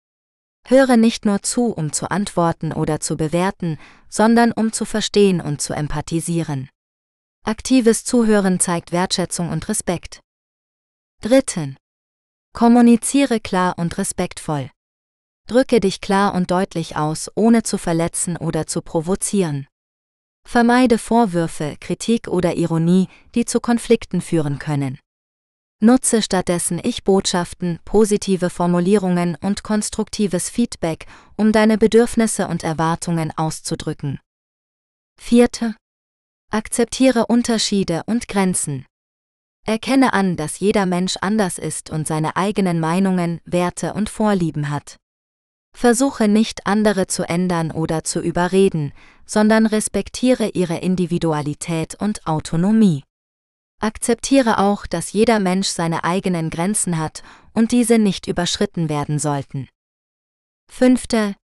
Höre 0.66 0.96
nicht 0.96 1.26
nur 1.26 1.42
zu, 1.42 1.66
um 1.66 1.92
zu 1.92 2.10
antworten 2.10 2.72
oder 2.72 3.00
zu 3.00 3.16
bewerten, 3.16 3.78
sondern 4.08 4.52
um 4.52 4.72
zu 4.72 4.84
verstehen 4.84 5.40
und 5.40 5.60
zu 5.60 5.74
empathisieren. 5.74 6.70
Aktives 7.44 8.04
Zuhören 8.04 8.60
zeigt 8.60 8.90
Wertschätzung 8.90 9.50
und 9.50 9.68
Respekt. 9.68 10.20
Dritten. 11.20 11.76
Kommuniziere 12.54 13.40
klar 13.40 13.78
und 13.78 13.98
respektvoll. 13.98 14.70
Drücke 15.46 15.80
dich 15.80 16.00
klar 16.00 16.34
und 16.34 16.50
deutlich 16.50 16.96
aus, 16.96 17.30
ohne 17.34 17.62
zu 17.62 17.76
verletzen 17.76 18.38
oder 18.38 18.66
zu 18.66 18.80
provozieren. 18.80 19.66
Vermeide 20.46 20.96
Vorwürfe, 20.96 21.76
Kritik 21.80 22.28
oder 22.28 22.56
Ironie, 22.56 23.08
die 23.34 23.44
zu 23.44 23.60
Konflikten 23.60 24.22
führen 24.22 24.58
können. 24.58 24.98
Nutze 25.84 26.22
stattdessen 26.22 26.80
Ich-Botschaften, 26.82 27.78
positive 27.84 28.48
Formulierungen 28.48 29.36
und 29.42 29.62
konstruktives 29.62 30.48
Feedback, 30.48 31.04
um 31.36 31.52
deine 31.52 31.76
Bedürfnisse 31.76 32.48
und 32.48 32.64
Erwartungen 32.64 33.32
auszudrücken. 33.36 34.18
Vierte. 35.20 35.76
Akzeptiere 36.50 37.26
Unterschiede 37.26 38.02
und 38.06 38.28
Grenzen. 38.28 38.86
Erkenne 39.66 40.14
an, 40.14 40.36
dass 40.36 40.58
jeder 40.58 40.86
Mensch 40.86 41.18
anders 41.20 41.58
ist 41.58 41.90
und 41.90 42.06
seine 42.06 42.34
eigenen 42.36 42.80
Meinungen, 42.80 43.42
Werte 43.44 43.92
und 43.92 44.08
Vorlieben 44.08 44.70
hat. 44.70 44.96
Versuche 45.76 46.28
nicht 46.28 46.66
andere 46.66 47.08
zu 47.08 47.28
ändern 47.28 47.70
oder 47.70 48.04
zu 48.04 48.22
überreden, 48.22 48.94
sondern 49.26 49.66
respektiere 49.66 50.48
ihre 50.48 50.78
Individualität 50.78 51.94
und 51.94 52.26
Autonomie. 52.26 53.04
Akzeptiere 53.80 54.58
auch, 54.58 54.86
dass 54.86 55.12
jeder 55.12 55.40
Mensch 55.40 55.68
seine 55.68 56.04
eigenen 56.04 56.50
Grenzen 56.50 56.98
hat 56.98 57.22
und 57.52 57.72
diese 57.72 57.98
nicht 57.98 58.26
überschritten 58.26 58.88
werden 58.88 59.18
sollten. 59.18 59.68
Fünfte. 60.70 61.34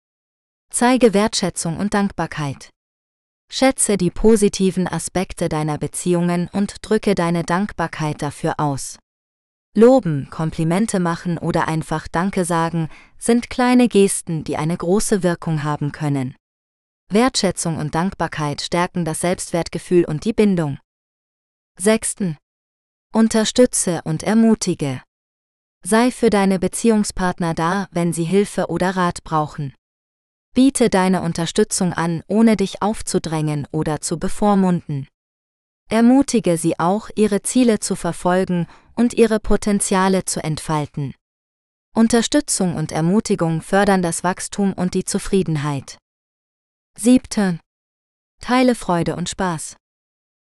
Zeige 0.72 1.14
Wertschätzung 1.14 1.76
und 1.76 1.94
Dankbarkeit. 1.94 2.70
Schätze 3.52 3.96
die 3.96 4.10
positiven 4.10 4.86
Aspekte 4.86 5.48
deiner 5.48 5.76
Beziehungen 5.76 6.48
und 6.52 6.76
drücke 6.82 7.14
deine 7.14 7.42
Dankbarkeit 7.42 8.22
dafür 8.22 8.54
aus. 8.58 8.98
Loben, 9.76 10.28
Komplimente 10.30 10.98
machen 10.98 11.38
oder 11.38 11.68
einfach 11.68 12.08
Danke 12.08 12.44
sagen 12.44 12.88
sind 13.18 13.50
kleine 13.50 13.88
Gesten, 13.88 14.42
die 14.44 14.56
eine 14.56 14.76
große 14.76 15.22
Wirkung 15.22 15.62
haben 15.62 15.92
können. 15.92 16.34
Wertschätzung 17.08 17.76
und 17.76 17.94
Dankbarkeit 17.94 18.62
stärken 18.62 19.04
das 19.04 19.20
Selbstwertgefühl 19.20 20.04
und 20.04 20.24
die 20.24 20.32
Bindung. 20.32 20.78
Sechsten. 21.78 22.36
Unterstütze 23.12 24.02
und 24.04 24.22
ermutige. 24.22 25.02
Sei 25.82 26.10
für 26.10 26.30
deine 26.30 26.58
Beziehungspartner 26.58 27.54
da, 27.54 27.88
wenn 27.90 28.12
sie 28.12 28.24
Hilfe 28.24 28.68
oder 28.68 28.96
Rat 28.96 29.24
brauchen. 29.24 29.74
Biete 30.54 30.90
deine 30.90 31.22
Unterstützung 31.22 31.92
an, 31.92 32.22
ohne 32.26 32.56
dich 32.56 32.82
aufzudrängen 32.82 33.66
oder 33.72 34.00
zu 34.00 34.18
bevormunden. 34.18 35.08
Ermutige 35.88 36.56
sie 36.56 36.78
auch, 36.78 37.08
ihre 37.16 37.42
Ziele 37.42 37.80
zu 37.80 37.96
verfolgen 37.96 38.66
und 38.94 39.14
ihre 39.14 39.40
Potenziale 39.40 40.24
zu 40.24 40.42
entfalten. 40.42 41.14
Unterstützung 41.96 42.76
und 42.76 42.92
Ermutigung 42.92 43.62
fördern 43.62 44.02
das 44.02 44.22
Wachstum 44.22 44.72
und 44.72 44.94
die 44.94 45.04
Zufriedenheit. 45.04 45.98
7. 46.98 47.58
Teile 48.40 48.74
Freude 48.74 49.16
und 49.16 49.28
Spaß. 49.28 49.76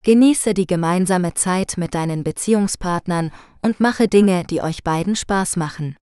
Genieße 0.04 0.54
die 0.54 0.68
gemeinsame 0.68 1.34
Zeit 1.34 1.76
mit 1.78 1.94
deinen 1.94 2.24
Beziehungspartnern 2.24 3.32
und 3.62 3.80
mache 3.80 4.08
Dinge, 4.08 4.46
die 4.46 4.62
euch 4.62 4.84
beiden 4.84 5.16
Spaß 5.16 5.58
machen. 5.58 5.98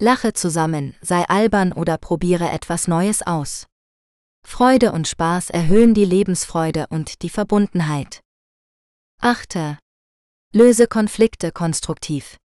Lache 0.00 0.32
zusammen, 0.32 0.96
sei 1.00 1.24
albern 1.28 1.72
oder 1.72 1.98
probiere 1.98 2.50
etwas 2.50 2.88
Neues 2.88 3.22
aus. 3.22 3.66
Freude 4.44 4.90
und 4.90 5.06
Spaß 5.06 5.50
erhöhen 5.50 5.94
die 5.94 6.04
Lebensfreude 6.04 6.86
und 6.90 7.22
die 7.22 7.30
Verbundenheit. 7.30 8.20
8. 9.20 9.78
Löse 10.52 10.88
Konflikte 10.88 11.52
konstruktiv. 11.52 12.36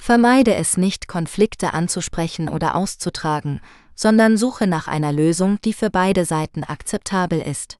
Vermeide 0.00 0.54
es 0.54 0.78
nicht, 0.78 1.06
Konflikte 1.06 1.74
anzusprechen 1.74 2.48
oder 2.48 2.76
auszutragen, 2.76 3.60
sondern 3.94 4.38
suche 4.38 4.66
nach 4.66 4.88
einer 4.88 5.12
Lösung, 5.12 5.60
die 5.60 5.74
für 5.74 5.90
beide 5.90 6.24
Seiten 6.24 6.64
akzeptabel 6.64 7.40
ist. 7.40 7.76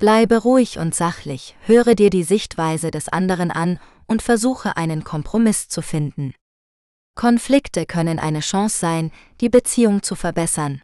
Bleibe 0.00 0.38
ruhig 0.38 0.78
und 0.78 0.94
sachlich, 0.94 1.54
höre 1.66 1.94
dir 1.94 2.08
die 2.08 2.24
Sichtweise 2.24 2.90
des 2.90 3.10
anderen 3.10 3.50
an 3.50 3.78
und 4.06 4.22
versuche 4.22 4.78
einen 4.78 5.04
Kompromiss 5.04 5.68
zu 5.68 5.82
finden. 5.82 6.32
Konflikte 7.14 7.84
können 7.84 8.18
eine 8.18 8.40
Chance 8.40 8.78
sein, 8.78 9.12
die 9.42 9.50
Beziehung 9.50 10.02
zu 10.02 10.14
verbessern. 10.14 10.80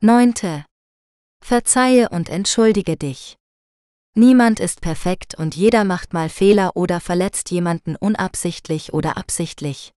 9. 0.00 0.64
Verzeihe 1.44 2.08
und 2.08 2.30
entschuldige 2.30 2.96
dich. 2.96 3.36
Niemand 4.14 4.58
ist 4.58 4.80
perfekt 4.80 5.34
und 5.34 5.54
jeder 5.54 5.84
macht 5.84 6.14
mal 6.14 6.30
Fehler 6.30 6.76
oder 6.76 7.00
verletzt 7.00 7.50
jemanden 7.50 7.94
unabsichtlich 7.94 8.94
oder 8.94 9.18
absichtlich. 9.18 9.92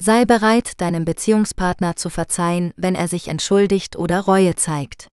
Sei 0.00 0.24
bereit, 0.24 0.80
deinem 0.80 1.04
Beziehungspartner 1.04 1.96
zu 1.96 2.08
verzeihen, 2.08 2.72
wenn 2.76 2.94
er 2.94 3.08
sich 3.08 3.28
entschuldigt 3.28 3.96
oder 3.96 4.20
Reue 4.20 4.54
zeigt. 4.56 5.11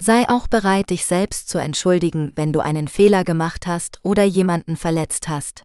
Sei 0.00 0.28
auch 0.28 0.46
bereit, 0.46 0.90
dich 0.90 1.04
selbst 1.04 1.48
zu 1.48 1.58
entschuldigen, 1.58 2.32
wenn 2.36 2.52
du 2.52 2.60
einen 2.60 2.88
Fehler 2.88 3.24
gemacht 3.24 3.66
hast 3.66 3.98
oder 4.02 4.24
jemanden 4.24 4.76
verletzt 4.76 5.28
hast. 5.28 5.62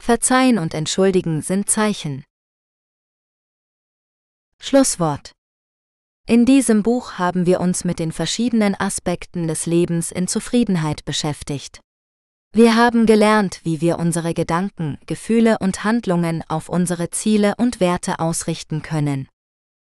Verzeihen 0.00 0.58
und 0.58 0.74
entschuldigen 0.74 1.42
sind 1.42 1.68
Zeichen. 1.68 2.24
Schlusswort 4.60 5.32
in 6.30 6.44
diesem 6.44 6.82
Buch 6.82 7.12
haben 7.14 7.46
wir 7.46 7.58
uns 7.58 7.84
mit 7.84 7.98
den 7.98 8.12
verschiedenen 8.12 8.78
Aspekten 8.78 9.48
des 9.48 9.64
Lebens 9.64 10.12
in 10.12 10.28
Zufriedenheit 10.28 11.06
beschäftigt. 11.06 11.80
Wir 12.52 12.76
haben 12.76 13.06
gelernt, 13.06 13.60
wie 13.62 13.80
wir 13.80 13.98
unsere 13.98 14.34
Gedanken, 14.34 14.98
Gefühle 15.06 15.56
und 15.58 15.84
Handlungen 15.84 16.44
auf 16.46 16.68
unsere 16.68 17.08
Ziele 17.08 17.54
und 17.56 17.80
Werte 17.80 18.18
ausrichten 18.18 18.82
können. 18.82 19.26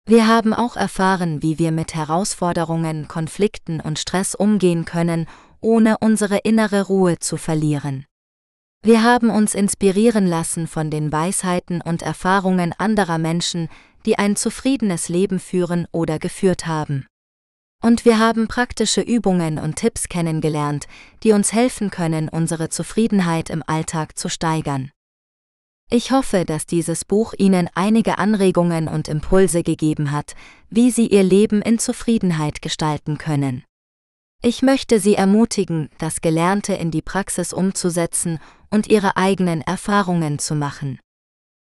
Wir 0.05 0.27
haben 0.27 0.53
auch 0.53 0.75
erfahren, 0.75 1.43
wie 1.43 1.59
wir 1.59 1.71
mit 1.71 1.93
Herausforderungen, 1.93 3.07
Konflikten 3.07 3.79
und 3.79 3.99
Stress 3.99 4.33
umgehen 4.33 4.85
können, 4.85 5.27
ohne 5.61 5.97
unsere 5.99 6.37
innere 6.37 6.87
Ruhe 6.87 7.19
zu 7.19 7.37
verlieren. 7.37 8.05
Wir 8.81 9.03
haben 9.03 9.29
uns 9.29 9.55
inspirieren 9.55 10.25
lassen 10.25 10.65
von 10.65 10.89
den 10.89 11.11
Weisheiten 11.11 11.81
und 11.81 12.01
Erfahrungen 12.01 12.73
anderer 12.77 13.17
Menschen, 13.17 13.67
die 14.05 14.17
ein 14.17 14.35
zufriedenes 14.35 15.09
Leben 15.09 15.39
führen 15.39 15.85
oder 15.91 16.17
geführt 16.17 16.65
haben. 16.65 17.05
Und 17.83 18.03
wir 18.03 18.19
haben 18.19 18.47
praktische 18.47 19.01
Übungen 19.01 19.59
und 19.59 19.75
Tipps 19.75 20.09
kennengelernt, 20.09 20.87
die 21.23 21.33
uns 21.33 21.53
helfen 21.53 21.91
können, 21.91 22.29
unsere 22.29 22.69
Zufriedenheit 22.69 23.49
im 23.49 23.63
Alltag 23.67 24.17
zu 24.17 24.29
steigern. 24.29 24.91
Ich 25.91 26.11
hoffe, 26.11 26.45
dass 26.45 26.67
dieses 26.67 27.03
Buch 27.03 27.33
Ihnen 27.35 27.67
einige 27.73 28.19
Anregungen 28.19 28.87
und 28.87 29.07
Impulse 29.07 29.63
gegeben 29.63 30.11
hat, 30.11 30.35
wie 30.69 30.91
Sie 30.91 31.07
Ihr 31.07 31.23
Leben 31.23 31.63
in 31.63 31.79
Zufriedenheit 31.79 32.61
gestalten 32.61 33.17
können. 33.17 33.63
Ich 34.43 34.61
möchte 34.61 34.99
Sie 34.99 35.15
ermutigen, 35.15 35.89
das 35.97 36.21
Gelernte 36.21 36.73
in 36.73 36.91
die 36.91 37.01
Praxis 37.01 37.53
umzusetzen 37.53 38.37
und 38.69 38.87
Ihre 38.87 39.17
eigenen 39.17 39.61
Erfahrungen 39.61 40.37
zu 40.37 40.53
machen. 40.53 40.99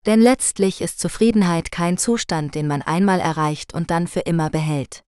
Denn 0.08 0.20
letztlich 0.20 0.82
ist 0.82 1.00
Zufriedenheit 1.00 1.72
kein 1.72 2.00
Zustand, 2.00 2.56
den 2.56 2.66
man 2.66 2.82
einmal 2.82 3.20
erreicht 3.20 3.76
und 3.76 3.92
dann 3.92 4.08
für 4.08 4.22
immer 4.22 4.50
behält. 4.50 5.04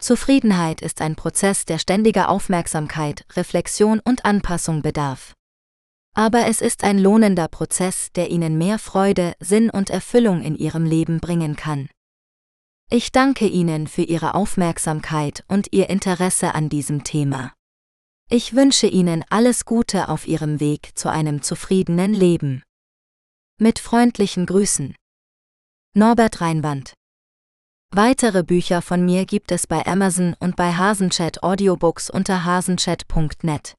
Zufriedenheit 0.00 0.82
ist 0.82 1.00
ein 1.00 1.14
Prozess, 1.14 1.66
der 1.66 1.78
ständiger 1.78 2.28
Aufmerksamkeit, 2.28 3.24
Reflexion 3.36 4.00
und 4.00 4.24
Anpassung 4.24 4.82
bedarf. 4.82 5.34
Aber 6.14 6.46
es 6.46 6.60
ist 6.60 6.84
ein 6.84 6.98
lohnender 6.98 7.48
Prozess, 7.48 8.12
der 8.12 8.30
Ihnen 8.30 8.56
mehr 8.56 8.78
Freude, 8.78 9.34
Sinn 9.40 9.68
und 9.68 9.90
Erfüllung 9.90 10.42
in 10.42 10.54
Ihrem 10.54 10.84
Leben 10.84 11.18
bringen 11.18 11.56
kann. 11.56 11.88
Ich 12.88 13.10
danke 13.10 13.46
Ihnen 13.48 13.88
für 13.88 14.02
Ihre 14.02 14.34
Aufmerksamkeit 14.34 15.44
und 15.48 15.72
Ihr 15.72 15.90
Interesse 15.90 16.54
an 16.54 16.68
diesem 16.68 17.02
Thema. 17.02 17.52
Ich 18.30 18.54
wünsche 18.54 18.86
Ihnen 18.86 19.24
alles 19.28 19.64
Gute 19.64 20.08
auf 20.08 20.28
Ihrem 20.28 20.60
Weg 20.60 20.96
zu 20.96 21.10
einem 21.10 21.42
zufriedenen 21.42 22.14
Leben. 22.14 22.62
Mit 23.58 23.80
freundlichen 23.80 24.46
Grüßen. 24.46 24.94
Norbert 25.94 26.40
Reinwand. 26.40 26.94
Weitere 27.90 28.42
Bücher 28.42 28.82
von 28.82 29.04
mir 29.04 29.24
gibt 29.26 29.52
es 29.52 29.66
bei 29.66 29.86
Amazon 29.86 30.34
und 30.38 30.56
bei 30.56 30.72
Hasenchat 30.72 31.42
Audiobooks 31.42 32.10
unter 32.10 32.44
hasenchat.net. 32.44 33.74